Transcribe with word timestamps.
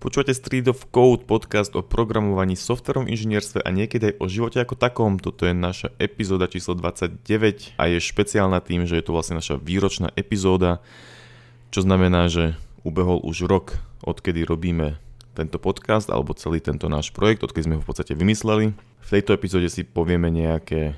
Počúvate 0.00 0.32
Street 0.32 0.64
of 0.64 0.88
Code, 0.88 1.28
podcast 1.28 1.76
o 1.76 1.84
programovaní, 1.84 2.56
softverom 2.56 3.04
inžinierstve 3.04 3.60
a 3.60 3.68
niekedy 3.68 4.08
aj 4.08 4.14
o 4.16 4.32
živote 4.32 4.56
ako 4.56 4.72
takom. 4.72 5.20
Toto 5.20 5.44
je 5.44 5.52
naša 5.52 5.92
epizóda 6.00 6.48
číslo 6.48 6.72
29 6.72 7.76
a 7.76 7.84
je 7.84 8.00
špeciálna 8.00 8.64
tým, 8.64 8.88
že 8.88 8.96
je 8.96 9.04
to 9.04 9.12
vlastne 9.12 9.36
naša 9.36 9.60
výročná 9.60 10.08
epizóda, 10.16 10.80
čo 11.68 11.84
znamená, 11.84 12.32
že 12.32 12.56
ubehol 12.80 13.20
už 13.20 13.44
rok, 13.44 13.76
odkedy 14.00 14.48
robíme 14.48 14.96
tento 15.36 15.60
podcast 15.60 16.08
alebo 16.08 16.32
celý 16.32 16.64
tento 16.64 16.88
náš 16.88 17.12
projekt, 17.12 17.44
odkedy 17.44 17.68
sme 17.68 17.76
ho 17.76 17.84
v 17.84 17.88
podstate 17.92 18.16
vymysleli. 18.16 18.72
V 19.04 19.08
tejto 19.12 19.36
epizóde 19.36 19.68
si 19.68 19.84
povieme 19.84 20.32
nejaké 20.32 20.96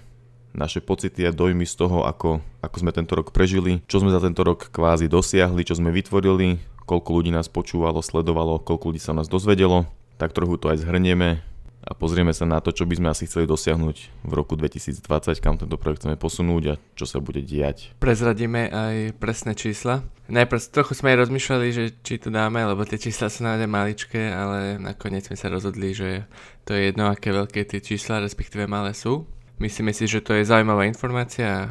naše 0.55 0.79
pocity 0.79 1.27
a 1.27 1.35
dojmy 1.35 1.67
z 1.67 1.75
toho, 1.75 2.07
ako, 2.07 2.39
ako 2.63 2.77
sme 2.79 2.95
tento 2.95 3.19
rok 3.19 3.35
prežili, 3.35 3.83
čo 3.91 3.99
sme 3.99 4.15
za 4.15 4.23
tento 4.23 4.47
rok 4.47 4.71
kvázi 4.71 5.11
dosiahli, 5.11 5.67
čo 5.67 5.75
sme 5.75 5.91
vytvorili, 5.91 6.61
koľko 6.85 7.11
ľudí 7.23 7.31
nás 7.31 7.47
počúvalo, 7.49 8.03
sledovalo, 8.03 8.63
koľko 8.63 8.93
ľudí 8.93 9.01
sa 9.03 9.17
nás 9.17 9.31
dozvedelo, 9.31 9.87
tak 10.19 10.35
trochu 10.37 10.59
to 10.59 10.71
aj 10.71 10.83
zhrnieme 10.83 11.43
a 11.83 11.99
pozrieme 11.99 12.31
sa 12.31 12.47
na 12.47 12.63
to, 12.63 12.71
čo 12.71 12.87
by 12.87 12.95
sme 12.95 13.09
asi 13.11 13.27
chceli 13.27 13.51
dosiahnuť 13.51 13.97
v 14.23 14.33
roku 14.33 14.55
2020, 14.55 15.03
kam 15.43 15.59
tento 15.59 15.75
projekt 15.75 16.07
chceme 16.07 16.15
posunúť 16.15 16.63
a 16.71 16.75
čo 16.95 17.11
sa 17.11 17.19
bude 17.19 17.43
diať. 17.43 17.91
Prezradíme 17.99 18.71
aj 18.71 19.19
presné 19.19 19.59
čísla. 19.59 20.07
Najprv 20.31 20.63
trochu 20.71 20.95
sme 20.95 21.13
aj 21.13 21.27
rozmýšľali, 21.27 21.67
že 21.75 21.85
či 22.07 22.23
to 22.23 22.31
dáme, 22.31 22.63
lebo 22.63 22.87
tie 22.87 23.03
čísla 23.03 23.27
sú 23.27 23.43
naozaj 23.43 23.67
maličké, 23.67 24.31
ale 24.31 24.79
nakoniec 24.79 25.27
sme 25.27 25.35
sa 25.35 25.51
rozhodli, 25.51 25.91
že 25.91 26.23
to 26.63 26.79
je 26.79 26.95
jedno, 26.95 27.11
aké 27.11 27.35
veľké 27.35 27.67
tie 27.67 27.83
čísla, 27.83 28.23
respektíve 28.23 28.71
malé 28.71 28.95
sú. 28.95 29.27
Myslíme 29.59 29.91
si, 29.91 30.07
že 30.07 30.23
to 30.23 30.39
je 30.39 30.47
zaujímavá 30.47 30.87
informácia 30.87 31.47
a 31.51 31.63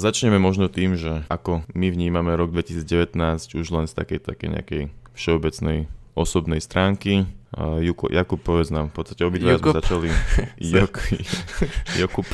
začneme 0.00 0.40
možno 0.40 0.72
tým, 0.72 0.96
že 0.96 1.26
ako 1.28 1.68
my 1.76 1.92
vnímame 1.92 2.32
rok 2.32 2.54
2019 2.54 3.12
už 3.58 3.66
len 3.68 3.84
z 3.84 3.92
takej, 3.92 4.24
takej 4.24 4.48
nejakej 4.48 4.82
všeobecnej 5.12 5.92
osobnej 6.16 6.60
stránky. 6.60 7.28
A 7.52 7.84
Juko, 7.84 8.08
Jakub, 8.08 8.40
povedz 8.40 8.72
nám, 8.72 8.88
v 8.88 8.96
podstate 8.96 9.28
obidva 9.28 9.60
sme 9.60 9.76
začali... 9.76 10.08
Jok, 10.72 10.94
Jakub. 12.00 12.24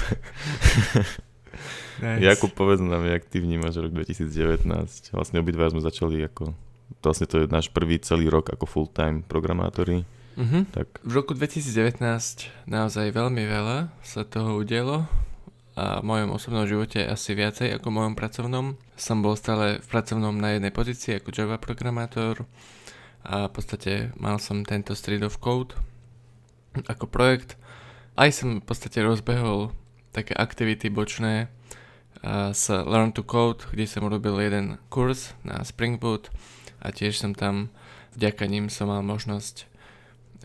nice. 2.02 2.22
Jakub, 2.22 2.54
povedz 2.54 2.78
nám, 2.78 3.02
jak 3.02 3.26
ty 3.26 3.42
vnímaš 3.42 3.82
rok 3.82 3.90
2019. 3.90 4.62
Vlastne 5.10 5.42
obidva 5.42 5.74
sme 5.74 5.82
začali 5.82 6.22
ako... 6.22 6.54
Vlastne 7.02 7.26
to 7.26 7.42
je 7.42 7.50
náš 7.50 7.66
prvý 7.74 7.98
celý 7.98 8.30
rok 8.30 8.54
ako 8.54 8.66
full-time 8.66 9.26
programátori. 9.26 10.06
Uh-huh. 10.38 10.62
Tak. 10.70 11.02
V 11.02 11.12
roku 11.18 11.34
2019 11.34 11.98
naozaj 12.70 13.10
veľmi 13.10 13.42
veľa 13.42 13.90
sa 14.06 14.22
toho 14.22 14.54
udielo 14.54 15.10
a 15.78 16.02
v 16.02 16.10
mojom 16.10 16.34
osobnom 16.34 16.66
živote 16.66 17.06
asi 17.06 17.38
viacej 17.38 17.78
ako 17.78 17.94
v 17.94 17.96
mojom 18.02 18.14
pracovnom. 18.18 18.74
Som 18.98 19.22
bol 19.22 19.38
stále 19.38 19.78
v 19.78 19.86
pracovnom 19.86 20.34
na 20.34 20.58
jednej 20.58 20.74
pozícii 20.74 21.22
ako 21.22 21.30
Java 21.30 21.54
programátor 21.62 22.50
a 23.22 23.46
v 23.46 23.52
podstate 23.54 24.10
mal 24.18 24.42
som 24.42 24.66
tento 24.66 24.98
Street 24.98 25.22
of 25.22 25.38
Code 25.38 25.78
ako 26.90 27.06
projekt. 27.06 27.54
Aj 28.18 28.26
som 28.34 28.58
v 28.58 28.66
podstate 28.66 28.98
rozbehol 29.06 29.70
také 30.10 30.34
aktivity 30.34 30.90
bočné 30.90 31.46
s 32.50 32.66
Learn 32.66 33.14
to 33.14 33.22
Code, 33.22 33.70
kde 33.70 33.86
som 33.86 34.02
urobil 34.02 34.42
jeden 34.42 34.82
kurz 34.90 35.38
na 35.46 35.62
Spring 35.62 36.02
Boot 36.02 36.34
a 36.82 36.90
tiež 36.90 37.22
som 37.22 37.38
tam, 37.38 37.70
vďaka 38.18 38.50
ním 38.50 38.66
som 38.66 38.90
mal 38.90 39.06
možnosť 39.06 39.70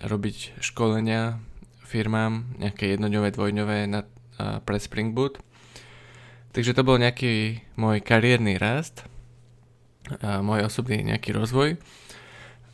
robiť 0.06 0.62
školenia 0.62 1.42
firmám, 1.82 2.54
nejaké 2.62 2.94
jednodňové, 2.94 3.34
dvojňové 3.34 3.90
na 3.90 4.06
pre 4.38 4.78
Spring 4.80 5.14
Boot. 5.14 5.40
Takže 6.54 6.78
to 6.78 6.86
bol 6.86 7.02
nejaký 7.02 7.66
môj 7.74 8.06
kariérny 8.06 8.62
rast, 8.62 9.10
môj 10.22 10.70
osobný 10.70 11.02
nejaký 11.02 11.34
rozvoj. 11.34 11.82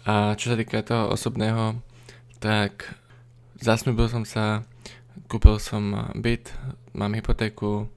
A 0.04 0.36
čo 0.36 0.52
sa 0.52 0.60
týka 0.60 0.84
toho 0.84 1.14
osobného, 1.16 1.80
tak 2.44 2.92
zasnúbil 3.60 4.12
som 4.12 4.28
sa, 4.28 4.68
kúpil 5.32 5.60
som 5.64 6.12
byt, 6.16 6.52
mám 6.92 7.16
hypotéku, 7.16 7.88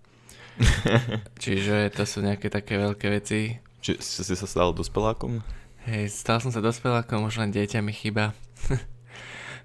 čiže 1.43 1.91
to 1.95 2.03
sú 2.05 2.22
nejaké 2.22 2.53
také 2.53 2.78
veľké 2.78 3.06
veci. 3.09 3.59
Či 3.83 3.99
si 3.99 4.34
sa 4.39 4.47
stal 4.47 4.71
dospelákom? 4.71 5.43
Hej, 5.83 6.15
stal 6.15 6.39
som 6.39 6.55
sa 6.55 6.62
dospelákom, 6.62 7.27
už 7.27 7.43
len 7.43 7.51
dieťa 7.51 7.83
mi 7.83 7.91
chýba. 7.91 8.37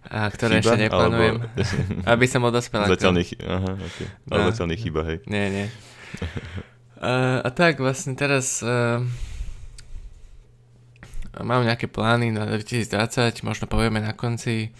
a 0.05 0.29
ktoré 0.29 0.61
Chyba, 0.61 0.75
ešte 0.75 0.77
neplánujem, 0.87 1.35
alebo... 1.41 2.09
aby 2.13 2.25
som 2.29 2.39
bol 2.45 2.53
dospelák. 2.53 2.91
Zatiaľ 2.93 3.13
nech... 3.17 3.31
Aha, 3.41 3.71
okay. 3.75 4.07
Ale 4.31 4.39
no. 4.39 4.47
zatiaľ 4.53 4.67
hej. 5.09 5.17
Nie, 5.27 5.45
nie. 5.51 5.65
uh, 7.03 7.43
a 7.43 7.49
tak 7.51 7.81
vlastne 7.81 8.15
teraz 8.15 8.61
uh, 8.63 9.03
mám 11.43 11.67
nejaké 11.67 11.91
plány 11.91 12.31
na 12.33 12.47
2020, 12.47 13.43
možno 13.43 13.65
povieme 13.67 13.99
na 13.99 14.15
konci, 14.15 14.71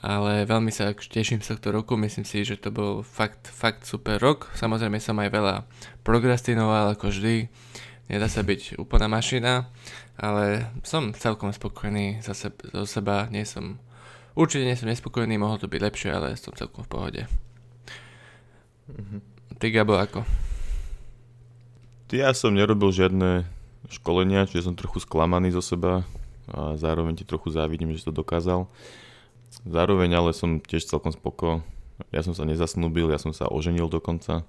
ale 0.00 0.48
veľmi 0.48 0.72
sa 0.72 0.94
teším 0.94 1.44
z 1.44 1.52
tohto 1.52 1.74
roku, 1.74 2.00
myslím 2.00 2.24
si, 2.24 2.46
že 2.46 2.56
to 2.56 2.72
bol 2.72 3.04
fakt, 3.04 3.50
fakt 3.50 3.84
super 3.84 4.16
rok. 4.16 4.48
Samozrejme 4.56 4.96
som 5.02 5.20
aj 5.20 5.28
veľa 5.28 5.56
prograstinoval, 6.00 6.96
ako 6.96 7.12
vždy, 7.12 7.50
nedá 8.08 8.26
sa 8.30 8.40
byť 8.40 8.80
úplná 8.80 9.06
mašina, 9.10 9.68
ale 10.16 10.70
som 10.80 11.12
celkom 11.12 11.52
spokojný 11.52 12.24
za 12.24 12.32
seba, 12.32 12.56
za 12.84 12.86
seba 12.88 13.28
nie 13.28 13.44
som 13.44 13.76
Určite 14.32 14.64
nie 14.64 14.76
som 14.78 14.88
nespokojný, 14.88 15.36
mohlo 15.36 15.60
to 15.60 15.68
byť 15.68 15.80
lepšie, 15.80 16.08
ale 16.08 16.40
som 16.40 16.56
celkom 16.56 16.84
v 16.84 16.90
pohode. 16.90 17.22
Mm-hmm. 18.88 19.20
Ty 19.60 19.66
Gabo, 19.68 20.00
ako? 20.00 20.24
Ja 22.12 22.32
som 22.36 22.52
nerobil 22.52 22.92
žiadne 22.92 23.48
školenia, 23.88 24.48
čiže 24.48 24.68
som 24.68 24.76
trochu 24.76 25.00
sklamaný 25.00 25.52
zo 25.52 25.64
seba 25.64 26.04
a 26.48 26.76
zároveň 26.76 27.20
ti 27.20 27.24
trochu 27.24 27.52
závidím, 27.52 27.92
že 27.92 28.04
to 28.04 28.12
dokázal. 28.12 28.68
Zároveň 29.64 30.16
ale 30.16 30.30
som 30.32 30.60
tiež 30.60 30.88
celkom 30.88 31.12
spoko. 31.12 31.64
Ja 32.12 32.24
som 32.24 32.32
sa 32.32 32.48
nezasnúbil, 32.48 33.12
ja 33.12 33.20
som 33.20 33.36
sa 33.36 33.48
oženil 33.48 33.88
dokonca 33.88 34.44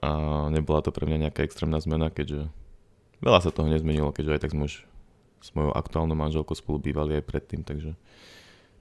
a 0.00 0.10
nebola 0.52 0.82
to 0.82 0.90
pre 0.92 1.06
mňa 1.08 1.28
nejaká 1.28 1.46
extrémna 1.46 1.80
zmena, 1.80 2.12
keďže 2.12 2.50
veľa 3.24 3.40
sa 3.40 3.54
toho 3.54 3.70
nezmenilo, 3.70 4.12
keďže 4.12 4.32
aj 4.36 4.40
tak 4.42 4.52
sme 4.52 4.68
už 4.68 4.84
s 5.40 5.48
mojou 5.54 5.72
aktuálnou 5.76 6.16
manželkou 6.18 6.56
spolu 6.58 6.82
bývali 6.82 7.18
aj 7.18 7.28
predtým, 7.28 7.62
takže 7.62 7.94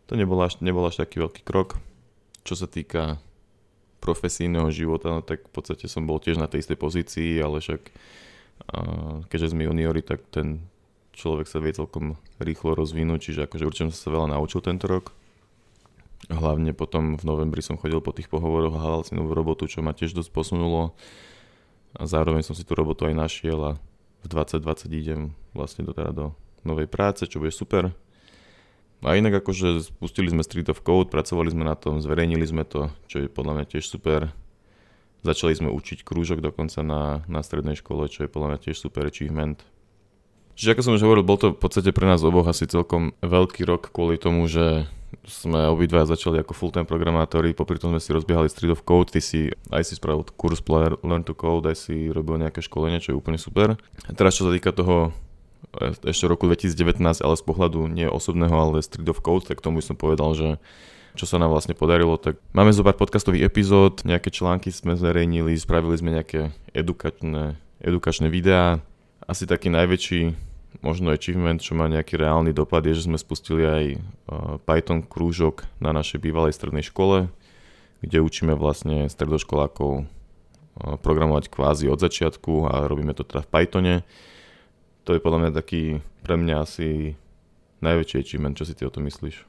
to 0.05 0.13
nebol 0.17 0.37
až, 0.41 0.61
nebol 0.61 0.85
až 0.85 1.01
taký 1.01 1.21
veľký 1.21 1.41
krok. 1.45 1.81
Čo 2.45 2.53
sa 2.61 2.67
týka 2.69 3.17
profesijného 3.99 4.69
života, 4.69 5.09
no 5.09 5.21
tak 5.25 5.49
v 5.49 5.51
podstate 5.51 5.89
som 5.89 6.05
bol 6.05 6.21
tiež 6.21 6.37
na 6.37 6.45
tej 6.45 6.61
istej 6.61 6.77
pozícii, 6.77 7.41
ale 7.41 7.57
však 7.57 7.89
a 8.71 8.77
keďže 9.27 9.51
sme 9.51 9.67
juniori, 9.67 9.99
tak 9.99 10.23
ten 10.31 10.63
človek 11.15 11.47
sa 11.47 11.59
vie 11.59 11.75
celkom 11.75 12.15
rýchlo 12.39 12.75
rozvinúť, 12.75 13.31
čiže 13.31 13.45
akože 13.47 13.67
určite 13.67 13.91
som 13.91 13.95
sa 13.95 14.15
veľa 14.15 14.27
naučil 14.35 14.63
tento 14.63 14.87
rok. 14.87 15.11
Hlavne 16.31 16.73
potom 16.73 17.19
v 17.19 17.23
novembri 17.27 17.61
som 17.61 17.77
chodil 17.77 18.01
po 18.01 18.15
tých 18.15 18.31
pohovoroch 18.31 18.73
a 18.73 18.81
hľadal 18.81 19.03
si 19.05 19.13
novú 19.13 19.35
robotu, 19.35 19.69
čo 19.69 19.85
ma 19.85 19.93
tiež 19.93 20.17
dosť 20.17 20.31
posunulo. 20.33 20.97
A 21.95 22.09
zároveň 22.09 22.41
som 22.43 22.57
si 22.57 22.65
tú 22.65 22.73
robotu 22.73 23.05
aj 23.05 23.15
našiel 23.15 23.59
a 23.61 23.71
v 24.25 24.27
2020 24.27 24.89
idem 24.89 25.21
vlastne 25.53 25.85
do, 25.85 25.93
teda 25.93 26.11
do 26.11 26.25
novej 26.65 26.89
práce, 26.89 27.29
čo 27.29 27.37
bude 27.37 27.53
super. 27.53 27.93
A 29.03 29.19
inak 29.19 29.43
akože 29.43 29.85
spustili 29.85 30.31
sme 30.31 30.41
Street 30.41 30.71
of 30.71 30.81
Code, 30.81 31.11
pracovali 31.11 31.51
sme 31.51 31.67
na 31.67 31.75
tom, 31.77 32.01
zverejnili 32.01 32.45
sme 32.47 32.63
to, 32.65 32.89
čo 33.05 33.21
je 33.21 33.27
podľa 33.29 33.61
mňa 33.61 33.65
tiež 33.75 33.85
super. 33.85 34.33
Začali 35.25 35.53
sme 35.57 35.69
učiť 35.73 36.05
krúžok 36.05 36.41
dokonca 36.41 36.81
na, 36.85 37.25
na 37.25 37.41
strednej 37.41 37.77
škole, 37.77 38.09
čo 38.09 38.25
je 38.25 38.29
podľa 38.29 38.55
mňa 38.55 38.59
tiež 38.65 38.77
super 38.77 39.05
achievement. 39.05 39.61
Čiže 40.55 40.71
ako 40.71 40.81
som 40.81 40.95
už 40.95 41.03
hovoril, 41.03 41.27
bol 41.27 41.35
to 41.35 41.51
v 41.51 41.59
podstate 41.59 41.91
pre 41.91 42.07
nás 42.07 42.23
oboch 42.23 42.47
asi 42.47 42.63
celkom 42.63 43.11
veľký 43.19 43.67
rok 43.67 43.91
kvôli 43.91 44.15
tomu, 44.15 44.47
že 44.47 44.87
sme 45.27 45.67
obidva 45.67 46.07
začali 46.07 46.39
ako 46.39 46.55
full-time 46.55 46.87
programátori, 46.87 47.55
popri 47.55 47.79
tom 47.79 47.95
sme 47.95 48.01
si 48.03 48.11
rozbiehali 48.11 48.51
Street 48.51 48.71
of 48.71 48.83
Code, 48.83 49.11
ty 49.15 49.19
si 49.23 49.51
aj 49.71 49.83
si 49.83 49.93
spravil 49.95 50.27
kurz 50.35 50.59
Learn 51.03 51.23
to 51.23 51.35
Code, 51.35 51.67
aj 51.71 51.77
si 51.87 52.07
robil 52.11 52.39
nejaké 52.39 52.63
školenie, 52.63 52.99
čo 52.99 53.15
je 53.15 53.19
úplne 53.19 53.39
super. 53.39 53.75
A 54.07 54.11
teraz 54.11 54.35
čo 54.35 54.47
sa 54.47 54.51
týka 54.51 54.75
toho 54.75 55.15
ešte 56.03 56.25
roku 56.25 56.47
2019, 56.47 57.01
ale 57.21 57.35
z 57.35 57.43
pohľadu 57.43 57.87
nie 57.91 58.07
osobného, 58.07 58.55
ale 58.55 58.85
Street 58.85 59.09
of 59.11 59.19
Code, 59.19 59.47
tak 59.47 59.59
tomu 59.59 59.83
som 59.83 59.99
povedal, 59.99 60.31
že 60.35 60.49
čo 61.15 61.23
sa 61.23 61.39
nám 61.39 61.55
vlastne 61.55 61.71
podarilo, 61.71 62.19
tak 62.19 62.35
máme 62.51 62.75
zo 62.75 62.83
pár 62.83 62.99
podcastových 62.99 63.47
epizód, 63.47 64.03
nejaké 64.03 64.29
články 64.29 64.67
sme 64.69 64.99
zverejnili, 64.99 65.55
spravili 65.55 65.95
sme 65.95 66.11
nejaké 66.11 66.51
edukačné, 66.75 67.55
edukačné 67.79 68.27
videá. 68.27 68.83
Asi 69.23 69.47
taký 69.47 69.71
najväčší 69.71 70.35
možno 70.83 71.15
achievement, 71.15 71.63
čo 71.63 71.71
má 71.71 71.87
nejaký 71.87 72.19
reálny 72.19 72.51
dopad, 72.51 72.83
je, 72.83 72.99
že 72.99 73.07
sme 73.07 73.15
spustili 73.15 73.63
aj 73.63 73.85
e, 73.95 73.97
Python 74.67 75.07
krúžok 75.07 75.63
na 75.79 75.95
našej 75.95 76.19
bývalej 76.19 76.51
strednej 76.51 76.83
škole, 76.83 77.31
kde 78.03 78.19
učíme 78.19 78.51
vlastne 78.59 79.07
stredoškolákov 79.07 79.91
e, 79.95 80.03
programovať 80.99 81.47
kvázi 81.47 81.87
od 81.87 82.03
začiatku 82.03 82.67
a 82.67 82.91
robíme 82.91 83.15
to 83.15 83.23
teda 83.23 83.47
v 83.47 83.49
Pythone 83.55 83.95
to 85.05 85.13
je 85.13 85.23
podľa 85.23 85.47
mňa 85.47 85.51
taký 85.53 86.01
pre 86.25 86.35
mňa 86.35 86.55
asi 86.59 87.13
najväčší 87.85 88.17
achievement. 88.19 88.57
Čo 88.57 88.65
si 88.65 88.73
ty 88.73 88.83
o 88.83 88.93
tom 88.93 89.05
myslíš? 89.05 89.45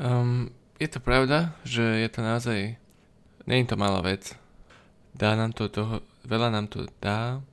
Um, 0.00 0.50
je 0.80 0.88
to 0.88 1.04
pravda, 1.04 1.52
že 1.68 1.84
je 1.84 2.08
to 2.08 2.20
naozaj, 2.24 2.58
je 3.44 3.66
to 3.68 3.76
malá 3.76 4.00
vec. 4.00 4.32
Dá 5.12 5.36
nám 5.36 5.52
to 5.52 5.68
toho, 5.68 6.00
veľa 6.24 6.48
nám 6.48 6.66
to 6.72 6.88
dá. 7.04 7.44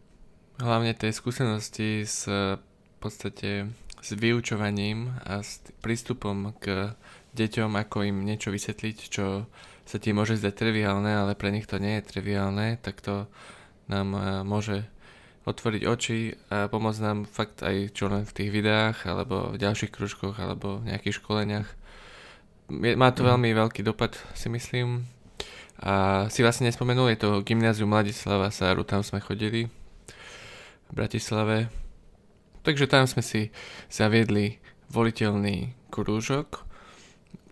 Hlavne 0.55 0.95
tej 0.95 1.11
skúsenosti 1.11 2.07
s 2.07 2.25
v 2.95 2.97
podstate 3.03 3.67
s 3.99 4.09
vyučovaním 4.13 5.17
a 5.25 5.41
s 5.41 5.59
prístupom 5.81 6.53
k 6.61 6.93
deťom, 7.33 7.73
ako 7.75 8.05
im 8.07 8.23
niečo 8.23 8.53
vysvetliť, 8.53 8.97
čo 9.11 9.49
sa 9.85 9.97
ti 9.97 10.13
môže 10.13 10.37
zdať 10.37 10.53
triviálne, 10.53 11.09
ale 11.09 11.33
pre 11.33 11.49
nich 11.49 11.65
to 11.65 11.81
nie 11.81 11.99
je 11.99 12.07
triviálne, 12.07 12.77
tak 12.81 13.01
to 13.01 13.25
nám 13.89 14.13
e, 14.13 14.21
môže 14.45 14.85
otvoriť 15.45 15.81
oči 15.85 16.33
a 16.49 16.65
pomôcť 16.65 17.01
nám 17.05 17.29
fakt 17.29 17.61
aj 17.61 17.93
čo 17.93 18.09
len 18.09 18.25
v 18.25 18.35
tých 18.35 18.49
videách, 18.49 19.05
alebo 19.05 19.53
v 19.53 19.61
ďalších 19.61 19.93
kružkoch, 19.93 20.41
alebo 20.41 20.81
v 20.81 20.93
nejakých 20.93 21.21
školeniach. 21.21 21.69
Má 22.73 23.09
to 23.13 23.21
mhm. 23.21 23.29
veľmi 23.33 23.49
veľký 23.53 23.85
dopad, 23.85 24.17
si 24.33 24.49
myslím. 24.49 25.05
A 25.85 26.25
si 26.31 26.41
vlastne 26.41 26.65
nespomenul, 26.65 27.13
je 27.13 27.19
to 27.19 27.43
gymnázium 27.45 27.91
Mladislava 27.91 28.49
Sáru, 28.49 28.87
tam 28.87 29.03
sme 29.05 29.21
chodili 29.21 29.67
v 30.89 30.91
Bratislave. 30.91 31.69
Takže 32.65 32.89
tam 32.89 33.05
sme 33.05 33.21
si 33.21 33.53
zaviedli 33.91 34.57
voliteľný 34.89 35.75
krúžok. 35.93 36.65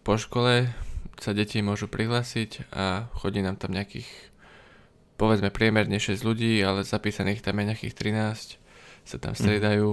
Po 0.02 0.18
škole 0.18 0.74
sa 1.22 1.32
deti 1.36 1.62
môžu 1.62 1.86
prihlásiť 1.86 2.74
a 2.74 3.08
chodí 3.14 3.46
nám 3.46 3.62
tam 3.62 3.76
nejakých 3.76 4.33
povedzme 5.24 5.48
priemerne 5.56 5.96
6 5.96 6.20
ľudí, 6.28 6.60
ale 6.60 6.84
zapísaných 6.84 7.40
tam 7.40 7.56
je 7.64 7.72
nejakých 7.72 7.96
13, 7.96 8.60
sa 9.08 9.18
tam 9.20 9.32
mhm. 9.32 9.40
striedajú. 9.40 9.90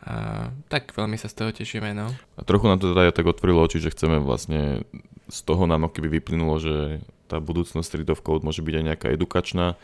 A 0.00 0.48
tak 0.72 0.96
veľmi 0.96 1.20
sa 1.20 1.28
z 1.28 1.34
toho 1.36 1.50
tešíme, 1.52 1.92
no. 1.92 2.08
A 2.38 2.40
trochu 2.46 2.70
nám 2.70 2.80
to 2.80 2.94
teda 2.94 3.10
aj 3.10 3.20
tak 3.20 3.28
otvorilo 3.28 3.60
oči, 3.60 3.84
že 3.84 3.92
chceme 3.92 4.16
vlastne 4.22 4.86
z 5.28 5.40
toho 5.44 5.68
nám 5.68 5.92
keby 5.92 6.22
vyplynulo, 6.22 6.56
že 6.56 7.04
tá 7.28 7.36
budúcnosť 7.36 7.84
Street 7.84 8.10
of 8.10 8.24
Code 8.24 8.42
môže 8.42 8.64
byť 8.64 8.74
aj 8.80 8.84
nejaká 8.86 9.06
edukačná, 9.12 9.76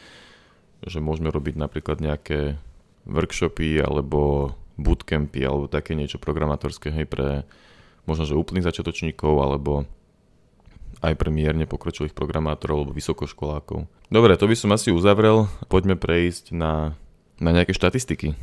že 0.83 1.05
môžeme 1.05 1.29
robiť 1.29 1.61
napríklad 1.61 2.01
nejaké 2.01 2.57
workshopy 3.05 3.79
alebo 3.85 4.53
bootcampy 4.81 5.45
alebo 5.45 5.69
také 5.69 5.93
niečo 5.93 6.17
programátorské, 6.17 6.91
hej, 6.91 7.07
pre 7.07 7.45
možno, 8.09 8.25
že 8.25 8.39
úplných 8.39 8.67
začiatočníkov 8.67 9.35
alebo 9.37 9.85
aj 11.03 11.15
pre 11.17 11.29
mierne 11.29 11.69
pokročilých 11.69 12.17
programátorov 12.17 12.85
alebo 12.87 12.93
vysokoškolákov. 12.97 13.89
Dobre, 14.09 14.39
to 14.39 14.47
by 14.47 14.57
som 14.57 14.71
asi 14.73 14.95
uzavrel. 14.95 15.51
Poďme 15.67 15.99
prejsť 15.99 16.55
na, 16.55 16.97
na 17.43 17.51
nejaké 17.53 17.75
štatistiky. 17.75 18.39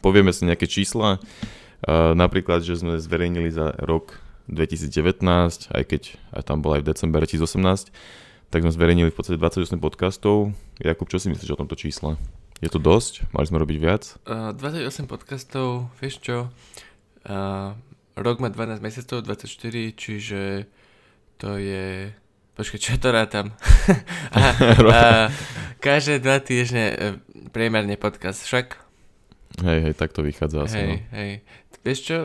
Povieme 0.00 0.32
si 0.32 0.48
nejaké 0.48 0.68
čísla. 0.68 1.18
Uh, 1.84 2.16
napríklad, 2.16 2.64
že 2.64 2.80
sme 2.80 2.96
zverejnili 2.96 3.52
za 3.52 3.76
rok 3.84 4.20
2019, 4.48 5.20
aj 5.72 5.82
keď 5.84 6.02
aj 6.36 6.42
tam 6.44 6.60
bol 6.60 6.76
aj 6.76 6.84
v 6.84 6.88
december 6.92 7.24
2018, 7.24 7.92
tak 8.52 8.60
sme 8.60 8.72
zverejnili 8.72 9.10
v 9.10 9.16
podstate 9.16 9.40
28 9.40 9.80
podcastov. 9.80 10.52
Jakub, 10.78 11.08
čo 11.08 11.20
si 11.20 11.32
myslíš 11.32 11.56
o 11.56 11.60
tomto 11.60 11.76
čísle? 11.76 12.20
Je 12.62 12.70
to 12.70 12.78
dosť? 12.78 13.28
Mali 13.34 13.48
sme 13.48 13.60
robiť 13.60 13.76
viac? 13.80 14.02
Uh, 14.24 14.54
28 14.56 15.10
podcastov, 15.10 15.90
vieš 15.98 16.22
čo? 16.22 16.48
Uh, 17.26 17.74
rok 18.14 18.38
má 18.38 18.48
12 18.52 18.78
mesiacov, 18.84 19.26
24, 19.26 19.48
čiže 19.96 20.40
to 21.44 21.60
je... 21.60 22.08
Počkaj, 22.56 22.80
čo 22.80 22.96
to 22.96 23.12
rátam? 23.12 23.52
a, 24.32 24.42
a, 24.80 25.00
každé 25.76 26.24
dva 26.24 26.40
týždne 26.40 26.86
e, 26.88 26.96
priemerne 27.52 28.00
podcast, 28.00 28.48
však? 28.48 28.80
Hej, 29.60 29.78
hej, 29.84 29.92
tak 29.92 30.16
to 30.16 30.24
vychádza 30.24 30.64
asi, 30.64 30.80
hej, 30.80 30.88
no. 30.88 30.96
Hej, 31.12 31.30
Vieš 31.84 32.00
čo, 32.00 32.16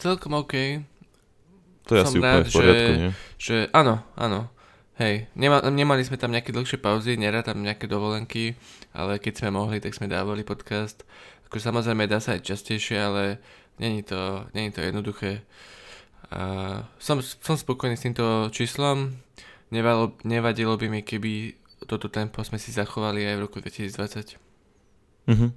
celkom 0.00 0.40
OK. 0.40 0.80
To 1.84 2.00
je 2.00 2.02
Som 2.08 2.16
asi 2.16 2.18
rád, 2.24 2.32
úplne 2.32 2.48
v 2.48 2.56
poriadku, 2.56 2.88
že, 2.88 2.96
nie? 2.96 3.10
Že, 3.36 3.56
áno, 3.76 3.94
áno. 4.16 4.40
Hej, 4.96 5.28
nema, 5.36 5.60
nemali 5.68 6.00
sme 6.00 6.16
tam 6.16 6.32
nejaké 6.32 6.56
dlhšie 6.56 6.80
pauzy, 6.80 7.20
tam 7.44 7.60
nejaké 7.60 7.84
dovolenky, 7.84 8.56
ale 8.96 9.20
keď 9.20 9.44
sme 9.44 9.52
mohli, 9.52 9.84
tak 9.84 9.92
sme 9.92 10.08
dávali 10.08 10.48
podcast. 10.48 11.04
Ako 11.52 11.60
samozrejme 11.60 12.08
dá 12.08 12.24
sa 12.24 12.32
aj 12.32 12.48
častejšie, 12.48 12.96
ale 12.96 13.36
není 13.76 14.00
to, 14.00 14.48
není 14.56 14.72
to 14.72 14.80
jednoduché. 14.80 15.44
A 16.30 16.42
som, 16.98 17.22
som 17.22 17.54
spokojný 17.54 17.94
s 17.94 18.04
týmto 18.04 18.50
číslom. 18.50 19.14
Nevalo, 19.70 20.14
nevadilo 20.22 20.78
by 20.78 20.86
mi, 20.90 21.00
keby 21.02 21.54
toto 21.86 22.10
tempo 22.10 22.42
sme 22.42 22.58
si 22.58 22.74
zachovali 22.74 23.26
aj 23.26 23.34
v 23.36 23.44
roku 23.44 23.56
2020. 23.62 24.38
Mhm. 25.30 25.48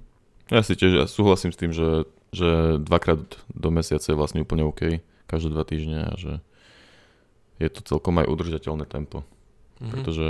Ja 0.50 0.66
si 0.66 0.74
tiež 0.74 0.92
ja 0.98 1.06
súhlasím 1.06 1.54
s 1.54 1.60
tým, 1.62 1.70
že, 1.70 2.10
že 2.34 2.82
dvakrát 2.82 3.22
do 3.54 3.68
mesiaca 3.70 4.02
je 4.02 4.18
vlastne 4.18 4.42
úplne 4.42 4.66
OK, 4.66 4.98
každé 5.30 5.54
dva 5.54 5.62
týždne 5.62 6.10
a 6.10 6.12
že 6.18 6.32
je 7.62 7.68
to 7.70 7.86
celkom 7.86 8.18
aj 8.18 8.26
udržateľné 8.26 8.88
tempo. 8.90 9.22
Mm-hmm. 9.78 9.90
Pretože 9.94 10.28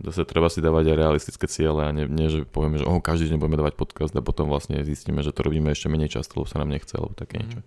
zase 0.00 0.24
treba 0.24 0.48
si 0.48 0.64
dávať 0.64 0.94
aj 0.94 0.96
realistické 0.96 1.44
ciele 1.44 1.84
a 1.84 1.92
nie, 1.92 2.08
nie 2.08 2.32
že 2.32 2.48
povieme, 2.48 2.80
že 2.80 2.88
oh, 2.88 3.04
každý 3.04 3.28
deň 3.28 3.36
budeme 3.36 3.60
dávať 3.60 3.76
podcast 3.76 4.16
a 4.16 4.24
potom 4.24 4.48
vlastne 4.48 4.80
zistíme, 4.80 5.20
že 5.20 5.36
to 5.36 5.44
robíme 5.44 5.68
ešte 5.68 5.92
menej 5.92 6.16
často, 6.16 6.40
lebo 6.40 6.48
sa 6.48 6.62
nám 6.62 6.72
nechce, 6.72 6.96
alebo 6.96 7.12
také 7.12 7.36
mm-hmm. 7.36 7.52
niečo. 7.52 7.60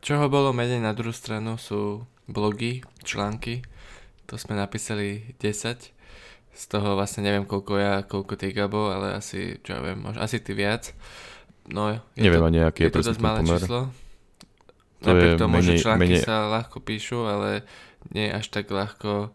Čoho 0.00 0.32
bolo 0.32 0.56
menej 0.56 0.80
na 0.80 0.96
druhú 0.96 1.12
stranu 1.12 1.60
sú 1.60 2.04
blogy, 2.24 2.80
články. 3.04 3.60
To 4.30 4.40
sme 4.40 4.56
napísali 4.56 5.36
10. 5.42 5.92
Z 6.50 6.62
toho 6.66 6.98
vlastne 6.98 7.22
neviem 7.22 7.46
koľko 7.46 7.74
ja, 7.78 7.94
koľko 8.02 8.34
ty 8.34 8.50
Gabo, 8.50 8.90
ale 8.90 9.14
asi, 9.16 9.60
čo 9.62 9.78
ja 9.78 9.80
viem, 9.82 9.98
možno, 10.00 10.24
asi 10.24 10.42
ty 10.42 10.56
viac. 10.56 10.94
No, 11.70 11.94
je 11.94 12.00
neviem 12.18 12.42
to, 12.42 12.48
ani 12.50 12.58
aký 12.66 12.80
je, 12.86 12.88
je 12.90 12.94
to 12.96 13.06
dosť 13.06 13.22
malé 13.22 13.40
pomer. 13.46 13.60
číslo. 13.62 13.80
To 15.00 15.06
Napriek 15.14 15.32
tomu, 15.40 15.56
menej, 15.60 15.78
že 15.78 15.82
články 15.86 16.16
menej... 16.18 16.22
sa 16.26 16.36
ľahko 16.50 16.76
píšu, 16.82 17.18
ale 17.24 17.64
nie 18.12 18.28
až 18.28 18.50
tak 18.52 18.68
ľahko 18.68 19.32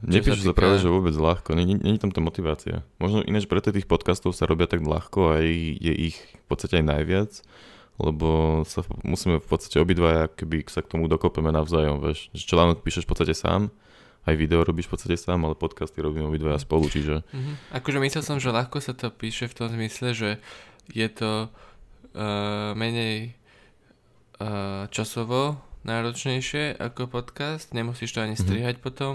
Nepíšu 0.00 0.48
sa 0.48 0.56
práve, 0.56 0.80
že 0.80 0.88
vôbec 0.88 1.12
ľahko, 1.12 1.52
není, 1.52 1.76
není 1.76 2.00
tam 2.00 2.08
tá 2.08 2.24
motivácia. 2.24 2.80
Možno 2.96 3.20
ináč 3.20 3.44
preto 3.44 3.68
tých 3.68 3.84
podcastov 3.84 4.32
sa 4.32 4.48
robia 4.48 4.64
tak 4.64 4.80
ľahko 4.80 5.36
a 5.36 5.44
je 5.44 5.92
ich 5.92 6.16
v 6.16 6.44
podstate 6.48 6.80
aj 6.80 6.84
najviac, 6.88 7.30
lebo 8.00 8.60
sa 8.64 8.80
musíme 9.04 9.38
v 9.38 9.46
podstate 9.46 9.76
obidvaja, 9.76 10.32
keby 10.32 10.64
sa 10.66 10.80
k 10.80 10.96
tomu 10.96 11.06
dokopeme 11.06 11.52
navzájom, 11.52 12.00
vieš. 12.00 12.32
Článok 12.32 12.80
píšeš 12.80 13.04
v 13.04 13.10
podstate 13.12 13.34
sám, 13.36 13.68
aj 14.28 14.34
video 14.36 14.64
robíš 14.64 14.88
v 14.88 14.96
podstate 14.96 15.16
sám, 15.16 15.44
ale 15.48 15.56
podcasty 15.56 16.00
robíme 16.00 16.28
obidvaja 16.28 16.60
spolu, 16.60 16.88
čiže... 16.88 17.24
Mm-hmm. 17.24 17.54
Akože 17.76 17.98
myslel 18.04 18.22
som, 18.24 18.36
že 18.36 18.52
ľahko 18.52 18.80
sa 18.80 18.92
to 18.92 19.08
píše 19.08 19.48
v 19.48 19.56
tom 19.56 19.68
zmysle, 19.72 20.12
že 20.12 20.30
je 20.92 21.08
to 21.08 21.48
uh, 21.48 22.72
menej 22.76 23.32
uh, 24.40 24.88
časovo 24.92 25.60
náročnejšie 25.88 26.76
ako 26.76 27.08
podcast, 27.08 27.72
nemusíš 27.72 28.12
to 28.12 28.20
ani 28.20 28.36
mhm. 28.36 28.42
strihať 28.44 28.76
mm-hmm. 28.76 28.86
potom 28.92 29.14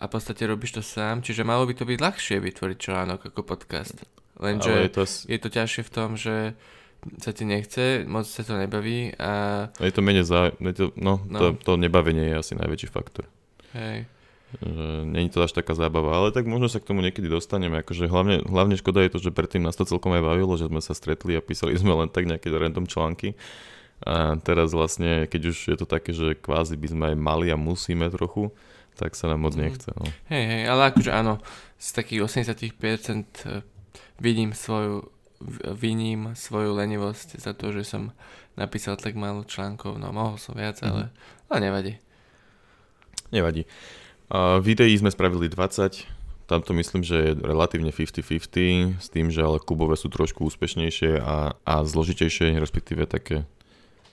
a 0.00 0.08
v 0.08 0.10
podstate 0.10 0.42
robíš 0.48 0.80
to 0.80 0.82
sám, 0.82 1.22
čiže 1.22 1.46
malo 1.46 1.62
by 1.68 1.74
to 1.78 1.86
byť 1.86 1.98
ľahšie 2.02 2.36
vytvoriť 2.42 2.78
článok 2.78 3.30
ako 3.30 3.46
podcast. 3.46 4.02
Lenže 4.40 4.72
je 4.72 4.90
to... 4.90 5.02
je 5.06 5.38
to 5.38 5.48
ťažšie 5.52 5.82
v 5.86 5.92
tom, 5.92 6.16
že 6.16 6.56
sa 7.18 7.32
ti 7.32 7.48
nechce, 7.48 8.04
moc 8.04 8.28
sa 8.28 8.44
to 8.44 8.60
nebaví 8.60 9.16
a... 9.16 9.66
Je 9.80 9.92
to 9.94 10.04
menej 10.04 10.28
za... 10.28 10.52
To, 10.52 10.92
no, 11.00 11.24
no. 11.24 11.38
To, 11.38 11.46
to 11.56 11.72
nebavenie 11.80 12.28
je 12.28 12.34
asi 12.36 12.52
najväčší 12.56 12.88
faktor. 12.92 13.24
Hej. 13.72 14.04
Není 15.06 15.30
to 15.30 15.46
až 15.46 15.54
taká 15.54 15.78
zábava, 15.78 16.18
ale 16.18 16.34
tak 16.34 16.42
možno 16.42 16.66
sa 16.66 16.82
k 16.82 16.90
tomu 16.90 17.06
niekedy 17.06 17.30
dostaneme. 17.30 17.86
Akože 17.86 18.10
hlavne, 18.10 18.42
hlavne 18.42 18.74
škoda 18.74 18.98
je 19.06 19.14
to, 19.14 19.18
že 19.22 19.30
predtým 19.30 19.62
nás 19.62 19.78
to 19.78 19.86
celkom 19.86 20.10
aj 20.10 20.26
bavilo, 20.26 20.58
že 20.58 20.66
sme 20.66 20.82
sa 20.82 20.90
stretli 20.90 21.38
a 21.38 21.44
písali 21.44 21.78
sme 21.80 21.94
len 21.94 22.10
tak 22.10 22.26
nejaké 22.26 22.50
random 22.50 22.84
články. 22.90 23.38
A 24.00 24.40
teraz 24.40 24.72
vlastne, 24.72 25.28
keď 25.28 25.54
už 25.54 25.56
je 25.70 25.76
to 25.76 25.86
také, 25.86 26.10
že 26.10 26.34
kvázi 26.34 26.74
by 26.74 26.88
sme 26.88 27.04
aj 27.14 27.16
mali 27.20 27.46
a 27.52 27.56
musíme 27.56 28.08
trochu, 28.10 28.50
tak 28.98 29.14
sa 29.14 29.30
nám 29.30 29.46
moc 29.46 29.54
mhm. 29.54 29.60
nechce. 29.60 29.90
No. 29.94 30.04
Hej, 30.28 30.44
hej, 30.44 30.62
ale 30.66 30.82
akože 30.90 31.10
áno, 31.14 31.38
z 31.78 31.88
takých 31.94 32.20
80% 32.26 32.66
eh, 33.46 33.64
vidím 34.18 34.50
svoju 34.50 35.19
viním 35.72 36.36
svoju 36.36 36.76
lenivosť 36.76 37.40
za 37.40 37.56
to, 37.56 37.72
že 37.72 37.88
som 37.88 38.12
napísal 38.60 39.00
tak 39.00 39.16
málo 39.16 39.48
článkov, 39.48 39.96
no 39.96 40.12
mohol 40.12 40.36
som 40.36 40.52
viac, 40.52 40.76
mm-hmm. 40.78 40.92
ale, 40.92 41.04
ale 41.48 41.58
nevadí. 41.64 41.94
Nevadí. 43.32 43.62
Uh, 44.30 44.60
videí 44.60 44.92
sme 44.94 45.10
spravili 45.10 45.48
20, 45.48 46.06
tam 46.50 46.60
to 46.66 46.74
myslím, 46.76 47.06
že 47.06 47.16
je 47.16 47.30
relatívne 47.40 47.94
50-50, 47.94 49.00
s 49.00 49.08
tým, 49.08 49.30
že 49.30 49.40
ale 49.40 49.62
kubové 49.62 49.94
sú 49.94 50.10
trošku 50.10 50.44
úspešnejšie 50.50 51.22
a, 51.22 51.54
a 51.62 51.74
zložitejšie, 51.86 52.58
respektíve 52.58 53.06
také 53.06 53.46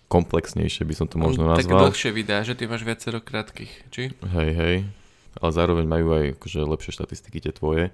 komplexnejšie 0.08 0.88
by 0.88 0.96
som 0.96 1.08
to 1.10 1.20
možno 1.20 1.50
nazval. 1.50 1.60
Také 1.60 1.92
dlhšie 1.92 2.12
videá, 2.16 2.40
že 2.46 2.56
ty 2.56 2.70
máš 2.70 2.88
viacero 2.88 3.20
krátkých, 3.20 3.74
či? 3.92 4.16
Hej, 4.24 4.50
hej, 4.56 4.76
ale 5.42 5.52
zároveň 5.52 5.86
majú 5.90 6.08
aj 6.16 6.26
akože 6.40 6.60
lepšie 6.64 6.92
štatistiky 6.96 7.38
tie 7.44 7.52
tvoje. 7.52 7.92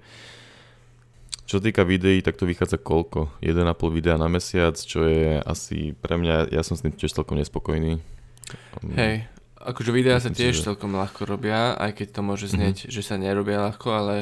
Čo 1.44 1.60
týka 1.60 1.84
videí, 1.84 2.24
tak 2.24 2.40
to 2.40 2.48
vychádza 2.48 2.80
koľko? 2.80 3.28
1,5 3.44 3.68
videa 3.92 4.16
na 4.16 4.32
mesiac, 4.32 4.72
čo 4.80 5.04
je 5.04 5.44
asi 5.44 5.92
pre 5.92 6.16
mňa, 6.16 6.48
ja 6.48 6.64
som 6.64 6.72
s 6.72 6.80
tým 6.80 6.96
tiež 6.96 7.12
celkom 7.12 7.36
nespokojný. 7.36 8.00
Hej, 8.96 9.28
akože 9.60 9.90
videá 9.92 10.16
sa 10.20 10.32
tiež 10.32 10.60
že... 10.60 10.64
celkom 10.64 10.96
ľahko 10.96 11.28
robia, 11.28 11.76
aj 11.76 12.00
keď 12.00 12.08
to 12.16 12.20
môže 12.24 12.46
znieť, 12.48 12.88
mm-hmm. 12.88 12.94
že 12.96 13.02
sa 13.04 13.20
nerobia 13.20 13.60
ľahko, 13.60 13.88
ale 13.92 14.14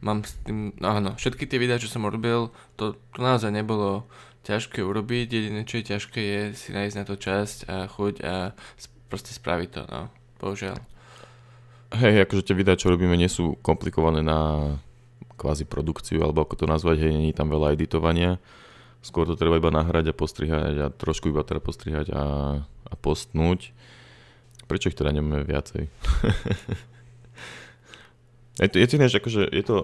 mám 0.00 0.24
s 0.24 0.36
tým, 0.40 0.72
no 0.80 0.88
áno, 0.88 1.10
všetky 1.20 1.44
tie 1.44 1.60
videá, 1.60 1.76
čo 1.76 1.92
som 1.92 2.04
robil, 2.08 2.48
to, 2.80 2.96
to 3.12 3.18
naozaj 3.20 3.52
nebolo 3.52 4.08
ťažké 4.48 4.80
urobiť, 4.80 5.26
jediné 5.28 5.68
čo 5.68 5.80
je 5.80 5.88
ťažké 5.92 6.20
je 6.20 6.40
si 6.56 6.72
nájsť 6.72 6.96
na 6.96 7.04
to 7.04 7.14
časť 7.20 7.58
a 7.68 7.76
chuť 7.92 8.14
a 8.24 8.56
proste 9.12 9.36
spraviť 9.36 9.68
to, 9.68 9.82
no, 9.84 10.08
bohužiaľ. 10.40 10.80
Hej, 11.90 12.24
akože 12.24 12.46
tie 12.48 12.56
videá, 12.56 12.78
čo 12.78 12.88
robíme, 12.88 13.18
nie 13.20 13.28
sú 13.28 13.58
komplikované 13.60 14.24
na 14.24 14.72
kvázi 15.40 15.64
produkciu, 15.64 16.20
alebo 16.20 16.44
ako 16.44 16.60
to 16.60 16.66
nazvať, 16.68 17.08
hej, 17.08 17.12
není 17.16 17.32
tam 17.32 17.48
veľa 17.48 17.72
editovania. 17.72 18.36
skôr 19.00 19.24
to 19.24 19.32
treba 19.32 19.56
iba 19.56 19.72
nahrať 19.72 20.12
a 20.12 20.14
postrihať 20.14 20.74
a 20.76 20.86
trošku 20.92 21.32
iba 21.32 21.40
teda 21.40 21.64
postrihať 21.64 22.12
a, 22.12 22.24
a 22.64 22.94
postnúť. 23.00 23.72
Prečo 24.68 24.92
ich 24.92 24.98
teda 25.00 25.16
nemáme 25.16 25.48
viacej? 25.48 25.88
je 28.62 28.68
to, 28.68 28.76
je 28.76 28.86
to 28.86 28.96
ináč, 29.00 29.12
akože 29.16 29.48
je 29.48 29.64
to, 29.64 29.76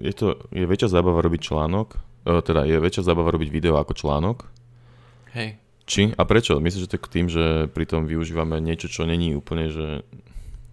je 0.00 0.14
to, 0.16 0.40
je 0.48 0.64
väčšia 0.64 0.88
zábava 0.88 1.20
robiť 1.20 1.52
článok, 1.52 2.00
e, 2.24 2.40
teda 2.40 2.64
je 2.64 2.80
väčšia 2.80 3.04
zábava 3.04 3.28
robiť 3.28 3.52
video 3.52 3.76
ako 3.76 3.92
článok. 3.92 4.48
Hej. 5.36 5.60
Či? 5.84 6.16
A 6.16 6.22
prečo? 6.24 6.56
Myslím, 6.56 6.88
že 6.88 6.90
to 6.90 6.96
je 6.96 7.12
tým, 7.12 7.26
že 7.28 7.44
pritom 7.68 8.08
využívame 8.08 8.56
niečo, 8.62 8.88
čo 8.88 9.04
není 9.04 9.36
úplne, 9.36 9.68
že 9.68 10.08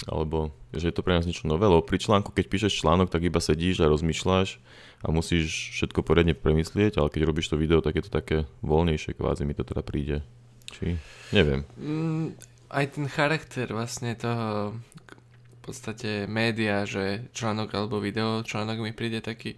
alebo 0.07 0.55
že 0.71 0.93
je 0.93 0.95
to 0.95 1.03
pre 1.03 1.17
nás 1.17 1.25
niečo 1.25 1.49
nové, 1.49 1.65
lebo 1.65 1.81
pri 1.81 1.97
článku, 1.99 2.31
keď 2.31 2.45
píšeš 2.47 2.85
článok, 2.85 3.09
tak 3.09 3.25
iba 3.25 3.41
sedíš 3.41 3.81
a 3.81 3.89
rozmýšľaš 3.89 4.61
a 5.03 5.07
musíš 5.09 5.75
všetko 5.75 6.05
poriadne 6.05 6.37
premyslieť, 6.37 7.01
ale 7.01 7.11
keď 7.11 7.21
robíš 7.25 7.49
to 7.49 7.59
video, 7.59 7.81
tak 7.81 7.97
je 7.97 8.05
to 8.07 8.11
také 8.13 8.45
voľnejšie, 8.61 9.17
kvázi 9.17 9.43
mi 9.43 9.57
to 9.57 9.65
teda 9.65 9.81
príde. 9.81 10.21
Či? 10.69 10.95
Neviem. 11.33 11.65
Mm, 11.75 12.37
aj 12.69 12.85
ten 12.95 13.05
charakter 13.09 13.65
vlastne 13.73 14.13
toho 14.13 14.77
v 15.59 15.59
podstate 15.65 16.29
média, 16.29 16.85
že 16.85 17.25
článok 17.33 17.73
alebo 17.73 17.97
video, 17.97 18.45
článok 18.45 18.85
mi 18.85 18.93
príde 18.93 19.25
taký, 19.25 19.57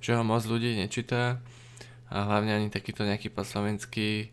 že 0.00 0.16
ho 0.16 0.24
moc 0.24 0.42
ľudí 0.48 0.72
nečítá 0.76 1.40
a 2.08 2.16
hlavne 2.24 2.56
ani 2.56 2.68
takýto 2.72 3.04
nejaký 3.04 3.28
po 3.28 3.44
slovensky 3.44 4.32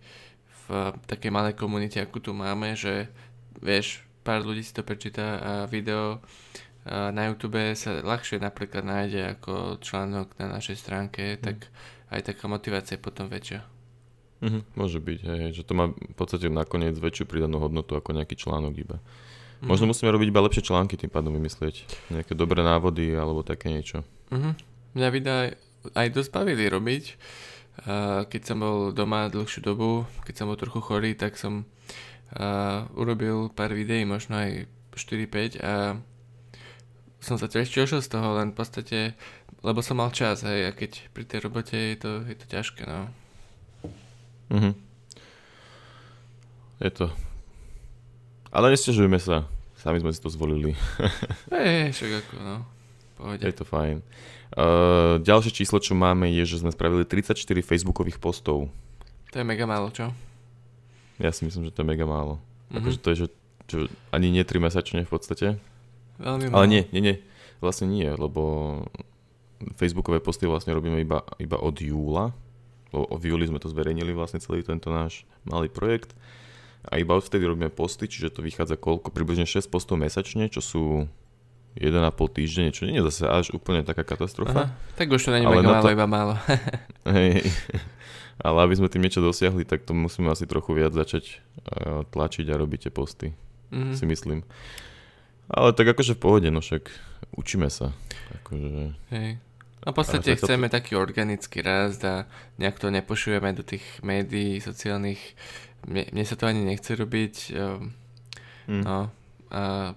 v 0.63 0.95
takej 1.09 1.31
malej 1.33 1.59
komunite, 1.59 1.99
ako 1.99 2.17
tu 2.23 2.31
máme, 2.31 2.79
že 2.79 3.11
vieš, 3.59 4.03
pár 4.23 4.47
ľudí 4.47 4.63
si 4.63 4.71
to 4.71 4.87
prečíta 4.87 5.37
a 5.37 5.51
video 5.67 6.23
na 6.87 7.31
YouTube 7.31 7.59
sa 7.79 7.99
ľahšie 8.03 8.43
napríklad 8.43 8.83
nájde 8.83 9.39
ako 9.39 9.79
článok 9.79 10.35
na 10.35 10.59
našej 10.59 10.75
stránke, 10.79 11.35
mm. 11.35 11.39
tak 11.39 11.71
aj 12.11 12.27
taká 12.27 12.51
motivácia 12.51 12.99
je 12.99 13.03
potom 13.03 13.31
väčšia. 13.31 13.63
Mm-hmm, 14.43 14.63
môže 14.75 14.99
byť, 14.99 15.19
hej, 15.23 15.55
že 15.55 15.63
to 15.63 15.71
má 15.71 15.95
v 15.95 16.15
podstate 16.19 16.51
nakoniec 16.51 16.99
väčšiu 16.99 17.23
pridanú 17.23 17.63
hodnotu 17.63 17.95
ako 17.95 18.11
nejaký 18.11 18.35
článok 18.35 18.75
iba. 18.75 18.97
Mm-hmm. 18.99 19.67
Možno 19.71 19.87
musíme 19.87 20.11
robiť 20.11 20.27
iba 20.27 20.43
lepšie 20.43 20.67
články 20.67 20.99
tým 20.99 21.07
pádom 21.07 21.31
vymyslieť. 21.31 21.87
Nejaké 22.11 22.35
dobré 22.35 22.59
návody 22.59 23.15
alebo 23.15 23.47
také 23.47 23.71
niečo. 23.71 24.03
Mm-hmm. 24.35 24.53
Mňa 24.99 25.09
videa 25.15 25.55
aj 25.95 26.07
dosť 26.11 26.35
bavili 26.35 26.67
robiť. 26.67 27.03
Keď 28.27 28.41
som 28.43 28.59
bol 28.59 28.91
doma 28.91 29.31
dlhšiu 29.31 29.63
dobu, 29.63 30.03
keď 30.27 30.43
som 30.43 30.51
bol 30.51 30.59
trochu 30.59 30.83
chorý, 30.83 31.15
tak 31.15 31.39
som 31.39 31.63
a 32.33 32.83
urobil 32.97 33.53
pár 33.53 33.73
videí, 33.77 34.05
možno 34.05 34.41
aj 34.41 34.65
4-5 34.97 35.61
a 35.61 35.97
som 37.23 37.39
sa 37.39 37.47
tiež 37.47 37.71
tešil 37.71 38.03
z 38.03 38.09
toho, 38.11 38.35
len 38.35 38.51
v 38.51 38.57
podstate, 38.57 38.99
lebo 39.63 39.79
som 39.79 40.01
mal 40.01 40.11
čas, 40.11 40.43
hej, 40.43 40.67
a 40.67 40.71
keď 40.75 41.07
pri 41.15 41.23
tej 41.23 41.39
robote 41.45 41.77
je 41.77 41.97
to, 41.97 42.11
je 42.27 42.35
to 42.35 42.45
ťažké, 42.51 42.83
no. 42.83 43.07
Mhm. 44.51 44.71
Je 46.83 46.91
to. 46.91 47.07
Ale 48.51 48.75
nestiažujeme 48.75 49.15
sa. 49.17 49.47
Sami 49.79 50.03
sme 50.03 50.11
si 50.11 50.19
to 50.19 50.27
zvolili. 50.27 50.75
Hej, 51.55 51.95
však 51.95 52.11
ako, 52.23 52.35
no. 52.43 52.55
Pohode. 53.15 53.43
Je 53.43 53.55
to 53.55 53.63
fajn. 53.63 54.03
Uh, 54.53 55.17
ďalšie 55.23 55.63
číslo, 55.63 55.79
čo 55.79 55.95
máme, 55.95 56.27
je, 56.29 56.43
že 56.45 56.59
sme 56.59 56.69
spravili 56.69 57.07
34 57.07 57.39
facebookových 57.63 58.19
postov. 58.19 58.67
To 59.31 59.35
je 59.39 59.45
mega 59.47 59.63
málo, 59.65 59.89
čo? 59.95 60.11
Ja 61.21 61.29
si 61.29 61.45
myslím, 61.45 61.69
že 61.69 61.73
to 61.73 61.85
je 61.85 61.91
mega 61.93 62.05
málo. 62.07 62.39
Mm-hmm. 62.69 62.77
Akože 62.79 62.97
to 63.01 63.07
je, 63.13 63.15
že, 63.15 63.27
že 63.69 63.77
ani 64.09 64.33
nie 64.33 64.41
3 64.41 64.57
mesačne 64.57 65.05
v 65.05 65.11
podstate. 65.11 65.47
Veľmi 66.17 66.49
málo. 66.49 66.57
Ale 66.57 66.65
nie, 66.69 66.83
nie, 66.93 67.01
nie. 67.01 67.15
Vlastne 67.61 67.87
nie, 67.89 68.09
lebo 68.09 68.41
Facebookové 69.79 70.19
posty 70.19 70.49
vlastne 70.49 70.75
robíme 70.75 70.99
iba, 70.99 71.23
iba 71.39 71.57
od 71.57 71.77
júla. 71.79 72.35
Lebo 72.91 73.09
v 73.17 73.23
júli 73.33 73.45
sme 73.49 73.61
to 73.61 73.71
zverejnili 73.71 74.13
vlastne 74.13 74.41
celý 74.41 74.61
tento 74.61 74.93
náš 74.93 75.25
malý 75.47 75.69
projekt. 75.71 76.13
A 76.83 76.99
iba 76.99 77.15
odvtedy 77.15 77.47
robíme 77.47 77.71
posty, 77.71 78.11
čiže 78.11 78.35
to 78.35 78.43
vychádza 78.43 78.75
koľko? 78.75 79.09
Približne 79.15 79.47
6 79.47 79.71
postov 79.71 79.95
mesačne, 79.95 80.51
čo 80.51 80.59
sú 80.59 80.83
1,5 81.79 82.37
týždeň, 82.37 82.67
čo 82.69 82.85
nie 82.85 83.01
je 83.01 83.07
zase 83.09 83.25
až 83.25 83.45
úplne 83.55 83.81
taká 83.81 84.05
katastrofa. 84.05 84.69
Aha, 84.69 84.75
tak 84.93 85.09
už 85.09 85.25
to 85.25 85.33
není 85.33 85.47
mega 85.49 85.65
málo, 85.65 85.81
to... 85.81 85.95
iba 85.95 86.05
málo. 86.05 86.33
hej, 87.17 87.41
ale 88.43 88.59
aby 88.67 88.75
sme 88.75 88.91
tým 88.91 89.07
niečo 89.07 89.23
dosiahli, 89.23 89.63
tak 89.63 89.87
to 89.87 89.95
musíme 89.95 90.27
asi 90.27 90.43
trochu 90.43 90.75
viac 90.75 90.91
začať 90.91 91.39
uh, 91.39 92.03
tlačiť 92.11 92.51
a 92.51 92.59
robiť 92.59 92.79
tie 92.87 92.91
posty, 92.91 93.27
mm-hmm. 93.71 93.95
si 93.95 94.05
myslím. 94.05 94.39
Ale 95.47 95.71
tak 95.71 95.95
akože 95.95 96.19
v 96.19 96.21
pohode, 96.21 96.49
no 96.51 96.59
však 96.59 96.91
učíme 97.39 97.71
sa. 97.71 97.95
Akože... 98.43 98.99
Hej. 99.15 99.39
A 99.83 99.91
v 99.91 99.95
podstate 99.95 100.35
chceme 100.39 100.71
to... 100.71 100.79
taký 100.79 100.95
organický 100.95 101.59
rast 101.59 102.03
a 102.07 102.27
nejak 102.55 102.79
to 102.79 102.87
nepošujeme 102.87 103.51
do 103.51 103.63
tých 103.67 103.83
médií 103.99 104.63
sociálnych. 104.63 105.19
Mne, 105.83 106.07
mne 106.15 106.23
sa 106.23 106.39
to 106.39 106.47
ani 106.47 106.63
nechce 106.63 106.95
robiť. 106.95 107.51
Mm. 108.71 108.83
No, 108.87 109.11
a... 109.51 109.91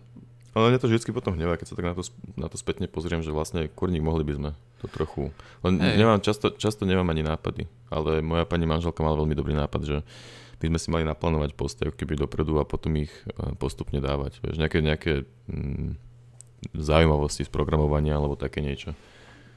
Ale 0.56 0.72
mňa 0.74 0.82
to 0.82 0.90
vždy 0.90 1.14
potom 1.14 1.38
hnevá, 1.38 1.54
keď 1.54 1.70
sa 1.70 1.78
tak 1.78 1.86
na 1.86 1.94
to, 1.94 2.02
na 2.34 2.48
to 2.50 2.58
spätne 2.58 2.90
pozriem, 2.90 3.22
že 3.22 3.30
vlastne 3.30 3.70
kurník 3.70 4.02
mohli 4.02 4.26
by 4.26 4.34
sme 4.34 4.50
to 4.82 4.86
trochu. 4.92 5.32
Len 5.64 5.80
nemám, 5.80 6.20
často, 6.20 6.52
často 6.52 6.84
nemám 6.84 7.08
ani 7.08 7.24
nápady, 7.24 7.64
ale 7.88 8.20
moja 8.20 8.44
pani 8.44 8.68
manželka 8.68 9.00
mala 9.00 9.16
veľmi 9.16 9.32
dobrý 9.32 9.56
nápad, 9.56 9.80
že 9.82 9.96
by 10.60 10.72
sme 10.72 10.78
si 10.80 10.88
mali 10.88 11.04
naplánovať 11.04 11.52
postav 11.52 11.92
keby 11.92 12.16
dopredu 12.16 12.56
a 12.56 12.64
potom 12.64 12.96
ich 12.96 13.12
e, 13.28 13.52
postupne 13.60 14.00
dávať. 14.00 14.40
Vieš, 14.40 14.56
nejaké, 14.56 14.78
nejaké 14.80 15.12
mm, 15.52 16.00
zaujímavosti 16.76 17.44
z 17.44 17.50
programovania 17.52 18.16
alebo 18.16 18.40
také 18.40 18.64
niečo. 18.64 18.96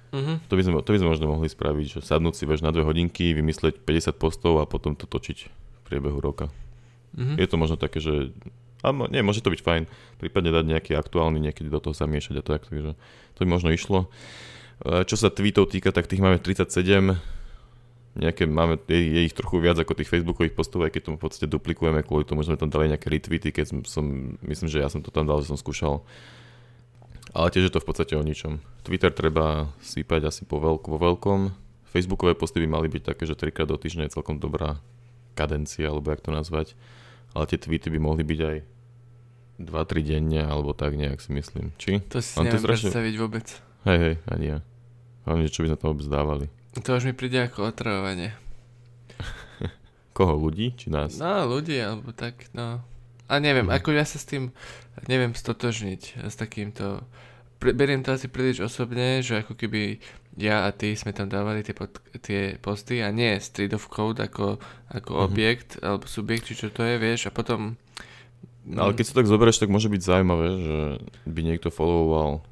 Uh-huh. 0.09 0.41
To, 0.49 0.53
by 0.57 0.63
sme, 0.65 0.73
to 0.83 0.91
by 0.91 0.99
sme 0.99 1.09
možno 1.15 1.25
mohli 1.31 1.47
spraviť, 1.47 1.85
že 1.87 1.99
sadnúť 2.03 2.35
si 2.35 2.43
vieš, 2.43 2.65
na 2.65 2.73
dve 2.75 2.83
hodinky, 2.83 3.31
vymysleť 3.31 3.79
50 3.85 4.19
postov 4.19 4.59
a 4.59 4.67
potom 4.67 4.97
to 4.97 5.07
točiť 5.07 5.37
v 5.47 5.79
priebehu 5.87 6.19
roka. 6.19 6.51
Uh-huh. 7.15 7.37
Je 7.39 7.47
to 7.47 7.55
možno 7.55 7.79
také, 7.79 8.03
že 8.03 8.35
a 8.79 8.95
nie, 9.11 9.19
môže 9.19 9.43
to 9.43 9.51
byť 9.51 9.59
fajn. 9.59 9.83
Prípadne 10.23 10.55
dať 10.55 10.65
nejaký 10.71 10.91
aktuálny, 10.95 11.39
niekedy 11.43 11.67
do 11.67 11.83
toho 11.83 11.91
zamiešať 11.91 12.39
a 12.39 12.43
tak, 12.43 12.63
takže 12.67 12.95
to 13.35 13.39
by 13.43 13.47
možno 13.47 13.75
išlo. 13.75 14.07
Eh, 14.79 15.03
čo 15.03 15.19
sa 15.19 15.27
tweetov 15.27 15.67
týka, 15.67 15.91
tak 15.91 16.07
tých 16.07 16.23
máme 16.23 16.39
37. 16.39 17.19
Nejaké 18.15 18.47
máme, 18.47 18.79
je, 18.87 18.99
je 18.99 19.21
ich 19.27 19.35
trochu 19.35 19.59
viac 19.59 19.77
ako 19.79 19.95
tých 19.95 20.09
facebookových 20.09 20.55
postov, 20.55 20.87
aj 20.87 20.91
keď 20.95 21.01
tomu 21.11 21.17
v 21.19 21.23
podstate 21.29 21.47
duplikujeme 21.51 22.01
kvôli 22.03 22.25
tomu, 22.25 22.41
sme 22.41 22.57
tam 22.57 22.71
dali 22.71 22.89
nejaké 22.89 23.07
retweety, 23.11 23.53
keď 23.53 23.65
som, 23.69 23.79
som, 23.85 24.05
myslím, 24.43 24.67
že 24.71 24.81
ja 24.81 24.89
som 24.89 25.03
to 25.03 25.13
tam 25.13 25.27
dal, 25.27 25.39
že 25.43 25.51
som 25.51 25.59
skúšal. 25.59 26.03
Ale 27.35 27.53
tiež 27.53 27.69
je 27.69 27.73
to 27.75 27.83
v 27.83 27.87
podstate 27.87 28.17
o 28.17 28.23
ničom. 28.25 28.57
Twitter 28.81 29.13
treba 29.13 29.69
sypať 29.85 30.33
asi 30.33 30.43
po 30.49 30.57
veľk, 30.57 30.89
vo 30.89 30.97
veľkom. 30.97 31.53
Facebookové 31.93 32.33
posty 32.33 32.63
by 32.65 32.67
mali 32.81 32.87
byť 32.89 33.13
také, 33.13 33.23
že 33.29 33.37
trikrát 33.37 33.69
do 33.69 33.77
týždňa 33.77 34.09
je 34.09 34.15
celkom 34.17 34.41
dobrá 34.41 34.81
kadencia, 35.37 35.93
alebo 35.93 36.09
jak 36.09 36.25
to 36.25 36.33
nazvať. 36.33 36.73
Ale 37.37 37.45
tie 37.45 37.61
tweety 37.61 37.93
by 37.93 37.99
mohli 38.01 38.25
byť 38.25 38.39
aj 38.41 38.57
2-3 39.61 40.01
denne, 40.01 40.41
alebo 40.41 40.73
tak 40.73 40.97
nejak 40.97 41.21
si 41.21 41.29
myslím. 41.29 41.69
Či? 41.77 42.01
To 42.09 42.17
si 42.23 42.41
neviem 42.41 42.57
strašne... 42.57 42.89
predstaviť 42.89 43.15
vôbec. 43.21 43.68
Hej, 43.87 43.97
hej, 43.99 44.15
ani 44.27 44.45
ja. 44.51 44.57
Hlavne, 45.23 45.47
čo 45.47 45.63
by 45.63 45.71
sme 45.71 45.79
tam 45.79 45.89
vôbec 45.95 46.07
dávali. 46.11 46.45
To 46.75 46.99
už 46.99 47.07
mi 47.07 47.13
príde 47.15 47.39
ako 47.39 47.71
otravovanie. 47.71 48.35
Koho, 50.17 50.35
ľudí 50.35 50.75
či 50.75 50.91
nás? 50.91 51.15
No, 51.15 51.47
ľudí, 51.47 51.79
alebo 51.79 52.11
tak, 52.11 52.51
no. 52.51 52.83
A 53.29 53.33
neviem, 53.39 53.69
mm. 53.69 53.75
ako 53.79 53.95
ja 53.95 54.03
sa 54.03 54.19
s 54.19 54.27
tým 54.27 54.51
neviem 55.07 55.31
stotožniť, 55.31 56.27
s 56.27 56.35
takýmto... 56.35 57.05
Beriem 57.59 58.03
to 58.03 58.15
asi 58.15 58.31
príliš 58.31 58.63
osobne, 58.63 59.19
že 59.19 59.43
ako 59.43 59.55
keby 59.55 59.99
ja 60.39 60.63
a 60.63 60.71
ty 60.71 60.95
sme 60.95 61.11
tam 61.11 61.27
dávali 61.27 61.59
tie, 61.59 61.75
pod, 61.75 61.99
tie 62.23 62.55
posty 62.63 63.03
a 63.03 63.11
nie 63.11 63.35
street 63.43 63.75
of 63.75 63.91
code 63.91 64.23
ako, 64.23 64.55
ako 64.87 65.11
mm-hmm. 65.11 65.27
objekt 65.27 65.69
alebo 65.83 66.07
subjekt, 66.07 66.47
či 66.47 66.55
čo 66.55 66.71
to 66.71 66.87
je, 66.87 66.95
vieš, 66.95 67.27
a 67.27 67.31
potom... 67.35 67.75
No, 68.63 68.87
ale 68.87 68.95
keď 68.95 69.05
si 69.11 69.15
tak 69.15 69.27
zoberieš, 69.27 69.59
tak 69.59 69.71
môže 69.71 69.91
byť 69.91 70.01
zaujímavé, 70.03 70.47
že 70.63 70.79
by 71.27 71.41
niekto 71.43 71.67
followoval 71.71 72.43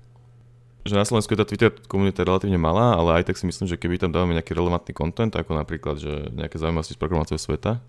že 0.88 0.96
na 0.96 1.04
Slovensku 1.04 1.36
je 1.36 1.40
tá 1.44 1.48
Twitter 1.48 1.72
komunita 1.92 2.24
relatívne 2.24 2.58
malá, 2.58 2.96
ale 2.96 3.22
aj 3.22 3.30
tak 3.32 3.38
si 3.38 3.46
myslím, 3.46 3.68
že 3.68 3.76
keby 3.76 4.00
tam 4.00 4.16
dávame 4.16 4.34
nejaký 4.40 4.56
relevantný 4.56 4.96
content, 4.96 5.36
ako 5.36 5.54
napríklad, 5.54 6.00
že 6.00 6.32
nejaké 6.32 6.56
zaujímavosti 6.56 6.96
z 6.96 7.00
programovacieho 7.00 7.40
sveta, 7.40 7.84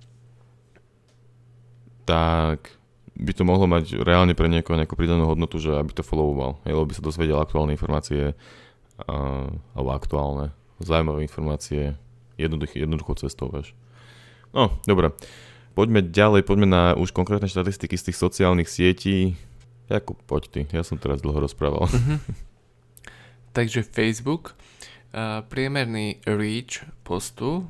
tak 2.05 2.75
by 3.19 3.33
to 3.35 3.43
mohlo 3.43 3.67
mať 3.67 3.99
reálne 4.03 4.35
pre 4.35 4.47
niekoho 4.47 4.79
nejakú 4.79 4.95
pridanú 4.95 5.27
hodnotu, 5.27 5.59
že 5.59 5.75
aby 5.75 5.91
to 5.95 6.07
followoval, 6.07 6.63
hej, 6.67 6.75
lebo 6.75 6.87
by 6.87 6.95
sa 6.95 7.03
dozvedel 7.03 7.39
aktuálne 7.39 7.75
informácie, 7.75 8.35
uh, 9.07 9.47
alebo 9.75 9.91
aktuálne, 9.95 10.47
zaujímavé 10.79 11.27
informácie 11.27 11.99
jednoduchý, 12.39 12.87
jednoduchou 12.87 13.19
cestou, 13.19 13.51
vieš. 13.51 13.75
No, 14.55 14.79
dobre. 14.87 15.13
Poďme 15.75 16.03
ďalej, 16.03 16.43
poďme 16.43 16.67
na 16.67 16.83
už 16.99 17.15
konkrétne 17.15 17.47
štatistiky 17.47 17.95
z 17.95 18.11
tých 18.11 18.19
sociálnych 18.19 18.71
sietí. 18.71 19.39
Jakub, 19.87 20.19
poď 20.27 20.43
ty, 20.51 20.61
ja 20.75 20.83
som 20.83 20.99
teraz 20.99 21.23
dlho 21.23 21.39
rozprával. 21.39 21.87
Uh-huh. 21.87 22.19
Takže 23.53 23.83
Facebook, 23.83 24.55
uh, 25.15 25.45
priemerný 25.47 26.21
reach 26.27 26.85
postu, 27.03 27.67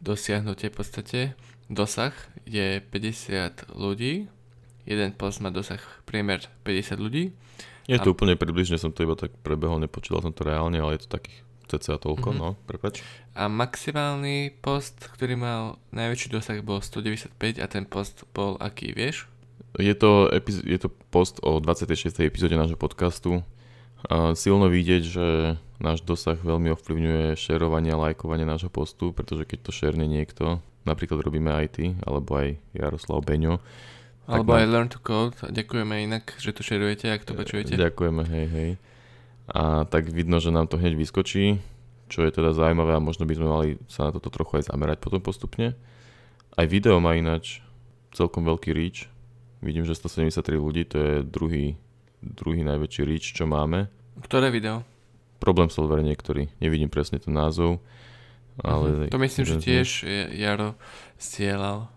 dosiahnutie 0.00 0.70
v 0.70 0.74
podstate, 0.74 1.20
dosah 1.66 2.14
je 2.46 2.78
50 2.80 3.74
ľudí, 3.74 4.30
jeden 4.86 5.10
post 5.18 5.42
má 5.42 5.50
dosah 5.50 5.82
priemer 6.06 6.46
50 6.62 7.02
ľudí. 7.02 7.34
Je 7.86 7.98
to 7.98 8.10
a... 8.10 8.14
úplne 8.14 8.38
približne, 8.38 8.78
som 8.78 8.94
to 8.94 9.06
iba 9.06 9.18
tak 9.18 9.34
prebehol, 9.42 9.78
nepočítal 9.82 10.22
som 10.22 10.34
to 10.34 10.46
reálne, 10.46 10.78
ale 10.78 10.98
je 10.98 11.06
to 11.06 11.18
takých 11.18 11.46
cca 11.66 11.98
toľko, 11.98 12.28
mm-hmm. 12.30 12.42
no, 12.42 12.54
prepač. 12.66 13.02
A 13.34 13.50
maximálny 13.50 14.54
post, 14.62 15.10
ktorý 15.10 15.34
mal 15.34 15.82
najväčší 15.90 16.30
dosah, 16.30 16.62
bol 16.62 16.78
195 16.78 17.58
a 17.58 17.66
ten 17.66 17.84
post 17.84 18.22
bol 18.30 18.54
aký, 18.62 18.94
vieš? 18.94 19.26
Je 19.76 19.92
to, 19.92 20.30
epiz- 20.32 20.64
je 20.64 20.78
to 20.80 20.88
post 21.12 21.42
o 21.42 21.60
26. 21.60 22.08
epizóde 22.24 22.56
nášho 22.56 22.80
podcastu. 22.80 23.44
A 24.06 24.38
silno 24.38 24.70
vidieť, 24.70 25.02
že 25.02 25.26
náš 25.82 26.06
dosah 26.06 26.38
veľmi 26.38 26.70
ovplyvňuje 26.72 27.34
šerovanie 27.34 27.90
a 27.90 28.00
lajkovanie 28.10 28.46
nášho 28.46 28.70
postu, 28.70 29.10
pretože 29.10 29.44
keď 29.44 29.58
to 29.66 29.70
šerne 29.74 30.06
niekto, 30.06 30.62
napríklad 30.86 31.20
robíme 31.20 31.50
aj 31.50 31.66
ty, 31.74 31.84
alebo 32.06 32.38
aj 32.38 32.56
Jaroslav 32.70 33.26
Beňo, 33.26 33.58
alebo 34.26 34.58
aj 34.58 34.66
Learn 34.66 34.90
to 34.90 34.98
Code. 34.98 35.38
Ďakujeme 35.38 36.02
inak, 36.02 36.34
že 36.42 36.50
to 36.50 36.66
šerujete, 36.66 37.06
ak 37.10 37.22
to 37.22 37.38
počujete. 37.38 37.78
Ďakujeme, 37.78 38.22
hej, 38.26 38.46
hej 38.50 38.70
a 39.46 39.86
tak 39.86 40.10
vidno, 40.10 40.42
že 40.42 40.50
nám 40.50 40.66
to 40.66 40.78
hneď 40.78 40.98
vyskočí, 40.98 41.62
čo 42.10 42.26
je 42.26 42.30
teda 42.34 42.50
zaujímavé 42.50 42.98
a 42.98 43.02
možno 43.02 43.26
by 43.26 43.34
sme 43.38 43.46
mali 43.46 43.68
sa 43.86 44.10
na 44.10 44.14
toto 44.14 44.30
trochu 44.30 44.58
aj 44.58 44.70
zamerať 44.70 44.98
potom 44.98 45.22
postupne. 45.22 45.78
Aj 46.58 46.66
video 46.66 46.98
má 46.98 47.14
ináč 47.14 47.62
celkom 48.10 48.42
veľký 48.42 48.74
reach. 48.74 49.06
Vidím, 49.62 49.86
že 49.86 49.94
173 49.94 50.58
ľudí, 50.58 50.82
to 50.86 50.96
je 50.98 51.14
druhý, 51.22 51.78
druhý 52.22 52.66
najväčší 52.66 53.02
reach, 53.06 53.26
čo 53.30 53.46
máme. 53.46 53.86
Ktoré 54.24 54.48
video? 54.48 54.86
Problém 55.36 55.68
solver 55.68 56.00
niektorý, 56.00 56.48
nevidím 56.62 56.88
presne 56.88 57.20
ten 57.20 57.36
názov. 57.36 57.80
Ale 58.56 59.08
uh-huh. 59.08 59.12
To 59.12 59.20
myslím, 59.20 59.44
že 59.44 59.54
tiež 59.60 59.88
Jaro 60.32 60.80
stielal. 61.20 61.92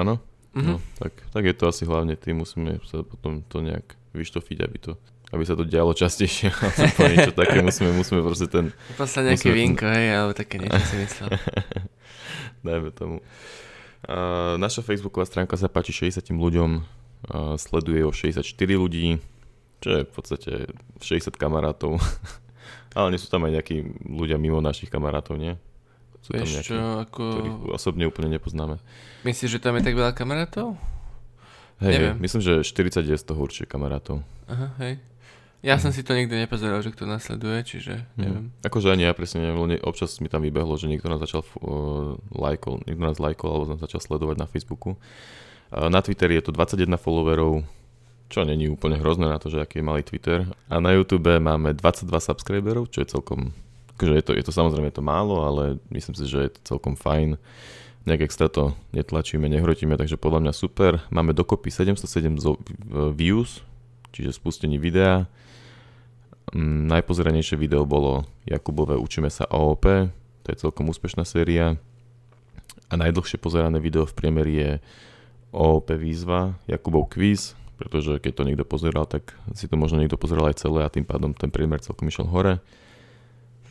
Áno? 0.00 0.16
Uh-huh. 0.56 0.76
No, 0.76 0.82
tak, 0.96 1.12
tak 1.28 1.44
je 1.44 1.54
to 1.54 1.68
asi 1.68 1.84
hlavne 1.84 2.16
tým, 2.16 2.40
musíme 2.40 2.80
sa 2.88 3.04
potom 3.04 3.44
to 3.44 3.60
nejak 3.60 3.94
vyštofiť, 4.16 4.58
aby 4.64 4.78
to 4.80 4.92
aby 5.30 5.46
sa 5.46 5.54
to 5.54 5.62
dialo 5.62 5.94
častejšie, 5.94 6.50
alebo 6.58 7.06
niečo 7.06 7.30
také, 7.30 7.62
musíme, 7.62 7.94
musíme 7.94 8.18
proste 8.18 8.50
ten... 8.50 8.74
Poslať 8.98 9.30
nejaké 9.30 9.46
musíme... 9.46 9.58
vínko, 9.62 9.86
hej, 9.86 10.06
alebo 10.10 10.32
také 10.34 10.58
niečo 10.58 10.82
si 10.90 10.96
myslel. 10.98 11.28
Dajme 12.66 12.90
tomu. 12.90 13.16
Uh, 14.10 14.58
naša 14.58 14.82
facebooková 14.82 15.22
stránka 15.30 15.54
sa 15.54 15.70
páči 15.70 15.94
60 15.94 16.34
ľuďom, 16.34 16.70
uh, 16.82 17.54
sleduje 17.54 18.02
o 18.02 18.10
64 18.10 18.42
ľudí, 18.74 19.22
čo 19.80 19.88
je 19.90 20.00
v 20.04 20.12
podstate 20.12 20.52
60 21.00 21.34
kamarátov. 21.36 21.96
Ale 22.96 23.14
nie 23.14 23.20
sú 23.22 23.30
tam 23.30 23.46
aj 23.46 23.60
nejakí 23.60 23.76
ľudia 24.02 24.36
mimo 24.36 24.58
našich 24.60 24.90
kamarátov, 24.92 25.38
nie? 25.40 25.56
Sú 26.20 26.36
tam 26.36 26.44
nejakí, 26.44 26.74
čo, 26.74 26.78
ako... 27.00 27.22
ktorých 27.22 27.58
osobne 27.72 28.04
úplne 28.04 28.36
nepoznáme. 28.36 28.76
Myslíš, 29.24 29.58
že 29.58 29.62
tam 29.62 29.78
je 29.78 29.86
tak 29.86 29.96
veľa 29.96 30.12
kamarátov? 30.12 30.76
Hej, 31.80 31.96
hej, 31.96 32.08
myslím, 32.20 32.40
že 32.44 32.52
40 32.60 33.08
je 33.08 33.16
z 33.16 33.24
toho 33.24 33.40
určite 33.40 33.64
kamarátov. 33.64 34.20
Aha, 34.52 34.76
hej. 34.84 35.00
Ja 35.60 35.76
som 35.76 35.92
si 35.92 36.00
to 36.00 36.16
nikdy 36.16 36.40
nepozeral, 36.40 36.80
že 36.80 36.88
kto 36.88 37.04
nasleduje, 37.04 37.60
čiže 37.64 37.94
mhm. 38.16 38.20
neviem. 38.20 38.44
Hmm. 38.48 38.64
Akože 38.64 38.92
ani 38.92 39.04
ja 39.04 39.12
presne 39.12 39.44
neviem, 39.44 39.80
občas 39.84 40.16
mi 40.20 40.28
tam 40.32 40.44
vybehlo, 40.44 40.76
že 40.76 40.88
niekto 40.88 41.08
nás 41.08 41.20
začal 41.20 41.44
uh, 41.44 42.16
lajkol, 42.32 42.84
niekto 42.88 43.00
nás 43.00 43.20
lajkol 43.20 43.48
alebo 43.48 43.76
nás 43.76 43.80
začal 43.80 44.00
sledovať 44.00 44.36
na 44.40 44.48
Facebooku. 44.48 44.96
Uh, 45.72 45.92
na 45.92 46.00
Twitteri 46.00 46.40
je 46.40 46.48
to 46.48 46.52
21 46.56 46.96
followerov, 46.96 47.64
čo 48.30 48.46
není 48.46 48.70
úplne 48.70 48.96
hrozné 48.96 49.26
na 49.26 49.42
to, 49.42 49.50
že 49.50 49.58
aký 49.58 49.82
je 49.82 49.88
malý 49.90 50.06
Twitter. 50.06 50.46
A 50.70 50.78
na 50.78 50.94
YouTube 50.94 51.28
máme 51.42 51.74
22 51.74 52.06
subscriberov, 52.22 52.86
čo 52.94 53.02
je 53.02 53.10
celkom, 53.10 53.50
akože 53.98 54.14
je 54.14 54.24
to, 54.24 54.32
je 54.38 54.44
to 54.46 54.52
samozrejme 54.54 54.88
je 54.88 54.96
to 54.96 55.04
málo, 55.04 55.42
ale 55.42 55.82
myslím 55.90 56.14
si, 56.14 56.30
že 56.30 56.46
je 56.46 56.50
to 56.54 56.60
celkom 56.62 56.94
fajn. 56.94 57.34
Nejak 58.06 58.30
extra 58.30 58.48
to 58.48 58.78
netlačíme, 58.96 59.44
nehrotíme, 59.50 59.98
takže 59.98 60.16
podľa 60.16 60.46
mňa 60.46 60.52
super. 60.54 61.02
Máme 61.10 61.34
dokopy 61.34 61.68
707 61.68 62.38
views, 63.12 63.60
čiže 64.14 64.38
spustení 64.38 64.80
videa 64.80 65.28
Mm, 66.50 66.90
najpozeranejšie 66.90 67.54
video 67.54 67.86
bolo 67.86 68.26
Jakubové 68.42 68.98
Učíme 68.98 69.30
sa 69.30 69.46
OOP, 69.46 69.86
to 70.42 70.46
je 70.50 70.58
celkom 70.58 70.90
úspešná 70.90 71.22
séria. 71.22 71.78
A 72.90 72.98
najdlhšie 72.98 73.38
pozerané 73.38 73.78
video 73.78 74.02
v 74.02 74.16
priemeri 74.18 74.54
je 74.58 74.70
OOP 75.54 75.94
výzva, 75.94 76.58
Jakubov 76.66 77.14
quiz, 77.14 77.54
pretože 77.80 78.20
keď 78.20 78.32
to 78.36 78.42
niekto 78.44 78.64
pozeral, 78.68 79.08
tak 79.08 79.32
si 79.56 79.64
to 79.64 79.80
možno 79.80 80.04
niekto 80.04 80.20
pozeral 80.20 80.52
aj 80.52 80.60
celé 80.60 80.84
a 80.84 80.92
tým 80.92 81.08
pádom 81.08 81.32
ten 81.32 81.48
priemer 81.48 81.80
celkom 81.80 82.12
išiel 82.12 82.28
hore. 82.28 82.60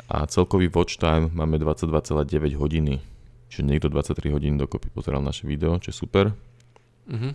A 0.09 0.25
celkový 0.25 0.65
watch 0.73 0.97
time 0.97 1.29
máme 1.37 1.61
22,9 1.61 2.57
hodiny. 2.57 3.05
Čiže 3.53 3.69
niekto 3.69 3.93
23 3.93 4.33
hodín 4.33 4.57
dokopy 4.57 4.89
pozeral 4.89 5.21
naše 5.21 5.45
video, 5.45 5.77
čo 5.77 5.93
je 5.93 5.95
super. 6.01 6.33
Mm-hmm. 7.05 7.31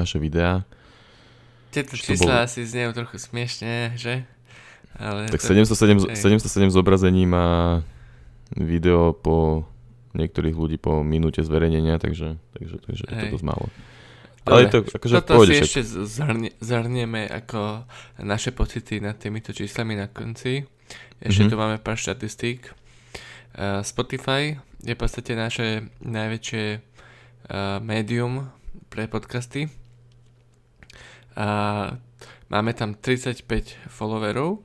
Naše 0.00 0.16
videá. 0.16 0.64
Tieto 1.68 1.92
čísla 2.00 2.40
bolo... 2.40 2.48
asi 2.48 2.64
zniejú 2.64 2.96
trochu 2.96 3.20
smiešne, 3.20 3.92
že? 4.00 4.24
Ale 4.96 5.28
tak 5.28 5.44
to... 5.44 5.52
707, 5.52 6.16
707 6.16 6.72
zobrazení 6.72 7.28
má 7.28 7.84
video 8.56 9.12
po 9.12 9.68
niektorých 10.16 10.56
ľudí 10.56 10.80
po 10.80 11.04
minúte 11.04 11.44
zverejnenia, 11.44 12.00
takže, 12.00 12.40
takže, 12.56 12.76
takže 12.80 13.02
je 13.04 13.14
to 13.28 13.28
dosť 13.36 13.44
málo. 13.44 13.68
Ale 14.44 14.68
to, 14.68 14.84
akože 14.84 15.14
Toto 15.24 15.44
si 15.48 15.56
ešte 15.56 15.80
zhrnie, 15.84 16.52
zhrnieme 16.60 17.24
ako 17.28 17.88
naše 18.20 18.52
pocity 18.52 19.00
nad 19.00 19.16
týmito 19.16 19.56
číslami 19.56 19.96
na 19.96 20.12
konci. 20.12 20.64
Ešte 21.20 21.48
mm-hmm. 21.48 21.52
tu 21.52 21.56
máme 21.56 21.76
pár 21.80 21.96
štatistík. 21.96 22.68
Uh, 23.56 23.80
Spotify 23.80 24.60
je 24.84 24.92
v 24.92 25.00
podstate 25.00 25.32
naše 25.32 25.88
najväčšie 26.04 26.64
uh, 26.76 27.80
médium 27.80 28.52
pre 28.92 29.08
podcasty. 29.08 29.72
A 31.34 31.46
máme 32.52 32.76
tam 32.76 32.94
35 32.94 33.48
followerov 33.88 34.60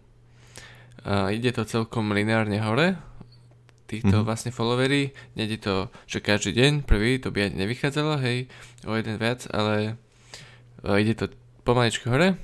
Uh, 0.99 1.31
ide 1.31 1.55
to 1.55 1.63
celkom 1.63 2.11
lineárne 2.11 2.59
hore, 2.59 2.99
týchto 3.89 4.21
mm-hmm. 4.21 4.27
vlastne 4.29 4.53
followery, 4.53 5.17
nejde 5.33 5.57
to, 5.65 5.75
že 6.05 6.21
každý 6.21 6.53
deň, 6.53 6.85
prvý, 6.85 7.17
to 7.17 7.33
by 7.33 7.49
ani 7.49 7.65
nevychádzalo, 7.65 8.21
hej, 8.21 8.45
o 8.85 8.93
jeden 8.93 9.17
viac, 9.17 9.49
ale 9.49 9.97
uh, 10.85 11.01
ide 11.01 11.17
to 11.17 11.33
pomaličky 11.65 12.05
hore. 12.05 12.37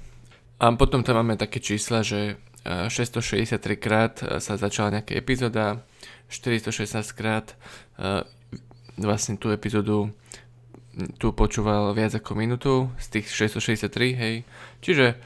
A 0.58 0.66
potom 0.74 1.06
tam 1.06 1.22
máme 1.22 1.38
také 1.38 1.62
čísla, 1.62 2.02
že 2.02 2.42
uh, 2.66 2.90
663 2.90 3.62
krát 3.78 4.14
uh, 4.26 4.42
sa 4.42 4.58
začala 4.58 4.98
nejaká 4.98 5.14
epizóda, 5.14 5.86
416 6.26 7.06
krát 7.14 7.54
vlastne 8.98 9.38
tú 9.38 9.54
epizódu 9.54 10.10
tu 11.20 11.36
počúval 11.36 11.92
viac 11.92 12.16
ako 12.16 12.32
minútu 12.40 12.74
z 12.96 13.20
tých 13.20 13.52
663, 13.52 14.16
hej. 14.16 14.36
Čiže 14.80 15.20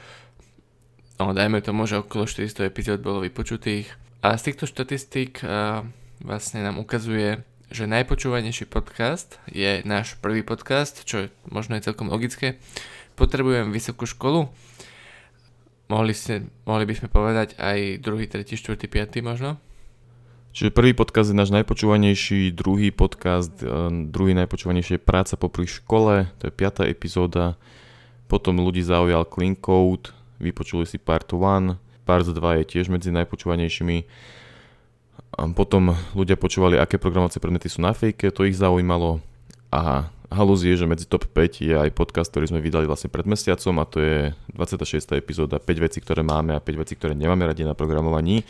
no 1.22 1.30
dajme 1.30 1.62
tomu, 1.62 1.86
že 1.86 2.02
okolo 2.02 2.26
400 2.26 2.66
epizód 2.66 2.98
bolo 2.98 3.22
vypočutých. 3.22 3.86
A 4.20 4.34
z 4.34 4.50
týchto 4.50 4.66
štatistík 4.66 5.40
vlastne 6.20 6.60
nám 6.60 6.76
ukazuje, 6.76 7.40
že 7.70 7.88
najpočúvanejší 7.88 8.68
podcast 8.68 9.40
je 9.48 9.80
náš 9.88 10.18
prvý 10.20 10.44
podcast, 10.44 11.06
čo 11.08 11.26
je 11.26 11.26
možno 11.48 11.78
je 11.78 11.86
celkom 11.86 12.12
logické. 12.12 12.60
Potrebujem 13.16 13.72
vysokú 13.72 14.04
školu. 14.04 14.48
Mohli, 15.90 16.14
ste, 16.14 16.46
mohli 16.66 16.86
by 16.86 16.94
sme 16.94 17.08
povedať 17.10 17.58
aj 17.58 17.98
druhý, 17.98 18.30
tretí, 18.30 18.54
štvrtý, 18.54 18.86
piatý 18.86 19.18
možno? 19.26 19.58
Čiže 20.50 20.74
prvý 20.74 20.94
podcast 20.94 21.30
je 21.30 21.38
náš 21.38 21.54
najpočúvanejší, 21.54 22.50
druhý 22.54 22.90
podcast, 22.90 23.54
druhý 24.10 24.34
najpočúvanejší 24.34 24.98
je 24.98 25.02
Práca 25.02 25.38
popri 25.38 25.66
škole, 25.66 26.26
to 26.42 26.50
je 26.50 26.52
piatá 26.54 26.86
epizóda. 26.86 27.54
Potom 28.26 28.58
ľudí 28.58 28.82
zaujal 28.82 29.26
Clean 29.30 29.54
Code, 29.54 30.10
vypočuli 30.42 30.86
si 30.86 30.98
Part 30.98 31.30
1, 31.30 31.78
Part 32.02 32.26
2 32.26 32.34
je 32.34 32.64
tiež 32.66 32.90
medzi 32.90 33.14
najpočúvanejšími. 33.14 33.98
A 35.30 35.46
potom 35.54 35.94
ľudia 36.12 36.34
počúvali, 36.34 36.74
aké 36.74 36.98
programovacie 36.98 37.38
predmety 37.38 37.70
sú 37.70 37.80
na 37.80 37.94
fejke, 37.94 38.34
to 38.34 38.42
ich 38.44 38.58
zaujímalo. 38.58 39.22
A 39.70 40.10
halus 40.30 40.62
je, 40.62 40.74
že 40.74 40.86
medzi 40.86 41.06
top 41.06 41.26
5 41.26 41.62
je 41.62 41.74
aj 41.74 41.90
podcast, 41.94 42.30
ktorý 42.30 42.50
sme 42.50 42.62
vydali 42.62 42.86
vlastne 42.86 43.10
pred 43.10 43.26
mesiacom 43.26 43.74
a 43.82 43.84
to 43.86 43.98
je 44.02 44.16
26. 44.54 45.18
epizóda, 45.18 45.58
5 45.58 45.86
vecí, 45.86 45.98
ktoré 46.02 46.22
máme 46.22 46.54
a 46.54 46.62
5 46.62 46.82
vecí, 46.82 46.94
ktoré 46.94 47.18
nemáme 47.18 47.46
radi 47.46 47.66
na 47.66 47.74
programovaní. 47.74 48.46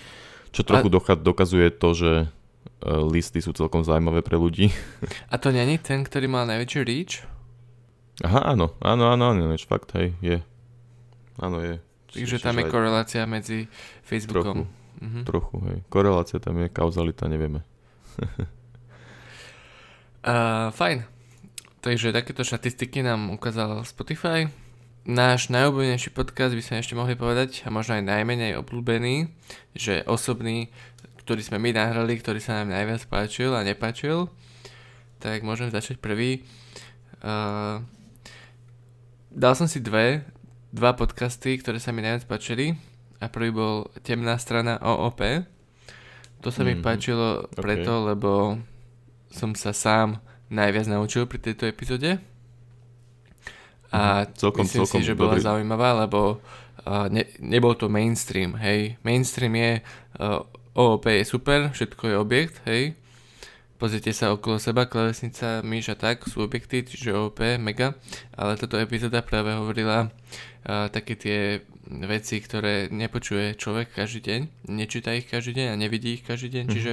Čo 0.52 0.64
trochu 0.64 0.88
a... 0.92 1.16
dokazuje 1.16 1.72
to, 1.72 1.88
že 1.96 2.12
e, 2.20 2.24
listy 3.08 3.40
sú 3.40 3.56
celkom 3.56 3.84
zaujímavé 3.84 4.20
pre 4.20 4.36
ľudí. 4.36 4.72
A 5.32 5.40
to 5.40 5.52
není 5.52 5.80
ten, 5.80 6.04
ktorý 6.04 6.28
mal 6.28 6.44
najväčší 6.48 6.80
reach? 6.84 7.24
Aha, 8.20 8.52
áno, 8.52 8.76
áno, 8.84 9.08
áno, 9.08 9.32
áno, 9.32 9.56
fakt, 9.64 9.96
hej, 9.96 10.12
je. 10.20 10.44
Áno, 11.40 11.64
je. 11.64 11.80
Takže 12.10 12.42
tam 12.42 12.58
je 12.58 12.64
korelácia 12.66 13.22
medzi 13.26 13.70
Facebookom. 14.02 14.66
Trochu, 14.66 15.04
mhm. 15.04 15.22
trochu, 15.24 15.56
hej. 15.70 15.78
Korelácia 15.86 16.38
tam 16.42 16.58
je, 16.58 16.66
kauzalita 16.66 17.30
nevieme. 17.30 17.62
uh, 20.26 20.74
fajn. 20.74 21.06
Takže 21.80 22.12
takéto 22.12 22.44
štatistiky 22.44 23.00
nám 23.00 23.32
ukázal 23.32 23.86
Spotify. 23.88 24.52
Náš 25.08 25.48
najobľúbenejší 25.48 26.12
podcast 26.12 26.52
by 26.52 26.60
sme 26.60 26.76
ešte 26.84 26.92
mohli 26.92 27.16
povedať, 27.16 27.64
a 27.64 27.72
možno 27.72 27.96
aj 27.96 28.04
najmenej 28.04 28.60
obľúbený, 28.60 29.32
že 29.72 30.04
osobný, 30.04 30.68
ktorý 31.24 31.40
sme 31.40 31.56
my 31.56 31.72
nahrali, 31.72 32.20
ktorý 32.20 32.36
sa 32.36 32.60
nám 32.60 32.76
najviac 32.76 33.08
páčil 33.08 33.56
a 33.56 33.64
nepáčil, 33.64 34.28
tak 35.24 35.40
môžem 35.40 35.72
začať 35.72 35.96
prvý. 35.96 36.44
Uh, 37.24 37.80
dal 39.32 39.56
som 39.56 39.64
si 39.64 39.80
dve, 39.80 40.20
dva 40.70 40.94
podcasty, 40.94 41.58
ktoré 41.58 41.78
sa 41.78 41.90
mi 41.90 42.00
najviac 42.00 42.26
páčili. 42.26 42.78
A 43.18 43.28
prvý 43.28 43.50
bol 43.50 43.90
Temná 44.00 44.38
strana 44.38 44.80
OOP. 44.80 45.44
To 46.40 46.48
sa 46.48 46.64
mi 46.64 46.72
Mhm. 46.72 46.82
páčilo 46.82 47.44
Ok. 47.44 47.60
preto, 47.60 48.00
lebo 48.02 48.56
som 49.28 49.52
sa 49.52 49.70
sám 49.70 50.18
najviac 50.48 50.88
naučil 50.88 51.26
pri 51.26 51.38
tejto 51.38 51.66
epizóde. 51.66 52.16
A 53.90 54.24
Mhm. 54.24 54.34
Celkom- 54.34 54.64
myslím 54.64 54.80
celkom 54.80 55.00
si, 55.00 55.06
že 55.06 55.14
bola 55.14 55.34
dobrý. 55.36 55.44
zaujímavá, 55.44 55.90
lebo 56.00 56.40
uh, 56.80 57.12
ne, 57.12 57.28
nebol 57.38 57.76
to 57.76 57.92
mainstream, 57.92 58.56
hej. 58.56 58.96
Mainstream 59.04 59.52
je, 59.52 59.84
uh, 60.16 60.40
OOP 60.72 61.12
je 61.12 61.24
super, 61.24 61.68
všetko 61.68 62.08
je 62.08 62.16
objekt, 62.16 62.56
hej. 62.64 62.96
Pozrite 63.80 64.12
sa 64.12 64.36
okolo 64.36 64.60
seba, 64.60 64.84
klavesnica, 64.84 65.64
myš 65.64 65.92
a 65.92 65.96
tak 65.96 66.28
sú 66.28 66.44
objekty, 66.44 66.84
čiže 66.84 67.16
OOP, 67.16 67.56
mega. 67.56 67.96
Ale 68.36 68.60
táto 68.60 68.76
epizóda 68.76 69.24
práve 69.24 69.56
hovorila 69.56 70.12
uh, 70.12 70.92
také 70.92 71.16
tie 71.16 71.64
veci, 71.88 72.44
ktoré 72.44 72.92
nepočuje 72.92 73.56
človek 73.56 73.96
každý 73.96 74.20
deň, 74.20 74.40
nečíta 74.68 75.16
ich 75.16 75.24
každý 75.26 75.56
deň 75.56 75.66
a 75.72 75.80
nevidí 75.80 76.20
ich 76.20 76.24
každý 76.28 76.60
deň, 76.60 76.64
Mhm. 76.68 76.72
čiže 76.76 76.92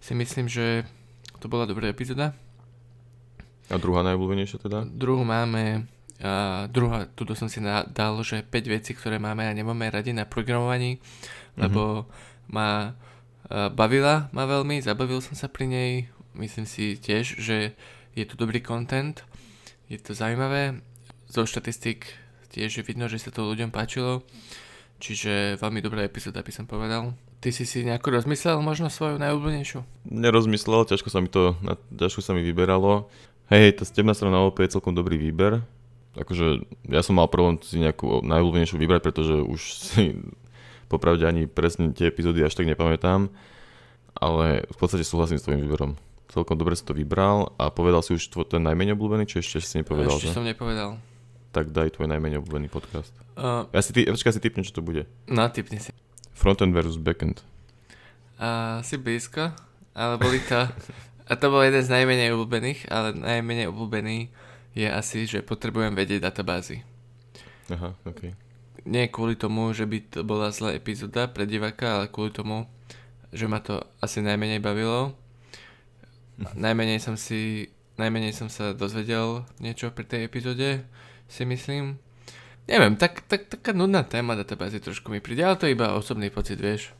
si 0.00 0.12
myslím, 0.16 0.48
že 0.48 0.88
to 1.36 1.52
bola 1.52 1.68
dobrá 1.68 1.92
epizóda. 1.92 2.32
A 3.68 3.76
druhá 3.76 4.00
najobľúbenejšia 4.00 4.58
teda? 4.62 4.88
Druhú 4.88 5.20
máme, 5.20 5.84
a 6.16 6.64
druhá, 6.72 7.04
tuto 7.12 7.36
som 7.36 7.50
si 7.50 7.60
dal, 7.92 8.14
že 8.24 8.40
5 8.40 8.72
vecí, 8.72 8.96
ktoré 8.96 9.20
máme 9.20 9.44
a 9.44 9.52
nemáme 9.52 9.84
radi 9.92 10.16
na 10.16 10.24
programovaní, 10.24 10.96
lebo 11.60 12.08
ma 12.48 12.64
a, 12.64 12.94
bavila 13.50 14.30
ma 14.34 14.44
veľmi, 14.44 14.82
zabavil 14.82 15.22
som 15.22 15.38
sa 15.38 15.46
pri 15.46 15.66
nej, 15.70 15.90
myslím 16.34 16.66
si 16.66 16.98
tiež, 16.98 17.38
že 17.38 17.76
je 18.16 18.24
to 18.24 18.34
dobrý 18.34 18.64
content, 18.64 19.22
je 19.86 19.98
to 20.00 20.16
zaujímavé, 20.16 20.82
zo 21.30 21.46
štatistik 21.46 22.10
tiež 22.50 22.80
je 22.80 22.86
vidno, 22.86 23.06
že 23.06 23.20
sa 23.20 23.30
to 23.30 23.44
ľuďom 23.44 23.68
páčilo, 23.68 24.24
čiže 24.98 25.60
veľmi 25.60 25.84
dobrá 25.84 26.02
epizóda 26.06 26.40
by 26.40 26.52
som 26.54 26.64
povedal. 26.64 27.12
Ty 27.36 27.52
si 27.52 27.68
si 27.68 27.84
nejako 27.84 28.16
rozmyslel 28.16 28.64
možno 28.64 28.88
svoju 28.88 29.20
najobľúbenejšiu? 29.20 30.08
Nerozmyslel, 30.08 30.88
ťažko 30.88 31.08
sa 31.12 31.20
mi 31.20 31.28
to, 31.28 31.52
ťažko 31.92 32.24
sa 32.24 32.32
mi 32.32 32.40
vyberalo. 32.40 33.12
Hej, 33.52 33.78
tá 33.78 33.84
stebná 33.84 34.16
strana 34.16 34.40
OP 34.42 34.58
je 34.64 34.72
celkom 34.72 34.96
dobrý 34.96 35.20
výber. 35.20 35.60
Akože 36.16 36.64
ja 36.88 37.04
som 37.04 37.20
mal 37.20 37.28
problém 37.28 37.60
si 37.60 37.76
nejakú 37.76 38.24
najobľúbenejšiu 38.24 38.80
vybrať, 38.80 39.00
pretože 39.04 39.36
už 39.36 39.60
si 39.76 40.16
popravde 40.86 41.24
ani 41.24 41.46
presne 41.46 41.90
tie 41.90 42.06
epizódy 42.06 42.40
až 42.40 42.54
tak 42.54 42.66
nepamätám. 42.66 43.28
Ale 44.16 44.64
v 44.64 44.76
podstate 44.76 45.04
súhlasím 45.04 45.36
s 45.36 45.44
tvojim 45.44 45.60
výberom. 45.60 45.92
Celkom 46.26 46.56
dobre 46.56 46.72
si 46.72 46.82
to 46.82 46.90
vybral 46.90 47.52
a 47.54 47.68
povedal 47.68 48.00
si 48.00 48.12
už 48.12 48.28
tvoj 48.28 48.48
ten 48.48 48.60
najmenej 48.60 48.96
obľúbený, 48.96 49.24
či 49.24 49.38
ešte 49.38 49.60
si 49.60 49.76
nepovedal, 49.78 50.16
Ešte 50.16 50.32
že? 50.32 50.34
som 50.34 50.42
nepovedal. 50.42 50.96
Tak 51.52 51.70
daj 51.70 51.94
tvoj 51.94 52.08
najmenej 52.08 52.40
obľúbený 52.40 52.66
podcast. 52.66 53.12
Uh, 53.36 53.68
Ja 53.70 53.80
si, 53.80 53.92
ty, 53.92 54.04
počkaj, 54.04 54.32
si 54.32 54.40
typnem, 54.40 54.64
čo 54.64 54.72
to 54.72 54.82
bude. 54.82 55.04
no, 55.28 55.44
typni 55.48 55.78
si. 55.78 55.92
Frontend 56.32 56.72
versus 56.72 56.96
backend. 56.96 57.40
A 58.36 58.80
si 58.80 58.96
blízko, 58.96 59.52
ale 59.92 60.14
boli 60.16 60.40
to... 60.42 60.64
A 61.26 61.34
to 61.34 61.50
bol 61.50 61.58
jeden 61.58 61.82
z 61.82 61.90
najmenej 61.90 62.30
obľúbených, 62.32 62.86
ale 62.86 63.10
najmenej 63.10 63.66
obľúbený 63.66 64.30
je 64.72 64.86
asi, 64.86 65.26
že 65.26 65.42
potrebujem 65.42 65.90
vedieť 65.90 66.22
databázy. 66.22 66.86
Aha, 67.66 67.98
ok. 68.04 68.30
Nie 68.86 69.10
kvôli 69.10 69.34
tomu, 69.34 69.74
že 69.74 69.82
by 69.82 69.98
to 70.14 70.20
bola 70.22 70.54
zlá 70.54 70.78
epizóda 70.78 71.26
pre 71.26 71.42
diváka, 71.42 71.98
ale 71.98 72.06
kvôli 72.06 72.30
tomu, 72.30 72.70
že 73.34 73.50
ma 73.50 73.58
to 73.58 73.82
asi 73.98 74.22
najmenej 74.22 74.62
bavilo. 74.62 75.12
Najmenej 76.54 77.02
som 77.02 77.18
si... 77.18 77.68
Najmenej 77.96 78.36
som 78.36 78.52
sa 78.52 78.76
dozvedel 78.76 79.48
niečo 79.56 79.88
pri 79.88 80.04
tej 80.04 80.28
epizóde, 80.28 80.84
si 81.32 81.42
myslím. 81.48 81.98
Neviem, 82.66 82.98
tak, 82.98 83.22
tak, 83.30 83.46
taká 83.46 83.70
nudná 83.70 84.02
téma 84.02 84.34
databázy 84.34 84.82
trošku 84.82 85.08
mi 85.08 85.22
príde, 85.22 85.46
ale 85.46 85.56
to 85.56 85.64
je 85.64 85.72
iba 85.72 85.94
osobný 85.94 86.28
pocit, 86.34 86.58
vieš. 86.58 86.90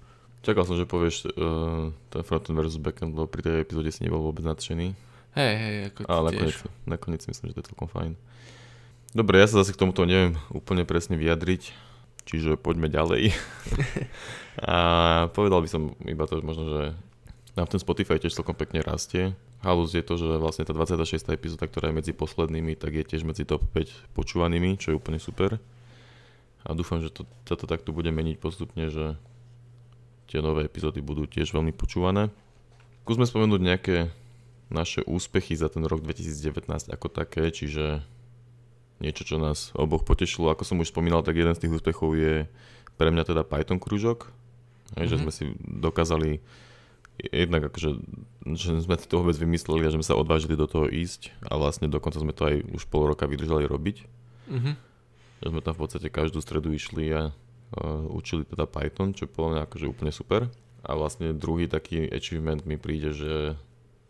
Čakal 0.46 0.62
som, 0.62 0.78
že 0.78 0.86
povieš 0.86 1.26
uh, 1.36 1.90
ten 2.08 2.22
frontend 2.22 2.54
versus 2.54 2.78
backend, 2.78 3.18
lebo 3.18 3.26
pri 3.26 3.42
tej 3.42 3.54
epizóde 3.66 3.90
si 3.90 4.06
nebol 4.06 4.22
vôbec 4.22 4.46
nadšený. 4.46 4.94
Hej, 5.34 5.52
hej, 5.58 5.74
ako 5.90 5.98
Ale 6.06 6.32
nakoniec, 6.32 6.58
nakoniec 6.86 7.22
myslím, 7.26 7.50
že 7.50 7.54
to 7.58 7.60
je 7.60 7.68
celkom 7.74 7.88
fajn. 7.90 8.12
Dobre, 9.16 9.40
ja 9.40 9.48
sa 9.48 9.64
zase 9.64 9.72
k 9.72 9.80
tomuto 9.80 10.04
neviem 10.04 10.36
úplne 10.52 10.84
presne 10.84 11.16
vyjadriť, 11.16 11.72
čiže 12.28 12.60
poďme 12.60 12.92
ďalej. 12.92 13.32
a 14.60 14.76
povedal 15.32 15.64
by 15.64 15.68
som 15.72 15.96
iba 16.04 16.28
to, 16.28 16.44
možno, 16.44 16.64
že 16.68 16.82
nám 17.56 17.64
ten 17.64 17.80
Spotify 17.80 18.20
tiež 18.20 18.36
celkom 18.36 18.52
pekne 18.52 18.84
rastie. 18.84 19.32
Halus 19.64 19.96
je 19.96 20.04
to, 20.04 20.20
že 20.20 20.36
vlastne 20.36 20.68
tá 20.68 20.76
26. 20.76 21.32
epizóda, 21.32 21.64
ktorá 21.64 21.88
je 21.88 21.96
medzi 21.96 22.12
poslednými, 22.12 22.76
tak 22.76 22.92
je 22.92 23.08
tiež 23.08 23.24
medzi 23.24 23.48
top 23.48 23.64
5 23.72 24.12
počúvanými, 24.12 24.76
čo 24.76 24.92
je 24.92 25.00
úplne 25.00 25.16
super. 25.16 25.56
A 26.68 26.76
dúfam, 26.76 27.00
že 27.00 27.08
to, 27.08 27.24
sa 27.48 27.56
to 27.56 27.64
takto 27.64 27.96
bude 27.96 28.12
meniť 28.12 28.36
postupne, 28.36 28.92
že 28.92 29.16
tie 30.28 30.44
nové 30.44 30.68
epizódy 30.68 31.00
budú 31.00 31.24
tiež 31.24 31.56
veľmi 31.56 31.72
počúvané. 31.72 32.28
Skúsme 33.08 33.24
spomenúť 33.24 33.60
nejaké 33.64 33.96
naše 34.68 35.00
úspechy 35.08 35.56
za 35.56 35.72
ten 35.72 35.88
rok 35.88 36.04
2019 36.04 36.68
ako 36.92 37.08
také, 37.08 37.48
čiže 37.48 38.04
niečo, 39.00 39.22
čo 39.28 39.36
nás 39.36 39.70
oboch 39.76 40.02
potešilo. 40.04 40.48
Ako 40.52 40.64
som 40.64 40.80
už 40.80 40.92
spomínal, 40.92 41.20
tak 41.20 41.36
jeden 41.36 41.52
z 41.52 41.66
tých 41.66 41.74
úspechov 41.80 42.16
je 42.16 42.48
pre 42.96 43.08
mňa 43.12 43.28
teda 43.28 43.42
Python 43.44 43.76
krúžok, 43.76 44.32
mm-hmm. 44.96 45.08
že 45.08 45.16
Mhm. 45.16 45.22
sme 45.22 45.32
si 45.32 45.44
dokázali 45.60 46.40
jednak 47.16 47.72
akože, 47.72 47.96
že 48.56 48.76
sme 48.84 48.94
si 49.00 49.08
to 49.08 49.24
vôbec 49.24 49.36
vymysleli 49.40 49.88
a 49.88 49.92
že 49.92 49.96
sme 49.96 50.04
sa 50.04 50.20
odvážili 50.20 50.52
do 50.52 50.68
toho 50.68 50.84
ísť 50.84 51.32
a 51.48 51.56
vlastne 51.56 51.88
dokonca 51.88 52.20
sme 52.20 52.36
to 52.36 52.44
aj 52.44 52.56
už 52.76 52.84
pol 52.92 53.08
roka 53.08 53.24
vydržali 53.24 53.64
robiť. 53.64 53.96
Mhm. 54.52 54.72
Že 55.44 55.48
sme 55.52 55.60
tam 55.64 55.74
v 55.76 55.80
podstate 55.84 56.08
každú 56.08 56.40
stredu 56.40 56.72
išli 56.72 57.12
a 57.12 57.28
uh, 57.28 58.04
učili 58.08 58.44
teda 58.48 58.64
Python, 58.64 59.12
čo 59.12 59.28
podľa 59.28 59.48
mňa 59.52 59.60
akože 59.68 59.86
úplne 59.88 60.12
super. 60.12 60.48
A 60.86 60.90
vlastne 60.96 61.36
druhý 61.36 61.68
taký 61.68 62.08
achievement 62.08 62.64
mi 62.64 62.78
príde, 62.78 63.12
že 63.12 63.58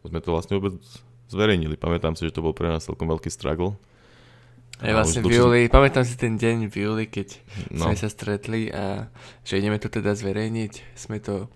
sme 0.06 0.22
to 0.22 0.30
vlastne 0.30 0.60
vôbec 0.60 0.78
zverejnili. 1.26 1.74
Pamätám 1.74 2.14
si, 2.14 2.28
že 2.28 2.34
to 2.36 2.44
bol 2.44 2.54
pre 2.54 2.70
nás 2.70 2.86
celkom 2.86 3.10
veľký 3.10 3.32
struggle. 3.32 3.74
Aj 4.76 4.92
A 4.92 4.96
vlastne 5.00 5.24
v 5.24 5.32
júli, 5.32 5.72
pamätám 5.72 6.04
si 6.04 6.20
ten 6.20 6.36
deň 6.36 6.68
v 6.68 6.74
júli, 6.84 7.04
keď 7.08 7.40
No, 7.72 7.88
sme 7.88 7.96
sa 7.96 8.12
stretli 8.12 8.68
a 8.68 9.08
že 9.40 9.56
ideme 9.56 9.80
to 9.80 9.88
teda 9.88 10.12
zverejniť. 10.12 10.72
Sme 10.92 11.16
to 11.16 11.48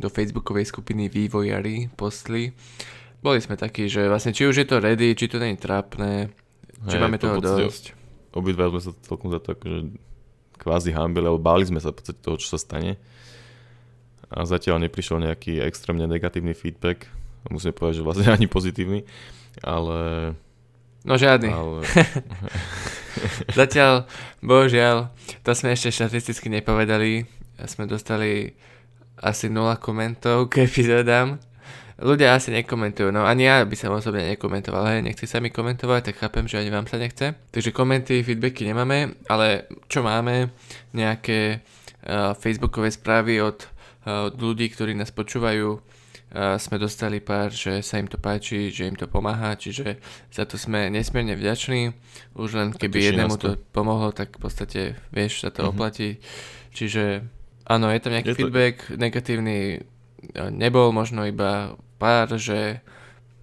do 0.00 0.08
facebookovej 0.08 0.72
skupiny 0.72 1.12
vývojári 1.12 1.92
postli. 1.92 2.56
Boli 3.20 3.44
sme 3.44 3.60
takí, 3.60 3.92
že 3.92 4.08
vlastne 4.08 4.32
či 4.32 4.48
už 4.48 4.64
je 4.64 4.66
to 4.66 4.80
ready, 4.80 5.12
či 5.12 5.28
to 5.28 5.36
nie 5.36 5.52
je 5.52 5.60
trápne, 5.60 6.32
či 6.88 6.96
hej, 6.96 7.02
máme 7.04 7.20
to 7.20 7.28
toho 7.28 7.68
dosť. 7.68 7.92
Obidva 8.32 8.72
sme 8.72 8.80
sa 8.80 8.90
celkom 9.04 9.28
za 9.28 9.38
to 9.44 9.52
akože 9.52 9.92
kvázi 10.56 10.90
hambili, 10.96 11.28
alebo 11.28 11.44
báli 11.44 11.68
sme 11.68 11.76
sa 11.76 11.92
v 11.92 12.00
podstate 12.00 12.24
toho, 12.24 12.40
čo 12.40 12.56
sa 12.56 12.58
stane. 12.58 12.96
A 14.32 14.48
zatiaľ 14.48 14.80
neprišiel 14.80 15.20
nejaký 15.20 15.60
extrémne 15.60 16.08
negatívny 16.08 16.56
feedback. 16.56 17.04
Musím 17.52 17.76
povedať, 17.76 18.00
že 18.00 18.06
vlastne 18.06 18.32
ani 18.36 18.48
pozitívny. 18.48 19.04
Ale... 19.60 20.32
No 21.02 21.18
žiadny. 21.18 21.50
ale 21.50 21.82
Zatiaľ, 23.58 24.06
bohužiaľ, 24.40 25.10
to 25.42 25.50
sme 25.52 25.74
ešte 25.74 25.90
štatisticky 25.92 26.48
nepovedali. 26.48 27.26
Sme 27.66 27.86
dostali 27.86 28.54
asi 29.18 29.46
0 29.46 29.78
komentov 29.78 30.50
k 30.50 30.66
epizódám. 30.66 31.38
Ľudia 32.02 32.34
asi 32.34 32.50
nekomentujú, 32.50 33.14
no 33.14 33.22
ani 33.22 33.46
ja 33.46 33.62
by 33.62 33.76
som 33.78 33.94
osobne 33.94 34.26
nekomentoval, 34.34 34.90
hej, 34.90 35.06
nechce 35.06 35.22
sa 35.30 35.38
mi 35.38 35.54
komentovať, 35.54 36.10
tak 36.10 36.18
chápem, 36.18 36.50
že 36.50 36.58
ani 36.58 36.74
vám 36.74 36.90
sa 36.90 36.98
nechce. 36.98 37.38
Takže 37.54 37.70
komenty, 37.70 38.26
feedbacky 38.26 38.66
nemáme, 38.66 39.14
ale 39.30 39.70
čo 39.86 40.02
máme, 40.02 40.50
nejaké 40.90 41.62
uh, 42.02 42.34
facebookové 42.34 42.90
správy 42.90 43.38
od, 43.38 43.70
uh, 44.08 44.32
od 44.32 44.34
ľudí, 44.34 44.66
ktorí 44.74 44.98
nás 44.98 45.14
počúvajú, 45.14 45.78
sme 46.32 46.76
dostali 46.76 47.18
pár, 47.18 47.50
že 47.50 47.80
sa 47.80 47.96
im 47.96 48.06
to 48.06 48.16
páči, 48.16 48.68
že 48.68 48.84
im 48.84 48.96
to 48.96 49.04
pomáha, 49.04 49.52
čiže 49.52 50.00
za 50.28 50.42
to 50.42 50.56
sme 50.56 50.88
nesmierne 50.88 51.32
vďační. 51.32 51.92
Už 52.32 52.50
len 52.54 52.68
keby 52.72 53.12
jednému 53.12 53.36
to. 53.36 53.60
pomohlo, 53.70 54.10
tak 54.10 54.32
v 54.32 54.40
podstate 54.40 54.80
vieš, 55.10 55.40
sa 55.40 55.50
to 55.50 55.62
Mhm. 55.62 55.68
oplatí. 55.68 56.10
Čiže 56.70 57.20
áno, 57.64 57.86
je 57.86 58.00
tam 58.00 58.12
nejaký 58.12 58.28
Je 58.28 58.34
to- 58.34 58.40
feedback, 58.42 58.76
negatívny 58.90 59.84
nebol, 60.48 60.88
možno 60.90 61.22
iba 61.22 61.76
pár, 61.96 62.32
že 62.34 62.80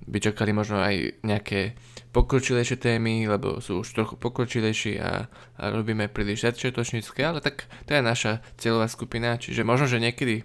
by 0.02 0.18
čakali 0.20 0.50
možno 0.50 0.80
aj 0.80 1.22
nejaké 1.22 1.78
pokročilejšie 2.10 2.76
témy, 2.76 3.30
lebo 3.30 3.62
sú 3.62 3.80
už 3.80 3.94
trochu 3.94 4.18
pokročilejší 4.18 4.98
a, 4.98 5.30
a 5.56 5.64
robíme 5.70 6.08
príliš 6.08 6.42
začiatočnícke, 6.44 7.22
ale 7.22 7.38
tak 7.38 7.70
to 7.86 7.94
je 7.94 8.02
naša 8.02 8.42
cieľová 8.58 8.88
skupina, 8.88 9.38
čiže 9.38 9.62
možno, 9.62 9.86
že 9.86 10.02
niekedy 10.02 10.42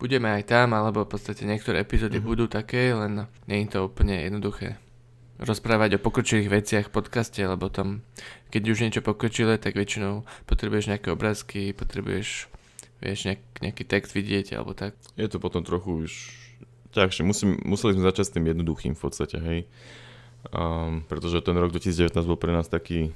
budeme 0.00 0.32
aj 0.32 0.48
tam, 0.48 0.72
alebo 0.72 1.04
v 1.04 1.12
podstate 1.12 1.44
niektoré 1.44 1.84
epizódy 1.84 2.18
Mhm. 2.18 2.24
budú 2.26 2.44
také, 2.48 2.96
len 2.96 3.28
nie 3.44 3.62
je 3.62 3.76
to 3.76 3.86
úplne 3.86 4.16
jednoduché 4.16 4.80
rozprávať 5.40 5.96
o 5.96 6.04
pokročilých 6.04 6.52
veciach 6.52 6.84
v 6.88 6.96
podcaste, 7.00 7.40
lebo 7.40 7.72
tam, 7.72 8.04
keď 8.52 8.62
už 8.68 8.78
niečo 8.84 9.00
pokročilé, 9.00 9.56
tak 9.56 9.72
väčšinou 9.72 10.20
potrebuješ 10.44 10.92
nejaké 10.92 11.08
obrázky, 11.08 11.72
potrebuješ 11.72 12.52
vieš, 13.00 13.20
nejak, 13.24 13.40
nejaký 13.64 13.84
text 13.88 14.12
vidieť, 14.12 14.60
alebo 14.60 14.76
tak. 14.76 14.92
je 15.16 15.24
to 15.24 15.40
potom 15.40 15.64
trochu 15.64 16.04
už 16.04 16.12
ťažšie. 16.92 17.24
Musím, 17.24 17.56
museli 17.64 17.96
sme 17.96 18.04
začať 18.04 18.24
s 18.28 18.34
tým 18.36 18.52
jednoduchým 18.52 18.92
v 18.92 19.00
podstate, 19.00 19.40
hej. 19.40 19.60
Um, 20.52 21.04
pretože 21.08 21.40
ten 21.40 21.56
rok 21.56 21.72
2019 21.72 22.12
bol 22.28 22.36
pre 22.36 22.52
nás 22.52 22.68
taký 22.68 23.12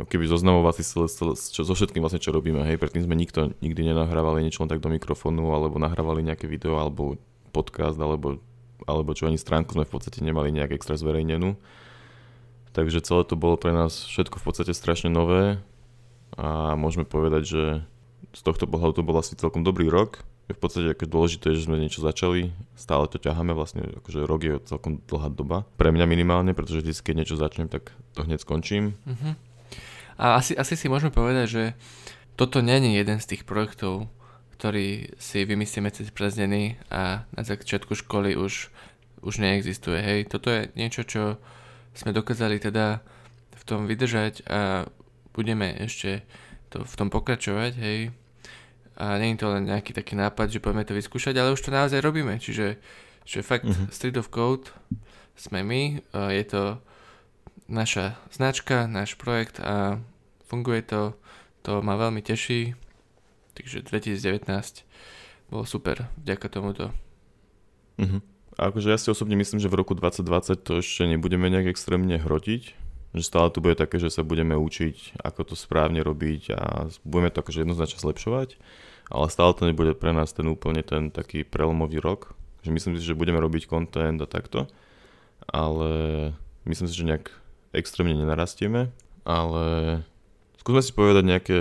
ako 0.00 0.08
keby 0.08 0.24
zoznamovací 0.24 0.80
so, 0.80 1.04
so, 1.08 1.74
všetkým 1.76 2.00
vlastne, 2.00 2.22
čo 2.22 2.32
robíme, 2.32 2.64
hej. 2.64 2.80
Predtým 2.80 3.04
sme 3.04 3.16
nikto 3.16 3.52
nikdy 3.60 3.92
nenahrávali 3.92 4.40
niečo 4.40 4.64
len 4.64 4.72
tak 4.72 4.80
do 4.80 4.88
mikrofónu, 4.88 5.52
alebo 5.52 5.76
nahrávali 5.76 6.24
nejaké 6.24 6.48
video, 6.48 6.80
alebo 6.80 7.20
podcast 7.52 8.00
alebo, 8.00 8.40
alebo 8.88 9.12
čo 9.12 9.28
ani 9.28 9.36
stránku 9.36 9.76
sme 9.76 9.84
v 9.84 9.92
podstate 9.92 10.24
nemali 10.24 10.50
nejak 10.50 10.72
extra 10.72 10.96
zverejnenú. 10.96 11.54
Takže 12.72 13.04
celé 13.04 13.22
to 13.28 13.36
bolo 13.36 13.60
pre 13.60 13.76
nás 13.76 14.08
všetko 14.08 14.40
v 14.40 14.44
podstate 14.48 14.72
strašne 14.72 15.12
nové 15.12 15.60
a 16.40 16.72
môžeme 16.72 17.04
povedať, 17.04 17.42
že 17.44 17.62
z 18.32 18.40
tohto 18.40 18.64
pohľadu 18.64 18.96
to 18.96 19.04
bol 19.04 19.20
asi 19.20 19.36
celkom 19.36 19.60
dobrý 19.60 19.92
rok. 19.92 20.24
V 20.48 20.56
podstate 20.56 20.96
ako 20.96 21.04
dôležité 21.04 21.52
že 21.52 21.68
sme 21.68 21.76
niečo 21.76 22.00
začali, 22.00 22.52
stále 22.76 23.04
to 23.08 23.20
ťaháme, 23.20 23.52
vlastne 23.52 23.92
akože 24.00 24.20
rok 24.24 24.40
je 24.40 24.54
celkom 24.64 25.04
dlhá 25.04 25.28
doba. 25.28 25.68
Pre 25.76 25.92
mňa 25.92 26.08
minimálne, 26.08 26.56
pretože 26.56 26.80
vždy, 26.80 26.92
keď 26.96 27.14
niečo 27.20 27.36
začnem, 27.36 27.68
tak 27.68 27.92
to 28.16 28.24
hneď 28.24 28.40
skončím. 28.40 28.96
Uh-huh. 29.04 29.36
A 30.20 30.40
asi, 30.40 30.56
asi 30.56 30.74
si 30.76 30.86
môžeme 30.88 31.12
povedať, 31.12 31.46
že 31.48 31.64
toto 32.36 32.64
není 32.64 32.96
jeden 32.96 33.20
z 33.20 33.36
tých 33.36 33.42
projektov, 33.44 34.08
ktorý 34.56 35.10
si 35.18 35.42
vymyslíme 35.42 35.90
cez 35.90 36.08
prázdniny 36.14 36.78
a 36.88 37.26
na 37.34 37.42
začiatku 37.42 37.98
školy 37.98 38.38
už, 38.38 38.70
už 39.20 39.34
neexistuje. 39.42 39.98
Hej, 39.98 40.30
toto 40.30 40.48
je 40.54 40.70
niečo, 40.78 41.02
čo 41.02 41.36
sme 41.92 42.14
dokázali 42.14 42.62
teda 42.62 43.02
v 43.52 43.62
tom 43.66 43.84
vydržať 43.86 44.46
a 44.48 44.86
budeme 45.34 45.76
ešte 45.82 46.24
to, 46.72 46.82
v 46.82 46.94
tom 46.96 47.08
pokračovať, 47.12 47.72
hej. 47.78 47.98
A 48.96 49.16
nie 49.18 49.34
je 49.34 49.40
to 49.40 49.48
len 49.50 49.66
nejaký 49.66 49.96
taký 49.96 50.14
nápad, 50.14 50.52
že 50.52 50.62
poďme 50.62 50.84
to 50.84 50.96
vyskúšať, 50.96 51.34
ale 51.36 51.52
už 51.56 51.64
to 51.64 51.72
naozaj 51.72 52.00
robíme. 52.04 52.36
Čiže, 52.36 52.76
že 53.24 53.38
fakt 53.40 53.64
uh-huh. 53.64 53.88
Street 53.88 54.20
of 54.20 54.28
Code 54.28 54.68
sme 55.34 55.64
my, 55.64 55.82
je 56.32 56.44
to 56.44 56.78
naša 57.72 58.20
značka, 58.28 58.84
náš 58.84 59.16
projekt 59.16 59.56
a 59.58 59.98
funguje 60.44 60.84
to, 60.84 61.16
to 61.64 61.80
ma 61.80 61.96
veľmi 61.96 62.20
teší. 62.20 62.76
Takže 63.56 63.88
2019 63.88 64.48
bolo 65.48 65.64
super 65.64 66.08
vďaka 66.20 66.48
tomuto. 66.52 66.92
Uh-huh. 68.00 68.20
A 68.56 68.68
akože 68.68 68.92
ja 68.92 69.00
si 69.00 69.08
osobne 69.08 69.36
myslím, 69.36 69.60
že 69.60 69.72
v 69.72 69.80
roku 69.80 69.96
2020 69.96 70.60
to 70.60 70.72
ešte 70.84 71.08
nebudeme 71.08 71.48
nejak 71.48 71.72
extrémne 71.72 72.20
hrotiť, 72.20 72.62
že 73.12 73.22
stále 73.24 73.48
tu 73.52 73.60
bude 73.60 73.76
také, 73.76 74.00
že 74.00 74.08
sa 74.08 74.24
budeme 74.24 74.56
učiť, 74.56 75.20
ako 75.20 75.52
to 75.52 75.54
správne 75.56 76.00
robiť 76.00 76.42
a 76.56 76.88
budeme 77.04 77.32
to 77.32 77.40
akože 77.44 77.64
jednoznačne 77.64 78.00
zlepšovať, 78.00 78.56
ale 79.12 79.26
stále 79.28 79.52
to 79.52 79.68
nebude 79.68 79.92
pre 79.96 80.16
nás 80.16 80.32
ten 80.32 80.48
úplne 80.48 80.80
ten 80.80 81.12
taký 81.12 81.44
prelomový 81.44 82.00
rok, 82.00 82.32
že 82.64 82.72
myslím 82.72 82.96
si, 82.96 83.04
že 83.04 83.16
budeme 83.16 83.40
robiť 83.40 83.68
content 83.68 84.20
a 84.20 84.28
takto, 84.28 84.68
ale 85.44 85.90
myslím 86.64 86.88
si, 86.88 86.96
že 86.96 87.08
nejak 87.08 87.41
extrémne 87.72 88.16
nenarastieme, 88.16 88.92
ale 89.24 89.64
skúsme 90.60 90.82
si 90.84 90.92
povedať 90.92 91.24
nejaké, 91.24 91.58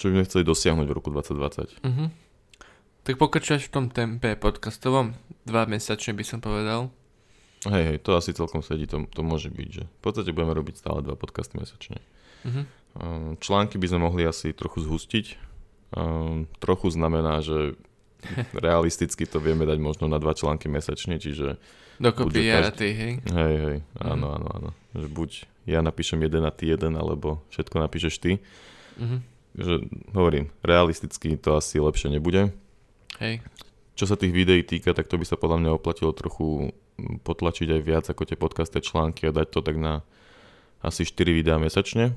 čo 0.00 0.08
by 0.08 0.12
sme 0.20 0.26
chceli 0.28 0.42
dosiahnuť 0.44 0.86
v 0.88 0.96
roku 0.96 1.08
2020. 1.12 1.80
Uh-huh. 1.84 2.08
Tak 3.06 3.14
pokračovať 3.22 3.62
v 3.68 3.72
tom 3.72 3.86
tempe 3.92 4.34
podcastovom, 4.34 5.14
dva 5.46 5.68
mesačne 5.70 6.16
by 6.16 6.24
som 6.26 6.42
povedal. 6.42 6.90
Hej, 7.66 7.84
hej, 7.94 7.98
to 8.02 8.18
asi 8.18 8.34
celkom 8.34 8.60
sedí, 8.60 8.86
to, 8.86 9.06
to 9.10 9.22
môže 9.22 9.50
byť, 9.50 9.68
že 9.70 9.84
v 9.86 10.00
podstate 10.02 10.34
budeme 10.34 10.54
robiť 10.54 10.74
stále 10.82 11.02
dva 11.02 11.14
podcasty 11.14 11.58
mesačne. 11.58 12.02
Uh-huh. 12.42 12.66
Články 13.38 13.76
by 13.76 13.86
sme 13.92 14.00
mohli 14.08 14.24
asi 14.24 14.56
trochu 14.56 14.80
zhustiť. 14.82 15.26
Um, 15.94 16.50
trochu 16.58 16.90
znamená, 16.90 17.44
že 17.44 17.78
realisticky 18.66 19.24
to 19.28 19.38
vieme 19.38 19.64
dať 19.68 19.78
možno 19.80 20.06
na 20.10 20.16
dva 20.20 20.32
články 20.32 20.66
mesačne, 20.70 21.20
čiže... 21.20 21.60
Dokopy 21.96 22.44
ja 22.44 22.60
každý... 22.60 22.68
a 22.68 22.72
ty, 22.76 22.88
hej? 22.92 23.12
Hej, 23.24 23.54
hej, 23.56 23.78
áno, 23.96 24.28
uh-huh. 24.28 24.36
áno, 24.36 24.48
áno. 24.52 24.70
Že 24.92 25.06
buď 25.12 25.30
ja 25.64 25.80
napíšem 25.80 26.20
jeden 26.20 26.44
a 26.44 26.52
ty 26.52 26.68
jeden, 26.68 26.92
alebo 26.92 27.40
všetko 27.48 27.76
napíšeš 27.80 28.14
ty. 28.20 28.32
Uh-huh. 29.00 29.24
Že 29.56 29.74
hovorím, 30.12 30.52
realisticky 30.60 31.40
to 31.40 31.56
asi 31.56 31.80
lepšie 31.80 32.12
nebude. 32.12 32.52
Hej. 33.16 33.40
Čo 33.96 34.12
sa 34.12 34.20
tých 34.20 34.36
videí 34.36 34.60
týka, 34.60 34.92
tak 34.92 35.08
to 35.08 35.16
by 35.16 35.24
sa 35.24 35.40
podľa 35.40 35.64
mňa 35.64 35.70
oplatilo 35.72 36.12
trochu 36.12 36.68
potlačiť 37.24 37.68
aj 37.76 37.80
viac 37.80 38.04
ako 38.08 38.28
tie 38.28 38.36
podcasté 38.36 38.84
články 38.84 39.28
a 39.28 39.32
dať 39.32 39.48
to 39.52 39.60
tak 39.64 39.76
na 39.80 40.04
asi 40.84 41.04
4 41.04 41.32
videá 41.32 41.56
mesačne. 41.56 42.12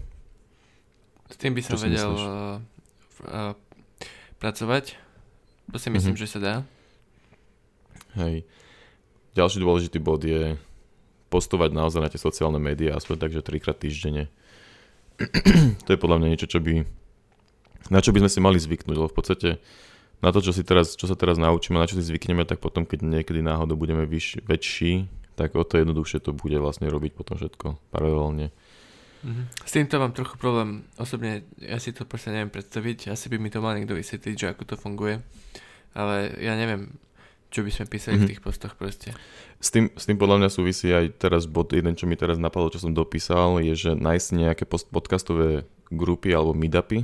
S 1.29 1.35
tým 1.39 1.55
by 1.55 1.61
som 1.63 1.77
Čo 1.79 1.83
vedel 1.87 2.11
uh, 2.11 2.57
uh, 3.27 3.53
pracovať. 4.41 5.08
To 5.69 5.77
si 5.77 5.89
myslím, 5.93 6.17
mm-hmm. 6.17 6.25
že 6.25 6.33
sa 6.33 6.39
dá. 6.41 6.53
Hej. 8.17 8.45
Ďalší 9.37 9.57
dôležitý 9.61 9.97
bod 10.01 10.25
je 10.25 10.57
postovať 11.29 11.69
naozaj 11.71 12.01
na 12.01 12.09
tie 12.09 12.17
sociálne 12.17 12.57
médiá 12.57 12.97
aspoň 12.97 13.29
takže 13.29 13.45
trikrát 13.45 13.77
týždenne. 13.77 14.33
to 15.85 15.89
je 15.93 16.01
podľa 16.01 16.17
mňa 16.17 16.27
niečo, 16.33 16.49
čo 16.49 16.57
by 16.57 16.81
na 17.89 17.99
čo 18.03 18.13
by 18.13 18.21
sme 18.25 18.31
si 18.31 18.39
mali 18.39 18.57
zvyknúť, 18.61 18.97
lebo 18.97 19.09
v 19.09 19.17
podstate 19.17 19.49
na 20.19 20.29
to, 20.35 20.43
čo, 20.43 20.51
si 20.51 20.67
teraz, 20.67 20.99
čo 20.99 21.07
sa 21.07 21.15
teraz 21.15 21.39
naučíme, 21.39 21.79
na 21.79 21.87
čo 21.87 21.95
si 21.95 22.03
zvykneme, 22.03 22.43
tak 22.43 22.59
potom, 22.59 22.83
keď 22.83 23.07
niekedy 23.07 23.39
náhodou 23.39 23.79
budeme 23.79 24.03
vyš, 24.03 24.43
väčší, 24.43 25.07
tak 25.39 25.55
o 25.55 25.63
to 25.63 25.79
jednoduchšie 25.79 26.19
to 26.19 26.35
bude 26.35 26.59
vlastne 26.59 26.91
robiť 26.91 27.15
potom 27.15 27.39
všetko 27.39 27.79
paralelne. 27.95 28.51
Mm-hmm. 29.19 29.45
S 29.67 29.71
týmto 29.75 29.95
mám 29.99 30.15
trochu 30.15 30.39
problém. 30.39 30.87
Osobne 30.95 31.43
ja 31.59 31.75
si 31.77 31.91
to 31.91 32.07
proste 32.07 32.31
neviem 32.31 32.51
predstaviť. 32.51 33.11
Asi 33.11 33.27
by 33.27 33.37
mi 33.37 33.51
to 33.51 33.59
mal 33.59 33.75
niekto 33.75 33.95
vysvetliť, 33.95 34.35
že 34.35 34.47
ako 34.55 34.63
to 34.63 34.75
funguje. 34.79 35.19
Ale 35.91 36.39
ja 36.39 36.55
neviem, 36.55 36.95
čo 37.49 37.65
by 37.65 37.71
sme 37.73 37.85
písali 37.89 38.15
mm-hmm. 38.15 38.23
v 38.23 38.25
mhm. 38.25 38.31
tých 38.31 38.43
postoch 38.45 38.73
proste. 38.79 39.09
S 39.59 39.75
tým, 39.75 39.91
s 39.91 40.07
tým 40.07 40.15
podľa 40.15 40.45
mňa 40.45 40.49
súvisí 40.49 40.87
aj 40.87 41.19
teraz 41.19 41.43
bod 41.43 41.73
jeden, 41.75 41.97
čo 41.99 42.07
mi 42.07 42.15
teraz 42.15 42.39
napadlo, 42.39 42.71
čo 42.71 42.79
som 42.79 42.95
dopísal, 42.95 43.59
je, 43.59 43.75
že 43.75 43.91
nájsť 43.91 44.27
nejaké 44.39 44.63
post- 44.63 44.87
podcastové 44.87 45.67
grupy 45.91 46.31
alebo 46.31 46.55
meetupy, 46.55 47.03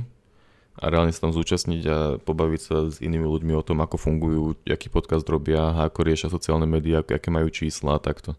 a 0.76 0.92
reálne 0.92 1.12
sa 1.12 1.28
tam 1.28 1.32
zúčastniť 1.32 1.82
a 1.88 1.98
pobaviť 2.20 2.60
sa 2.60 2.76
s 2.92 3.00
inými 3.00 3.24
ľuďmi 3.24 3.52
o 3.56 3.64
tom, 3.64 3.80
ako 3.80 3.96
fungujú, 3.96 4.60
aký 4.68 4.92
podcast 4.92 5.24
robia, 5.24 5.72
ako 5.72 6.04
riešia 6.04 6.28
sociálne 6.28 6.68
médiá, 6.68 7.00
aké 7.00 7.32
majú 7.32 7.48
čísla 7.48 7.96
a 7.96 8.02
takto. 8.02 8.36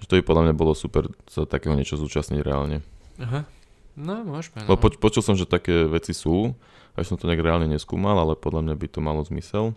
Že 0.00 0.06
to 0.08 0.16
by 0.18 0.22
podľa 0.24 0.42
mňa 0.48 0.54
bolo 0.56 0.72
super 0.72 1.12
sa 1.28 1.44
takého 1.44 1.76
niečo 1.76 2.00
zúčastniť 2.00 2.40
reálne. 2.40 2.80
Aha. 3.20 3.44
No, 3.94 4.24
môžeme. 4.24 4.64
No. 4.64 4.80
Po, 4.80 4.88
počul 4.88 5.20
som, 5.20 5.36
že 5.36 5.44
také 5.44 5.84
veci 5.84 6.16
sú, 6.16 6.56
až 6.96 7.12
som 7.12 7.16
to 7.20 7.28
nejak 7.28 7.44
reálne 7.44 7.68
neskúmal, 7.68 8.16
ale 8.16 8.32
podľa 8.38 8.64
mňa 8.64 8.74
by 8.80 8.86
to 8.88 9.00
malo 9.04 9.20
zmysel. 9.28 9.76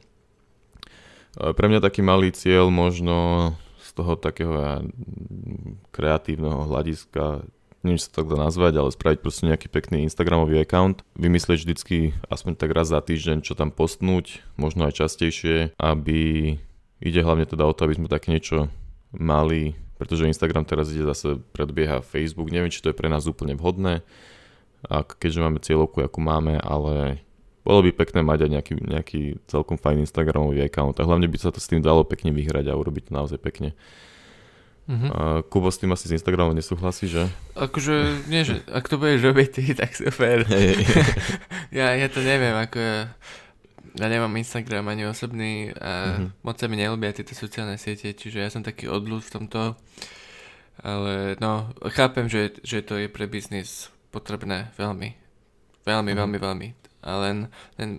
Pre 1.34 1.66
mňa 1.66 1.82
taký 1.82 2.06
malý 2.06 2.30
cieľ 2.32 2.70
možno 2.70 3.52
z 3.82 3.90
toho 3.98 4.14
takého 4.16 4.54
ja, 4.54 4.74
kreatívneho 5.92 6.70
hľadiska 6.70 7.44
neviem, 7.84 8.00
či 8.00 8.08
sa 8.08 8.24
to 8.24 8.32
dá 8.32 8.40
nazvať, 8.40 8.74
ale 8.80 8.96
spraviť 8.96 9.20
proste 9.20 9.44
nejaký 9.52 9.68
pekný 9.68 10.08
Instagramový 10.08 10.64
account, 10.64 11.04
vymyslieť 11.20 11.68
vždycky 11.68 12.16
aspoň 12.32 12.56
tak 12.56 12.72
raz 12.72 12.88
za 12.88 13.04
týždeň, 13.04 13.44
čo 13.44 13.60
tam 13.60 13.76
postnúť, 13.76 14.40
možno 14.56 14.88
aj 14.88 15.04
častejšie, 15.04 15.76
aby 15.76 16.56
ide 17.04 17.20
hlavne 17.20 17.44
teda 17.44 17.68
o 17.68 17.76
to, 17.76 17.84
aby 17.84 18.00
sme 18.00 18.08
také 18.08 18.32
niečo 18.32 18.72
mali, 19.12 19.76
pretože 19.98 20.28
Instagram 20.28 20.66
teraz 20.66 20.90
ide 20.90 21.06
zase 21.06 21.40
predbieha 21.54 22.04
Facebook, 22.04 22.50
neviem, 22.50 22.74
či 22.74 22.82
to 22.82 22.92
je 22.92 22.98
pre 22.98 23.08
nás 23.08 23.30
úplne 23.30 23.54
vhodné, 23.54 24.06
a 24.88 25.08
keďže 25.08 25.40
máme 25.40 25.64
cieľovku, 25.64 26.04
akú 26.04 26.20
máme, 26.20 26.60
ale 26.60 27.24
bolo 27.64 27.88
by 27.88 27.96
pekné 27.96 28.20
mať 28.20 28.48
aj 28.48 28.50
nejaký, 28.52 28.74
nejaký 28.84 29.22
celkom 29.48 29.80
fajn 29.80 30.04
Instagramový 30.04 30.68
account 30.68 31.00
a 31.00 31.08
hlavne 31.08 31.32
by 31.32 31.38
sa 31.40 31.56
to 31.56 31.64
s 31.64 31.72
tým 31.72 31.80
dalo 31.80 32.04
pekne 32.04 32.36
vyhrať 32.36 32.68
a 32.68 32.76
urobiť 32.76 33.08
to 33.08 33.12
naozaj 33.16 33.40
pekne. 33.40 33.72
Uh-huh. 34.84 35.10
A 35.16 35.22
Kubo 35.48 35.72
s 35.72 35.80
tým 35.80 35.96
asi 35.96 36.12
s 36.12 36.16
Instagramom 36.20 36.52
nesúhlasí, 36.52 37.08
že? 37.08 37.32
Akože, 37.56 38.28
nie, 38.28 38.44
že 38.44 38.60
ak 38.68 38.92
to 38.92 39.00
budeš 39.00 39.24
robiť 39.32 39.48
ty, 39.56 39.64
tak 39.72 39.96
super. 39.96 40.44
ja, 41.80 41.96
ja 41.96 42.08
to 42.12 42.20
neviem, 42.20 42.52
ako 42.52 42.78
ja, 42.84 43.08
ja 43.94 44.08
nemám 44.10 44.34
Instagram 44.42 44.90
ani 44.90 45.06
osobný 45.06 45.70
a 45.78 46.18
uh-huh. 46.18 46.30
moc 46.42 46.58
sa 46.58 46.66
mi 46.66 46.82
neľúbia 46.82 47.14
tieto 47.14 47.38
sociálne 47.38 47.78
siete, 47.78 48.14
čiže 48.14 48.42
ja 48.42 48.50
som 48.50 48.66
taký 48.66 48.90
odľud 48.90 49.22
v 49.22 49.34
tomto. 49.34 49.62
Ale 50.82 51.38
no, 51.38 51.70
chápem, 51.94 52.26
že, 52.26 52.58
že 52.66 52.82
to 52.82 52.98
je 52.98 53.06
pre 53.06 53.30
biznis 53.30 53.94
potrebné 54.10 54.74
veľmi. 54.76 55.14
Veľmi, 55.86 56.12
uh-huh. 56.12 56.20
veľmi, 56.26 56.38
veľmi. 56.42 56.68
Ale 57.06 57.20
len, 57.22 57.38
len 57.78 57.90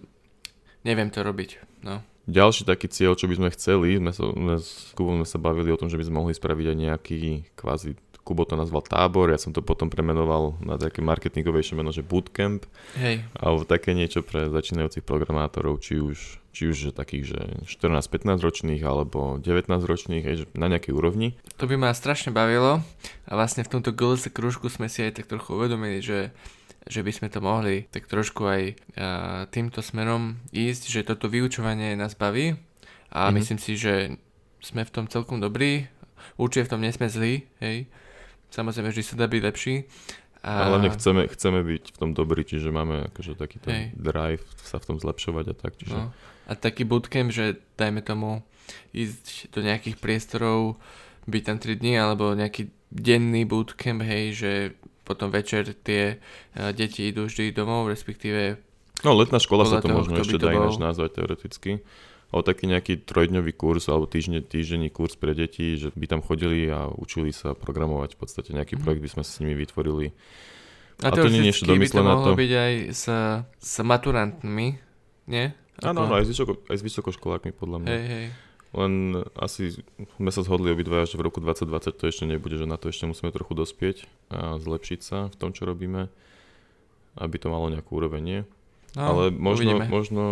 neviem 0.83 1.13
to 1.15 1.23
robiť, 1.23 1.63
no. 1.87 2.03
Ďalší 2.25 2.65
taký 2.65 2.89
cieľ, 2.89 3.21
čo 3.21 3.29
by 3.29 3.37
sme 3.37 3.49
chceli, 3.53 4.01
sme 4.01 4.09
sa, 4.09 4.25
sme 4.33 4.57
s 4.57 4.97
Kubom 4.97 5.21
sme 5.21 5.29
sa 5.29 5.37
bavili 5.37 5.69
o 5.69 5.77
tom, 5.77 5.93
že 5.93 6.01
by 6.01 6.09
sme 6.09 6.25
mohli 6.25 6.33
spraviť 6.33 6.67
aj 6.73 6.77
nejaký 6.81 7.21
kvázi 7.53 8.01
Kubo 8.25 8.49
to 8.49 8.57
nazval 8.57 8.81
tábor, 8.81 9.29
ja 9.29 9.37
som 9.37 9.53
to 9.53 9.61
potom 9.61 9.93
premenoval 9.93 10.57
na 10.65 10.81
také 10.81 11.05
marketingovejšie 11.05 11.77
meno, 11.77 11.93
že 11.93 12.01
bootcamp. 12.01 12.65
Hej. 12.97 13.21
Alebo 13.37 13.69
také 13.69 13.93
niečo 13.93 14.25
pre 14.25 14.49
začínajúcich 14.49 15.05
programátorov, 15.05 15.85
či 15.85 16.01
už, 16.01 16.41
či 16.57 16.63
už 16.73 16.77
že 16.89 16.91
takých, 16.97 17.37
že 17.37 17.41
14-15 17.69 18.41
ročných 18.41 18.81
alebo 18.81 19.37
19 19.37 19.69
ročných, 19.69 20.25
aj 20.25 20.37
na 20.57 20.73
nejakej 20.73 20.97
úrovni. 20.97 21.37
To 21.61 21.69
by 21.69 21.77
ma 21.77 21.93
strašne 21.93 22.33
bavilo 22.33 22.81
a 23.29 23.33
vlastne 23.37 23.61
v 23.61 23.77
tomto 23.77 23.93
GLS 23.93 24.33
krúžku 24.33 24.73
sme 24.73 24.89
si 24.89 25.05
aj 25.05 25.21
tak 25.21 25.29
trochu 25.29 25.53
uvedomili, 25.53 26.01
že 26.01 26.33
že 26.85 27.01
by 27.01 27.13
sme 27.17 27.29
to 27.33 27.41
mohli 27.41 27.89
tak 27.89 28.05
trošku 28.05 28.45
aj 28.45 28.63
uh, 28.77 29.49
týmto 29.49 29.81
smerom 29.81 30.37
ísť, 30.53 30.93
že 30.93 31.09
toto 31.09 31.33
vyučovanie 31.33 31.97
nás 31.97 32.13
baví 32.13 32.61
a 33.09 33.29
mm-hmm. 33.29 33.35
myslím 33.41 33.59
si, 33.61 33.73
že 33.81 34.21
sme 34.61 34.85
v 34.85 34.93
tom 34.93 35.05
celkom 35.09 35.41
dobrí, 35.41 35.89
určite 36.37 36.69
v 36.69 36.73
tom 36.77 36.81
nesme 36.85 37.09
zlí, 37.09 37.49
hej, 37.61 37.89
samozrejme 38.55 38.95
vždy 38.95 39.03
sa 39.03 39.15
dá 39.19 39.27
byť 39.27 39.43
lepší 39.43 39.75
A, 40.47 40.53
a 40.55 40.65
hlavne 40.71 40.95
chceme, 40.95 41.27
chceme 41.27 41.61
byť 41.67 41.85
v 41.91 41.97
tom 41.99 42.11
dobrý, 42.15 42.47
čiže 42.47 42.71
máme 42.71 43.11
akože 43.11 43.35
taký 43.35 43.59
ten 43.59 43.75
Hej. 43.75 43.87
drive 43.99 44.45
sa 44.63 44.79
v 44.79 44.95
tom 44.95 44.97
zlepšovať 45.03 45.45
a 45.51 45.55
tak. 45.59 45.73
Čiže... 45.81 45.99
No. 45.99 46.15
A 46.47 46.53
taký 46.55 46.87
bootcamp, 46.87 47.33
že 47.35 47.59
dajme 47.81 48.05
tomu 48.05 48.47
ísť 48.95 49.51
do 49.51 49.65
nejakých 49.65 49.99
priestorov, 49.99 50.79
byť 51.25 51.43
tam 51.43 51.57
3 51.57 51.81
dní, 51.81 51.97
alebo 51.97 52.37
nejaký 52.37 52.69
denný 52.93 53.49
bootcamp, 53.49 54.05
hej, 54.05 54.25
že 54.37 54.53
potom 55.09 55.33
večer 55.33 55.73
tie 55.81 56.21
uh, 56.21 56.73
deti 56.77 57.09
idú 57.09 57.29
vždy 57.29 57.53
domov, 57.53 57.89
respektíve 57.89 58.61
No 59.05 59.13
letná 59.13 59.37
škola 59.37 59.69
sa 59.69 59.85
to 59.85 59.93
toho, 59.93 60.01
možno 60.01 60.17
ešte 60.17 60.41
to 60.41 60.49
dá 60.49 60.57
ináč 60.57 60.81
nazvať 60.81 61.21
teoreticky. 61.21 61.85
Ale 62.35 62.43
taký 62.43 62.67
nejaký 62.67 62.99
trojdňový 63.01 63.55
kurz 63.55 63.87
alebo 63.87 64.05
týždne, 64.05 64.43
týždenný 64.43 64.91
kurz 64.91 65.15
pre 65.15 65.31
deti, 65.33 65.79
že 65.79 65.95
by 65.95 66.07
tam 66.09 66.19
chodili 66.19 66.67
a 66.67 66.91
učili 66.91 67.31
sa 67.31 67.55
programovať. 67.55 68.15
V 68.15 68.21
podstate 68.21 68.51
nejaký 68.51 68.75
Mhm. 68.75 68.83
projekt 68.83 69.03
by 69.03 69.11
sme 69.13 69.23
s 69.23 69.39
nimi 69.39 69.55
vytvorili. 69.55 70.11
A, 71.01 71.09
A 71.09 71.11
to 71.13 71.27
nie 71.27 71.43
je 71.45 71.51
ešte 71.53 71.63
teoreticky 71.63 71.67
by 71.67 71.87
to 71.87 71.95
domyslené 71.95 72.11
mohlo 72.13 72.27
to? 72.29 72.33
byť 72.37 72.53
aj 72.53 72.73
s, 72.89 73.05
s 73.57 73.75
maturantmi, 73.81 74.67
nie? 75.25 75.45
Áno, 75.81 76.07
áno, 76.07 76.15
aj 76.15 76.23
s, 76.23 76.31
vysoko, 76.31 76.59
aj 76.65 76.77
s 76.77 76.83
vysokoškolákmi 76.83 77.51
podľa 77.53 77.79
mňa. 77.79 77.89
Hej, 77.89 78.05
hej. 78.05 78.27
Len 78.73 78.93
asi 79.37 79.71
sme 80.17 80.31
sa 80.31 80.43
zhodli 80.43 80.67
obidvaja, 80.69 81.07
že 81.07 81.15
v 81.15 81.25
roku 81.25 81.39
2020 81.39 81.67
to 81.93 82.05
ešte 82.05 82.25
nebude, 82.25 82.55
že 82.55 82.65
na 82.65 82.75
to 82.75 82.91
ešte 82.91 83.07
musíme 83.07 83.31
trochu 83.31 83.55
dospieť 83.55 83.97
a 84.29 84.55
zlepšiť 84.57 85.01
sa 85.01 85.19
v 85.25 85.37
tom, 85.37 85.51
čo 85.51 85.63
robíme, 85.63 86.11
aby 87.17 87.37
to 87.37 87.47
malo 87.49 87.67
nejakú 87.69 87.91
úroveň, 87.93 88.23
nie? 88.23 88.41
No, 88.93 89.03
Ale 89.09 89.23
možno, 89.31 89.75
uvidíme. 89.75 89.87
možno 89.89 90.23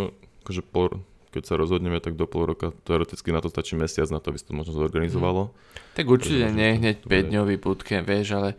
akože 0.43 0.63
pol, 0.65 0.91
keď 1.33 1.43
sa 1.49 1.55
rozhodneme, 1.57 1.97
tak 1.99 2.15
do 2.15 2.29
pol 2.29 2.45
roka 2.45 2.77
teoreticky 2.85 3.33
na 3.33 3.41
to 3.41 3.49
stačí 3.49 3.73
mesiac 3.75 4.07
na 4.13 4.21
to, 4.21 4.31
aby 4.31 4.39
sa 4.39 4.53
to 4.53 4.55
možno 4.55 4.77
zorganizovalo. 4.77 5.49
Tak 5.97 6.05
určite 6.05 6.47
Takže 6.47 6.55
nie 6.55 6.71
hneď 6.77 6.97
to 7.01 7.09
5 7.09 7.11
vedieť. 7.11 7.29
dňový 7.33 7.55
bootcamp, 7.57 8.05
vieš, 8.05 8.29
ale 8.37 8.51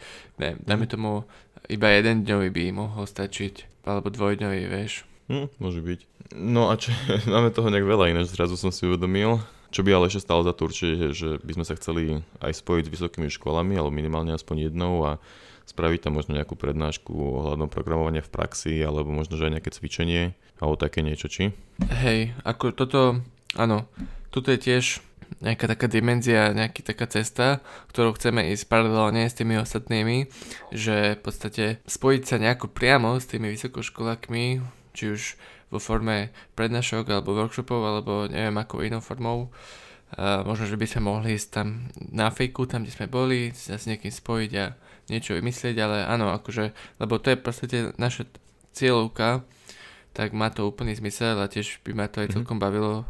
ne, 0.42 0.58
dajme 0.66 0.86
tomu 0.90 1.24
iba 1.70 1.88
jeden 1.94 2.26
dňový 2.26 2.50
by 2.50 2.64
mohol 2.74 3.06
stačiť, 3.06 3.86
alebo 3.88 4.10
dvojdňový, 4.10 4.62
vieš. 4.68 5.06
Hm, 5.32 5.48
môže 5.62 5.80
byť. 5.80 6.00
No 6.36 6.68
a 6.68 6.76
čo, 6.76 6.92
máme 7.32 7.54
toho 7.54 7.70
nejak 7.70 7.86
veľa 7.86 8.12
ináč, 8.12 8.34
zrazu 8.34 8.58
som 8.58 8.74
si 8.74 8.84
uvedomil. 8.84 9.40
Čo 9.74 9.82
by 9.82 9.90
ale 9.90 10.06
ešte 10.06 10.22
stalo 10.22 10.46
za 10.46 10.54
to 10.54 10.70
určite, 10.70 11.18
že 11.18 11.42
by 11.42 11.52
sme 11.58 11.66
sa 11.66 11.74
chceli 11.74 12.22
aj 12.46 12.62
spojiť 12.62 12.86
s 12.90 12.94
vysokými 12.94 13.26
školami, 13.34 13.74
alebo 13.74 13.90
minimálne 13.90 14.30
aspoň 14.30 14.70
jednou 14.70 15.02
a 15.02 15.18
spraviť 15.66 16.08
tam 16.08 16.20
možno 16.20 16.36
nejakú 16.36 16.60
prednášku 16.60 17.14
ohľadom 17.14 17.72
programovania 17.72 18.26
v 18.26 18.34
praxi, 18.34 18.84
alebo 18.84 19.10
možno, 19.10 19.40
že 19.40 19.48
aj 19.48 19.54
nejaké 19.60 19.72
cvičenie, 19.72 20.24
alebo 20.60 20.76
také 20.76 21.00
niečo, 21.02 21.32
či? 21.32 21.56
Hej, 21.90 22.36
ako 22.44 22.76
toto, 22.76 23.02
áno, 23.56 23.88
toto 24.30 24.52
je 24.52 24.60
tiež 24.60 25.02
nejaká 25.42 25.66
taká 25.66 25.88
dimenzia, 25.90 26.54
nejaká 26.54 26.86
taká 26.86 27.10
cesta, 27.10 27.64
ktorou 27.90 28.14
chceme 28.14 28.54
ísť 28.54 28.70
paralelne 28.70 29.26
s 29.26 29.38
tými 29.38 29.58
ostatnými, 29.58 30.30
že 30.70 31.18
v 31.18 31.22
podstate 31.24 31.66
spojiť 31.90 32.22
sa 32.24 32.38
nejako 32.38 32.70
priamo 32.70 33.18
s 33.18 33.26
tými 33.26 33.50
vysokoškolákmi, 33.50 34.62
či 34.94 35.04
už 35.10 35.22
vo 35.74 35.82
forme 35.82 36.30
prednášok 36.54 37.10
alebo 37.10 37.34
workshopov, 37.34 37.82
alebo 37.82 38.30
neviem 38.30 38.54
akou 38.62 38.86
inou 38.86 39.02
formou. 39.02 39.50
Možno, 40.16 40.66
že 40.66 40.76
by 40.76 40.86
sme 40.86 41.02
mohli 41.04 41.34
ísť 41.34 41.50
tam 41.50 41.68
na 41.98 42.30
fejku, 42.30 42.66
tam, 42.66 42.82
kde 42.82 42.94
sme 42.94 43.08
boli, 43.08 43.50
sa 43.52 43.76
s 43.76 43.86
niekým 43.86 44.10
spojiť 44.10 44.52
a 44.56 44.66
niečo 45.10 45.34
vymyslieť, 45.34 45.76
ale 45.76 46.06
áno, 46.06 46.30
akože, 46.32 46.70
lebo 46.98 47.18
to 47.18 47.30
je 47.30 47.40
v 47.40 47.44
podstate 47.44 47.78
naša 47.98 48.30
cieľovka, 48.72 49.42
tak 50.12 50.32
má 50.32 50.48
to 50.48 50.64
úplný 50.64 50.94
zmysel 50.94 51.36
a 51.36 51.50
tiež 51.50 51.82
by 51.82 51.92
ma 51.94 52.06
to 52.06 52.22
aj 52.22 52.30
Mhm. 52.30 52.34
celkom 52.36 52.58
bavilo, 52.58 53.10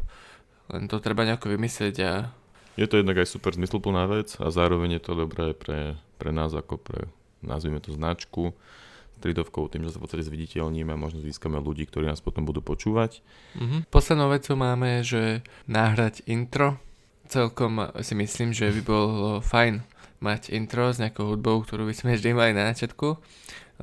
len 0.70 0.88
to 0.88 0.98
treba 0.98 1.24
nejako 1.24 1.52
vymyslieť 1.52 1.96
a 2.02 2.14
Je 2.74 2.90
to 2.90 2.98
jednak 2.98 3.22
aj 3.22 3.30
super 3.30 3.54
zmysluplná 3.54 4.10
vec 4.10 4.34
a 4.42 4.50
zároveň 4.50 4.98
je 4.98 5.04
to 5.04 5.14
dobré 5.14 5.54
pre, 5.54 5.94
pre 6.18 6.32
nás 6.32 6.50
ako 6.50 6.82
pre, 6.82 7.06
nazvime 7.40 7.78
to 7.78 7.94
značku, 7.94 8.56
tridovkou, 9.22 9.70
tým, 9.70 9.86
že 9.86 9.94
sa 9.94 10.02
v 10.02 10.04
podstate 10.04 10.26
zviditeľníme 10.26 10.92
a 10.92 11.00
možno 11.00 11.22
získame 11.22 11.56
ľudí, 11.56 11.86
ktorí 11.86 12.10
nás 12.10 12.20
potom 12.20 12.44
budú 12.44 12.60
počúvať. 12.60 13.22
Mhm. 13.56 13.88
Poslednou 13.88 14.28
vecou 14.28 14.58
máme, 14.58 15.00
že 15.00 15.44
nahrať 15.64 16.26
intro. 16.26 16.82
Celkom 17.28 17.90
si 18.04 18.14
myslím, 18.16 18.52
že 18.52 18.70
by 18.70 18.82
bolo 18.84 19.40
fajn 19.40 19.84
mať 20.24 20.56
intro 20.56 20.92
s 20.92 21.04
nejakou 21.04 21.36
hudbou, 21.36 21.60
ktorú 21.64 21.84
by 21.88 21.96
sme 21.96 22.16
vždy 22.16 22.32
mali 22.32 22.52
na 22.56 22.72
začiatku. 22.72 23.20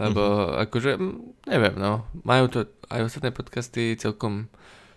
Lebo 0.00 0.54
akože, 0.56 0.96
mm, 0.96 1.50
neviem 1.50 1.74
no, 1.76 2.08
majú 2.24 2.48
to 2.48 2.58
aj 2.88 3.10
ostatné 3.10 3.34
podcasty, 3.34 3.98
celkom 4.00 4.48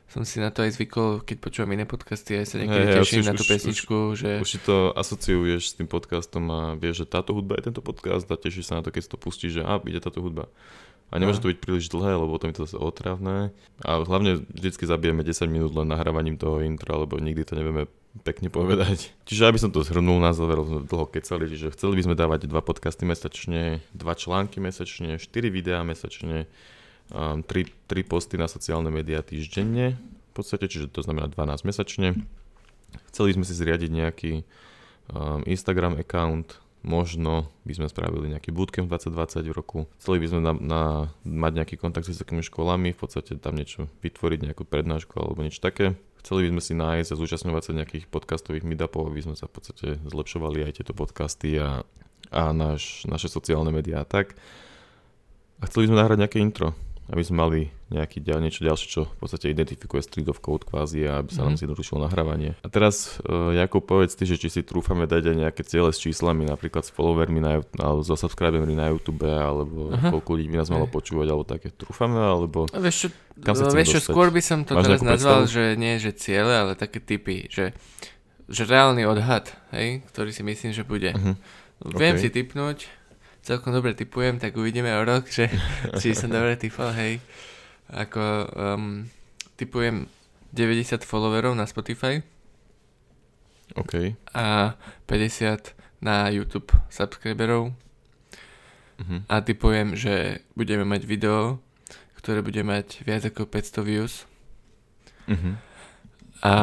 som 0.08 0.22
si 0.22 0.38
na 0.38 0.54
to 0.54 0.62
aj 0.62 0.78
zvykol, 0.78 1.26
keď 1.26 1.38
počúvam 1.42 1.74
iné 1.74 1.90
podcasty, 1.90 2.38
aj 2.38 2.54
sa 2.54 2.62
niekedy 2.62 2.86
hej, 2.86 2.98
teším 3.02 3.26
už- 3.26 3.30
na 3.34 3.34
tú 3.34 3.44
už- 3.44 3.52
pesničku, 3.52 3.98
že... 4.14 4.30
Už 4.46 4.50
si 4.54 4.60
to 4.62 4.94
asociuješ 4.94 5.74
s 5.74 5.76
tým 5.76 5.90
podcastom 5.90 6.46
a 6.54 6.60
vieš, 6.78 7.04
že 7.04 7.06
táto 7.10 7.34
hudba 7.34 7.58
je 7.58 7.74
tento 7.74 7.82
podcast 7.82 8.30
a 8.30 8.38
tešíš 8.38 8.70
sa 8.70 8.78
na 8.78 8.86
to, 8.86 8.94
keď 8.94 9.02
si 9.02 9.10
to 9.10 9.18
pustíš, 9.18 9.52
že 9.58 9.62
a, 9.66 9.82
ide 9.82 9.98
táto 9.98 10.22
hudba. 10.22 10.54
A 11.10 11.18
nemôže 11.18 11.42
to 11.42 11.50
byť 11.50 11.58
príliš 11.62 11.90
dlhé, 11.90 12.18
lebo 12.18 12.30
potom 12.30 12.50
je 12.50 12.58
to 12.58 12.66
zase 12.66 12.78
otravné. 12.78 13.54
A 13.86 14.02
hlavne 14.02 14.46
vždycky 14.50 14.86
zabijeme 14.86 15.22
10 15.22 15.46
minút 15.46 15.74
len 15.74 15.90
nahrávaním 15.90 16.38
toho 16.38 16.62
intra, 16.62 16.98
lebo 16.98 17.18
nikdy 17.22 17.46
to 17.46 17.54
nevieme 17.58 17.86
pekne 18.22 18.54
povedať. 18.54 19.10
Čiže 19.26 19.50
aby 19.50 19.58
som 19.58 19.74
to 19.74 19.82
zhrnul 19.82 20.22
na 20.22 20.38
záver, 20.38 20.62
sme 20.62 20.86
dlho 20.86 21.10
kecali, 21.10 21.50
čiže 21.50 21.74
chceli 21.74 21.98
by 21.98 22.04
sme 22.06 22.16
dávať 22.20 22.46
dva 22.46 22.62
podcasty 22.62 23.10
mesačne, 23.10 23.82
dva 23.90 24.14
články 24.14 24.62
mesačne, 24.62 25.18
4 25.18 25.26
videá 25.50 25.82
mesačne, 25.82 26.46
um, 27.10 27.42
3, 27.42 27.90
3 27.90 28.06
posty 28.06 28.38
na 28.38 28.46
sociálne 28.46 28.94
médiá 28.94 29.26
týždenne, 29.26 29.98
v 30.30 30.34
podstate, 30.38 30.70
čiže 30.70 30.94
to 30.94 31.02
znamená 31.02 31.26
12 31.30 31.66
mesačne. 31.66 32.22
Chceli 33.10 33.34
sme 33.34 33.46
si 33.46 33.58
zriadiť 33.58 33.90
nejaký 33.90 34.32
um, 35.10 35.42
Instagram 35.50 35.98
account, 35.98 36.62
možno 36.84 37.48
by 37.64 37.74
sme 37.80 37.88
spravili 37.88 38.36
nejaký 38.36 38.52
bootcamp 38.52 38.92
2020 38.92 39.50
v 39.50 39.56
roku. 39.56 39.80
Chceli 40.04 40.20
by 40.20 40.28
sme 40.30 40.40
na, 40.44 40.54
na, 40.54 40.84
mať 41.24 41.52
nejaký 41.64 41.76
kontakt 41.80 42.06
s 42.06 42.14
vysokými 42.14 42.44
školami, 42.44 42.92
v 42.92 43.00
podstate 43.00 43.40
tam 43.40 43.56
niečo 43.56 43.88
vytvoriť, 44.04 44.52
nejakú 44.52 44.68
prednášku 44.68 45.16
alebo 45.16 45.42
niečo 45.42 45.64
také. 45.64 45.96
Chceli 46.24 46.48
by 46.48 46.60
sme 46.60 46.62
si 46.64 46.74
nájsť 46.76 47.10
a 47.12 47.20
zúčastňovať 47.20 47.64
sa 47.64 47.72
nejakých 47.76 48.06
podcastových 48.12 48.68
meetupov, 48.68 49.08
aby 49.08 49.24
sme 49.24 49.36
sa 49.36 49.48
v 49.48 49.60
podstate 49.60 49.88
zlepšovali 50.08 50.64
aj 50.68 50.84
tieto 50.84 50.96
podcasty 50.96 51.60
a, 51.60 51.84
a 52.32 52.44
náš, 52.52 53.08
naše 53.08 53.32
sociálne 53.32 53.72
médiá 53.72 54.04
a 54.04 54.08
tak. 54.08 54.36
A 55.64 55.68
chceli 55.68 55.88
by 55.88 55.90
sme 55.92 56.02
nahrať 56.04 56.20
nejaké 56.20 56.38
intro, 56.44 56.76
aby 57.12 57.20
sme 57.20 57.38
mali 57.40 57.60
nejaký 57.92 58.24
niečo 58.26 58.64
ďalšie, 58.64 58.88
čo 58.90 59.02
v 59.06 59.18
podstate 59.20 59.52
identifikuje 59.52 60.02
street 60.02 60.26
of 60.26 60.40
code 60.40 60.66
kvázi 60.66 61.06
a 61.06 61.22
aby 61.22 61.30
sa 61.30 61.46
nám 61.46 61.54
Mhm. 61.54 61.60
zjednodušilo 61.62 62.00
nahrávanie. 62.02 62.56
A 62.60 62.68
teraz, 62.68 63.20
uh, 63.22 63.54
Jakub, 63.54 63.84
povedz 63.84 64.16
ty, 64.16 64.26
že 64.26 64.40
či 64.40 64.50
si 64.50 64.62
trúfame 64.66 65.06
dať 65.06 65.30
aj 65.30 65.36
nejaké 65.38 65.62
ciele 65.62 65.94
s 65.94 66.02
číslami, 66.02 66.48
napríklad 66.48 66.82
s 66.82 66.90
followermi 66.90 67.38
na, 67.38 67.62
alebo 67.78 68.02
so 68.02 68.16
subscribermi 68.16 68.74
na 68.74 68.90
YouTube, 68.90 69.22
alebo 69.22 69.94
Aha. 69.94 70.10
koľko 70.10 70.30
ľudí 70.34 70.48
by 70.50 70.58
nás 70.64 70.72
malo 70.72 70.88
počúvať, 70.88 71.28
alebo 71.30 71.46
také. 71.46 71.70
Trúfame, 71.70 72.18
alebo... 72.18 72.66
A 72.74 72.80
Vieš 72.82 72.96
čo, 72.98 73.08
Kam 73.42 73.54
sa 73.54 73.70
vieš 73.70 73.98
čo 73.98 74.14
skôr 74.14 74.30
by 74.30 74.42
som 74.42 74.62
to 74.66 74.74
Máš 74.74 74.86
teraz 74.88 75.02
nazval, 75.02 75.46
predstavu? 75.46 75.54
že 75.54 75.64
nie, 75.78 75.94
že 75.98 76.12
ciele, 76.14 76.54
ale 76.54 76.74
také 76.74 76.98
typy, 76.98 77.46
že, 77.50 77.74
že 78.50 78.62
reálny 78.66 79.06
odhad, 79.06 79.54
hej, 79.70 80.02
ktorý 80.10 80.30
si 80.34 80.42
myslím, 80.42 80.72
že 80.74 80.82
bude. 80.82 81.14
Uh-huh. 81.14 81.36
Viem 81.94 82.16
OK. 82.16 82.22
si 82.22 82.30
typnúť, 82.32 82.88
celkom 83.44 83.76
dobre 83.76 83.92
typujem, 83.94 84.40
tak 84.40 84.56
uvidíme 84.56 84.90
o 84.96 85.04
rok, 85.04 85.28
že 85.28 85.52
či 86.00 86.16
som 86.16 86.32
dobre 86.32 86.56
typol, 86.56 86.90
hej. 86.96 87.20
Ako 87.92 88.24
um, 88.56 89.06
typujem 89.54 90.08
90 90.56 91.04
followerov 91.04 91.54
na 91.54 91.68
Spotify 91.68 92.24
OK. 93.76 94.14
a 94.34 94.74
50 95.06 95.76
na 96.00 96.30
YouTube 96.30 96.72
subscriberov 96.90 97.76
Uh-huh. 98.94 99.26
a 99.26 99.42
typujem, 99.42 99.98
že 99.98 100.46
budeme 100.54 100.86
mať 100.86 101.10
video, 101.10 101.58
ktoré 102.14 102.46
bude 102.46 102.62
mať 102.62 103.02
viac 103.02 103.26
ako 103.26 103.50
500 103.50 103.82
views 103.82 104.14
Uh-huh. 105.26 105.58
a 106.46 106.54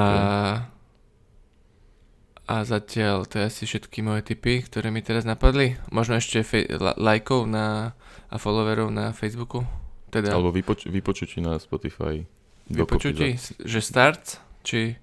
a 2.51 2.65
zatiaľ 2.65 3.25
to 3.25 3.39
je 3.39 3.45
asi 3.47 3.63
všetky 3.65 4.03
moje 4.03 4.25
tipy, 4.25 4.59
ktoré 4.61 4.91
mi 4.91 4.99
teraz 4.99 5.23
napadli. 5.23 5.79
Možno 5.89 6.19
ešte 6.19 6.43
fej- 6.43 6.67
la- 6.75 6.99
lajkov 6.99 7.47
na, 7.47 7.95
a 8.27 8.37
followerov 8.37 8.91
na 8.91 9.13
Facebooku. 9.13 9.63
Teda 10.09 10.35
Alebo 10.35 10.51
vypoč- 10.51 10.85
vypočutí 10.85 11.39
na 11.39 11.55
Spotify. 11.57 12.27
vypočutí, 12.67 13.39
že 13.57 13.81
starts, 13.81 14.43
či... 14.61 14.99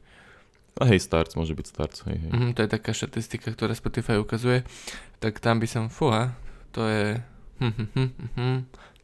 A 0.76 0.86
hej, 0.86 1.00
starts, 1.00 1.34
môže 1.34 1.52
byť 1.52 1.66
starts, 1.66 2.04
hej, 2.04 2.20
hej. 2.20 2.30
Mhm, 2.30 2.50
to 2.52 2.62
je 2.62 2.70
taká 2.70 2.92
štatistika, 2.92 3.50
ktorá 3.50 3.72
Spotify 3.74 4.16
ukazuje. 4.16 4.62
Tak 5.18 5.40
tam 5.40 5.58
by 5.58 5.66
som, 5.66 5.88
fúha, 5.88 6.36
to 6.70 6.84
je... 6.84 7.18
Hm, 7.58 7.74
hm, 7.74 7.88
hm, 7.90 8.10
hm, 8.36 8.60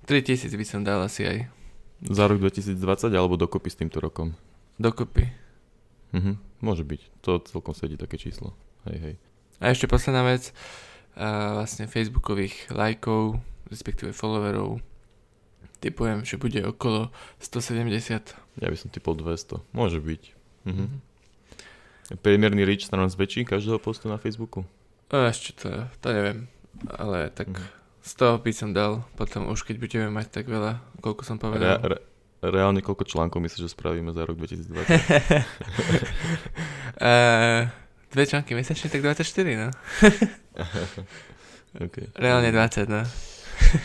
3000 0.06 0.52
by 0.52 0.66
som 0.68 0.84
dal 0.84 1.00
asi 1.00 1.24
aj 1.24 1.38
Za 2.04 2.28
rok 2.28 2.38
2020 2.38 2.78
alebo 3.10 3.34
dokopy 3.36 3.68
s 3.68 3.80
týmto 3.80 3.98
rokom? 3.98 4.36
dokopy. 4.76 5.32
Mhm. 6.12 6.52
Môže 6.64 6.82
byť. 6.82 7.02
To 7.22 7.44
celkom 7.44 7.76
sedí 7.76 8.00
také 8.00 8.16
číslo. 8.16 8.56
Hej, 8.88 8.98
hej. 8.98 9.16
A 9.60 9.70
ešte 9.70 9.86
posledná 9.86 10.24
vec, 10.24 10.56
a 11.14 11.60
vlastne 11.60 11.86
facebookových 11.86 12.72
lajkov, 12.72 13.38
respektíve 13.68 14.16
followerov, 14.16 14.80
typujem, 15.78 16.24
že 16.24 16.40
bude 16.40 16.64
okolo 16.64 17.12
170. 17.38 18.32
Ja 18.58 18.68
by 18.72 18.78
som 18.80 18.88
typol 18.88 19.14
200. 19.14 19.60
Môže 19.72 20.00
byť. 20.00 20.22
Mhm. 20.64 20.74
Mhm. 20.74 20.98
Priemerný 22.20 22.64
reach 22.64 22.84
sa 22.84 22.96
nám 22.96 23.08
zväčší 23.08 23.44
každého 23.44 23.80
postu 23.80 24.08
na 24.08 24.16
Facebooku? 24.16 24.64
A 25.10 25.28
ešte 25.30 25.54
to, 25.56 25.68
to 26.00 26.08
neviem, 26.10 26.48
ale 26.90 27.28
tak 27.30 27.52
Mhm. 27.52 27.68
100 28.04 28.40
by 28.40 28.52
som 28.52 28.70
dal 28.72 29.08
potom 29.16 29.48
už, 29.48 29.64
keď 29.64 29.80
budeme 29.80 30.08
mať 30.12 30.28
tak 30.34 30.46
veľa, 30.48 30.84
koľko 31.00 31.24
som 31.24 31.40
povedal. 31.40 31.80
Re, 31.80 31.96
re, 31.96 31.98
reálne 32.44 32.84
koľko 32.84 33.08
článkov 33.08 33.40
myslíš, 33.40 33.64
že 33.64 33.72
spravíme 33.72 34.12
za 34.12 34.28
rok 34.28 34.36
2020? 34.42 34.68
uh, 37.00 37.70
dve 38.12 38.24
články 38.28 38.52
mesačne, 38.58 38.92
tak 38.92 39.00
24, 39.00 39.24
no. 39.56 39.70
okay. 41.86 42.12
Reálne 42.20 42.52
20, 42.52 42.92
no. 42.92 43.02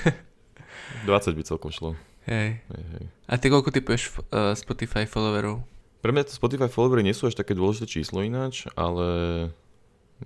20 1.07 1.39
by 1.39 1.43
celkom 1.47 1.71
šlo. 1.71 1.95
Hej. 2.27 2.61
Hej, 2.61 2.85
hej. 2.99 3.05
A 3.29 3.41
ty 3.41 3.49
koľko 3.49 3.71
typuješ 3.71 4.21
uh, 4.29 4.53
Spotify 4.53 5.07
followerov? 5.09 5.63
Pre 5.99 6.11
mňa 6.13 6.29
to 6.29 6.37
Spotify 6.37 6.69
followery 6.69 7.03
nie 7.03 7.17
sú 7.17 7.27
až 7.27 7.35
také 7.39 7.57
dôležité 7.57 8.01
číslo 8.01 8.23
ináč, 8.23 8.69
ale 8.79 9.07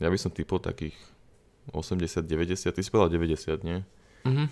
ja 0.00 0.08
by 0.08 0.18
som 0.18 0.32
typol 0.34 0.58
takých 0.58 0.96
80, 1.70 2.26
90, 2.26 2.74
ty 2.74 2.80
si 2.82 2.90
povedal 2.90 3.14
90, 3.14 3.62
nie? 3.62 3.78
Mhm. 4.26 4.46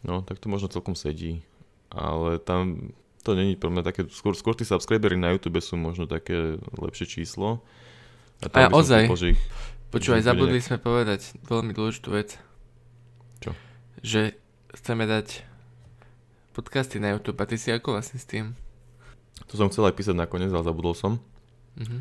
No, 0.00 0.24
tak 0.24 0.40
to 0.40 0.48
možno 0.48 0.72
celkom 0.72 0.96
sedí. 0.96 1.44
Ale 1.90 2.38
tam 2.38 2.94
to 3.20 3.36
není 3.36 3.58
pre 3.58 3.68
mňa 3.68 3.82
také, 3.84 4.08
skôr, 4.08 4.32
skôr 4.32 4.56
tí 4.56 4.64
subscribery 4.64 5.18
na 5.18 5.34
YouTube 5.34 5.60
sú 5.60 5.76
možno 5.76 6.08
také 6.08 6.56
lepšie 6.78 7.20
číslo. 7.20 7.60
A 8.40 8.48
tam 8.48 8.72
by 8.72 8.72
som 8.72 8.80
ozaj. 8.80 9.02
typol, 9.04 9.18
ich, 9.36 9.40
Počúvaj, 9.90 10.22
zabudli 10.24 10.58
nejak- 10.62 10.68
sme 10.70 10.78
povedať 10.80 11.20
veľmi 11.44 11.72
dôležitú 11.76 12.08
vec. 12.14 12.38
Čo? 13.42 13.52
Že 14.00 14.38
chceme 14.72 15.04
dať 15.04 15.44
podcasty 16.56 17.02
na 17.02 17.12
YouTube 17.12 17.42
a 17.42 17.44
ty 17.44 17.60
si 17.60 17.68
ako 17.74 17.98
vlastne 17.98 18.16
s 18.16 18.24
tým? 18.24 18.56
To 19.50 19.54
som 19.58 19.68
chcel 19.68 19.90
aj 19.90 19.98
písať 19.98 20.16
nakoniec, 20.16 20.48
ale 20.54 20.64
zabudol 20.64 20.94
som. 20.96 21.18
Mhm. 21.76 21.98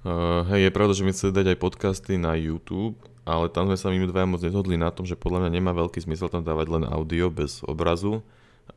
Uh, 0.00 0.48
hej, 0.48 0.64
je 0.64 0.72
pravda, 0.72 0.96
že 0.96 1.04
my 1.04 1.12
chceme 1.12 1.36
dať 1.36 1.46
aj 1.52 1.58
podcasty 1.60 2.16
na 2.16 2.32
YouTube, 2.32 2.96
ale 3.28 3.52
tam 3.52 3.68
sme 3.68 3.76
sa 3.76 3.92
my 3.92 4.00
dvaja 4.08 4.24
moc 4.24 4.40
nezhodli 4.40 4.80
na 4.80 4.88
tom, 4.88 5.04
že 5.04 5.12
podľa 5.12 5.44
mňa 5.44 5.50
nemá 5.60 5.76
veľký 5.76 6.00
zmysel 6.00 6.32
tam 6.32 6.40
dávať 6.40 6.72
len 6.72 6.84
audio 6.88 7.28
bez 7.28 7.60
obrazu 7.68 8.24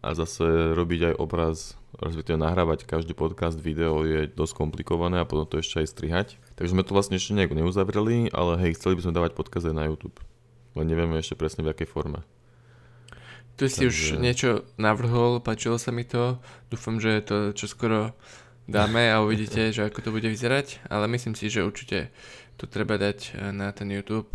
a 0.01 0.09
zase 0.17 0.73
robiť 0.73 1.13
aj 1.13 1.15
obraz, 1.19 1.57
respektíve 1.99 2.39
nahrávať 2.39 2.87
každý 2.87 3.13
podcast, 3.13 3.59
video 3.59 4.01
je 4.07 4.25
dosť 4.31 4.53
komplikované 4.57 5.21
a 5.21 5.27
potom 5.27 5.45
to 5.45 5.59
ešte 5.59 5.83
aj 5.83 5.87
strihať. 5.91 6.27
Takže 6.57 6.73
sme 6.73 6.85
to 6.87 6.95
vlastne 6.95 7.19
ešte 7.19 7.37
nejak 7.37 7.53
neuzavreli, 7.53 8.31
ale 8.33 8.57
hej, 8.63 8.79
chceli 8.79 8.97
by 8.97 9.01
sme 9.05 9.17
dávať 9.17 9.31
podcast 9.37 9.69
aj 9.69 9.75
na 9.77 9.85
YouTube. 9.91 10.17
Len 10.73 10.85
nevieme 10.89 11.19
ešte 11.19 11.37
presne 11.37 11.61
v 11.61 11.71
akej 11.75 11.85
forme. 11.85 12.25
Tu 13.53 13.69
si 13.69 13.85
už 13.85 14.17
Takže- 14.17 14.21
niečo 14.23 14.49
navrhol, 14.81 15.37
páčilo 15.37 15.77
sa 15.77 15.93
mi 15.93 16.01
to. 16.01 16.41
Dúfam, 16.73 16.97
že 16.97 17.21
to 17.21 17.53
čo 17.53 17.69
skoro 17.69 18.17
dáme 18.65 19.13
a 19.13 19.21
uvidíte, 19.21 19.69
že 19.69 19.85
ako 19.85 19.99
to 20.01 20.09
bude 20.09 20.25
vyzerať. 20.25 20.81
Ale 20.89 21.05
myslím 21.05 21.37
si, 21.37 21.53
že 21.53 21.61
určite 21.61 22.09
to 22.57 22.65
treba 22.65 22.97
dať 22.97 23.37
eh, 23.37 23.53
na 23.53 23.69
ten 23.69 23.93
YouTube 23.93 24.33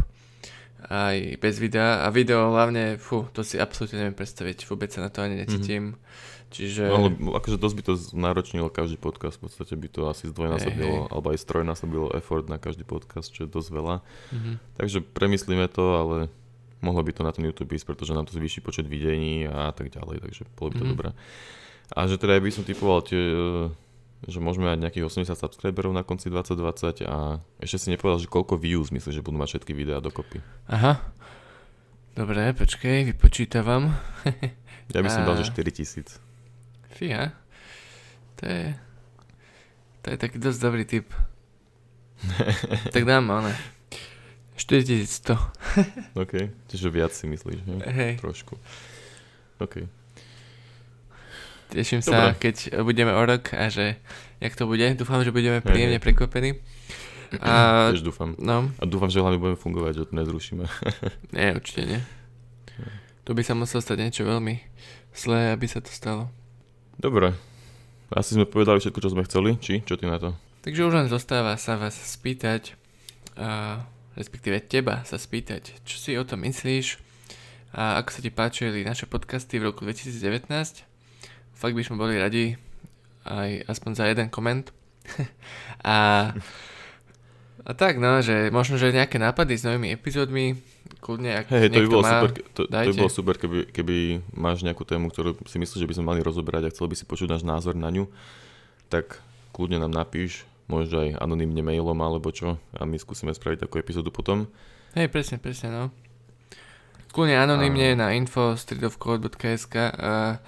aj 0.86 1.42
bez 1.42 1.58
videa. 1.58 2.06
A 2.06 2.14
video 2.14 2.54
hlavne, 2.54 2.94
fú, 2.96 3.26
to 3.34 3.42
si 3.42 3.58
absolútne 3.58 3.98
neviem 3.98 4.14
predstaviť. 4.14 4.62
Vôbec 4.70 4.94
sa 4.94 5.02
na 5.02 5.10
to 5.10 5.26
ani 5.26 5.42
necítim. 5.42 5.98
Čiže... 6.48 6.88
No, 6.88 6.96
ale 6.96 7.08
akože 7.36 7.60
dosť 7.60 7.76
by 7.76 7.82
to 7.84 7.92
náročnilo 8.16 8.68
každý 8.72 8.96
podcast, 8.96 9.36
v 9.36 9.52
podstate 9.52 9.76
by 9.76 9.88
to 9.92 10.08
asi 10.08 10.32
zdvojnásobilo, 10.32 10.94
Hej, 10.96 11.04
hej. 11.04 11.12
alebo 11.12 11.26
aj 11.28 11.38
strojnásobilo 11.44 12.06
effort 12.16 12.48
na 12.48 12.56
každý 12.56 12.88
podcast, 12.88 13.28
čo 13.28 13.44
je 13.44 13.52
dosť 13.52 13.68
veľa. 13.68 13.96
Mhm. 14.32 14.50
Takže 14.80 14.98
premyslíme 15.04 15.68
to, 15.68 15.84
ale 15.92 16.16
mohlo 16.80 17.04
by 17.04 17.12
to 17.12 17.20
na 17.20 17.36
ten 17.36 17.44
YouTube 17.44 17.74
ísť, 17.76 17.84
pretože 17.84 18.16
nám 18.16 18.24
to 18.24 18.32
zvýši 18.32 18.64
počet 18.64 18.88
videní 18.88 19.44
a 19.44 19.76
tak 19.76 19.92
ďalej, 19.92 20.24
takže 20.24 20.48
bolo 20.56 20.72
by 20.72 20.76
to 20.80 20.86
Mhm. 20.88 20.92
dobré. 20.96 21.08
A 21.92 22.04
že 22.08 22.16
teda 22.16 22.36
ja 22.36 22.40
by 22.40 22.48
som 22.48 22.64
typoval 22.64 23.04
tie, 23.04 23.20
že 24.26 24.42
môžeme 24.42 24.66
mať 24.66 24.82
nejakých 24.82 25.06
80 25.06 25.38
subscriberov 25.38 25.94
na 25.94 26.02
konci 26.02 26.26
2020 26.26 27.06
a 27.06 27.38
ešte 27.62 27.76
si 27.78 27.88
nepovedal, 27.94 28.18
že 28.18 28.26
koľko 28.26 28.58
views 28.58 28.90
myslíš, 28.90 29.20
že 29.20 29.22
budú 29.22 29.38
mať 29.38 29.48
všetky 29.54 29.72
videá 29.76 30.02
dokopy. 30.02 30.42
Aha. 30.66 30.98
Dobre, 32.18 32.50
počkej, 32.56 33.14
vypočítavam. 33.14 33.94
Ja 34.88 35.04
by 35.04 35.12
som 35.12 35.28
dal, 35.28 35.36
A- 35.36 35.44
že 35.44 35.52
4000. 35.52 36.16
Fíha. 36.96 37.36
To 38.40 38.48
je... 38.48 38.72
To 40.00 40.06
je 40.08 40.16
taký 40.16 40.40
dosť 40.40 40.58
dobrý 40.64 40.88
tip. 40.88 41.12
tak 42.96 43.04
dám, 43.04 43.28
ale... 43.28 43.52
4100. 44.56 45.36
OK, 46.16 46.48
čiže 46.72 46.88
viac 46.88 47.12
si 47.12 47.28
myslíš, 47.28 47.58
že? 47.62 47.72
Hej, 47.84 48.12
Trošku. 48.24 48.56
OK. 49.60 49.84
Teším 51.70 52.00
sa, 52.00 52.32
Dobre. 52.32 52.50
keď 52.50 52.82
budeme 52.82 53.12
o 53.12 53.22
rok 53.22 53.52
a 53.54 53.68
že 53.68 54.00
jak 54.40 54.54
to 54.56 54.64
bude. 54.66 54.84
Dúfam, 54.96 55.20
že 55.24 55.32
budeme 55.32 55.60
príjemne 55.60 56.00
prekvapení. 56.00 56.58
A 57.44 57.52
Tiež 57.92 58.04
dúfam. 58.04 58.32
no, 58.40 58.72
A 58.80 58.84
dúfam, 58.88 59.12
že 59.12 59.20
hlavne 59.20 59.36
budeme 59.36 59.60
fungovať, 59.60 59.92
že 60.00 60.04
to 60.08 60.14
nezrušíme. 60.16 60.64
nie, 61.36 61.48
určite 61.52 61.82
nie. 61.84 62.00
Tu 63.28 63.36
by 63.36 63.44
sa 63.44 63.52
muselo 63.52 63.84
stať 63.84 64.00
niečo 64.00 64.24
veľmi 64.24 64.56
zlé, 65.12 65.52
aby 65.52 65.68
sa 65.68 65.84
to 65.84 65.92
stalo. 65.92 66.32
Dobre. 66.96 67.36
Asi 68.08 68.32
sme 68.32 68.48
povedali 68.48 68.80
všetko, 68.80 69.04
čo 69.04 69.12
sme 69.12 69.28
chceli, 69.28 69.60
či? 69.60 69.84
Čo 69.84 70.00
ty 70.00 70.08
na 70.08 70.16
to? 70.16 70.32
Takže 70.64 70.80
už 70.88 70.94
len 70.96 71.12
zostáva 71.12 71.60
sa 71.60 71.76
vás 71.76 71.92
spýtať, 71.92 72.72
a, 73.36 73.84
respektíve 74.16 74.64
teba 74.64 75.04
sa 75.04 75.20
spýtať, 75.20 75.84
čo 75.84 75.96
si 76.00 76.16
o 76.16 76.24
tom 76.24 76.40
myslíš 76.48 77.04
a 77.76 78.00
ako 78.00 78.08
sa 78.08 78.20
ti 78.24 78.32
páčili 78.32 78.80
naše 78.80 79.04
podcasty 79.04 79.60
v 79.60 79.68
roku 79.68 79.84
2019. 79.84 80.87
Fakt 81.58 81.74
by 81.74 81.82
sme 81.82 81.98
boli 81.98 82.14
radi 82.14 82.54
aj 83.26 83.66
aspoň 83.66 83.90
za 83.98 84.04
jeden 84.06 84.30
koment. 84.30 84.70
a, 85.82 86.30
a 87.66 87.70
tak 87.74 87.98
no, 87.98 88.22
že 88.22 88.54
možno, 88.54 88.78
že 88.78 88.94
nejaké 88.94 89.18
nápady 89.18 89.58
s 89.58 89.66
novými 89.66 89.90
epizódmi, 89.90 90.54
kľudne 91.02 91.42
ak 91.42 91.50
Hej, 91.50 91.74
to 91.74 91.82
by 91.82 91.88
bolo 91.90 92.04
má, 92.06 92.12
super, 92.14 92.30
to, 92.54 92.62
to 92.62 92.62
by 92.70 92.74
dajte. 92.86 92.98
bolo 93.02 93.10
super 93.10 93.34
keby, 93.34 93.58
keby 93.74 93.96
máš 94.38 94.62
nejakú 94.62 94.86
tému, 94.86 95.10
ktorú 95.10 95.34
si 95.50 95.58
myslíš, 95.58 95.82
že 95.82 95.88
by 95.90 95.94
sme 95.98 96.08
mali 96.14 96.20
rozoberať 96.22 96.70
a 96.70 96.72
chcel 96.72 96.86
by 96.86 96.94
si 96.94 97.04
počuť 97.10 97.26
náš 97.26 97.42
názor 97.42 97.74
na 97.74 97.90
ňu, 97.90 98.06
tak 98.86 99.18
kľudne 99.50 99.82
nám 99.82 99.90
napíš, 99.90 100.46
možno 100.70 101.02
aj 101.02 101.18
anonymne 101.18 101.64
mailom 101.64 101.98
alebo 101.98 102.30
čo 102.30 102.60
a 102.76 102.86
my 102.86 103.00
skúsime 103.00 103.34
spraviť 103.34 103.66
takú 103.66 103.82
epizódu 103.82 104.14
potom. 104.14 104.46
Hej, 104.94 105.10
presne, 105.10 105.42
presne, 105.42 105.74
no. 105.74 105.84
Kľudne 107.08 107.40
anonymne 107.40 107.96
na 107.96 108.12
info 108.12 108.52
streetofcode.sk 108.54 109.74
a 109.96 110.38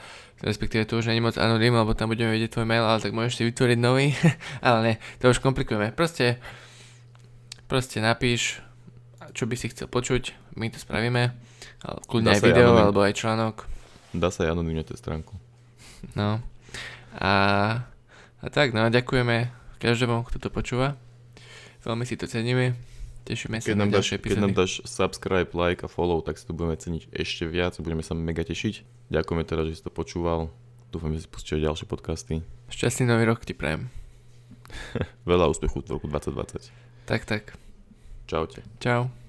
respektíve 0.41 0.88
to 0.88 1.01
už 1.01 1.12
je 1.12 1.20
moc 1.20 1.36
anonym, 1.36 1.76
lebo 1.76 1.93
tam 1.93 2.12
budeme 2.12 2.32
vedieť 2.32 2.57
tvoj 2.57 2.66
mail, 2.66 2.84
ale 2.84 3.01
tak 3.01 3.12
môžeš 3.12 3.34
si 3.41 3.43
vytvoriť 3.49 3.78
nový. 3.80 4.16
ale 4.66 4.78
nie, 4.82 4.95
to 5.20 5.28
už 5.28 5.41
komplikujeme. 5.41 5.93
Proste, 5.93 6.41
proste 7.68 8.01
napíš, 8.01 8.64
čo 9.36 9.45
by 9.45 9.55
si 9.57 9.70
chcel 9.70 9.86
počuť, 9.86 10.57
my 10.57 10.72
to 10.72 10.80
spravíme. 10.80 11.32
Kľudne 12.09 12.36
aj 12.36 12.41
aj 12.41 12.45
video, 12.45 12.68
anonym- 12.72 12.84
alebo 12.88 13.01
aj 13.05 13.14
článok. 13.16 13.57
Dá 14.11 14.28
sa 14.28 14.49
aj 14.49 14.59
anonymne 14.59 14.82
tú 14.82 14.99
stránku. 14.99 15.38
No. 16.18 16.43
A, 17.16 17.32
a 18.43 18.47
tak, 18.51 18.74
no, 18.74 18.88
ďakujeme 18.91 19.53
každému, 19.80 20.28
kto 20.28 20.36
to 20.43 20.49
počúva. 20.53 20.99
Veľmi 21.86 22.05
si 22.05 22.18
to 22.20 22.28
ceníme. 22.28 22.89
Tešíme 23.25 23.61
sa 23.61 23.66
Keď 23.71 23.77
na 23.77 23.81
nám, 23.85 23.91
dáš, 23.93 23.97
ďalšie 24.11 24.16
keď 24.21 24.39
nám 24.41 24.53
epizódy. 24.53 24.59
dáš 24.59 24.73
subscribe, 24.89 25.51
like 25.53 25.81
a 25.85 25.89
follow, 25.89 26.18
tak 26.25 26.41
si 26.41 26.45
to 26.49 26.53
budeme 26.57 26.77
ceniť 26.77 27.12
ešte 27.12 27.45
viac, 27.47 27.77
budeme 27.79 28.03
sa 28.03 28.16
mega 28.16 28.43
tešiť. 28.43 29.09
Ďakujeme 29.12 29.45
teda, 29.45 29.62
že 29.68 29.79
si 29.79 29.83
to 29.85 29.93
počúval. 29.93 30.49
Dúfam, 30.91 31.14
že 31.14 31.23
si 31.23 31.29
pustíte 31.31 31.62
ďalšie 31.62 31.87
podcasty. 31.87 32.43
Šťastný 32.73 33.07
nový 33.07 33.29
rok 33.29 33.47
ti 33.47 33.55
prajem. 33.55 33.93
Veľa 35.31 35.51
úspechu 35.51 35.83
v 35.83 35.91
roku 35.99 36.07
2020. 36.11 36.71
Tak, 37.07 37.23
tak. 37.27 37.55
Čaute. 38.27 38.62
Čau. 38.79 39.20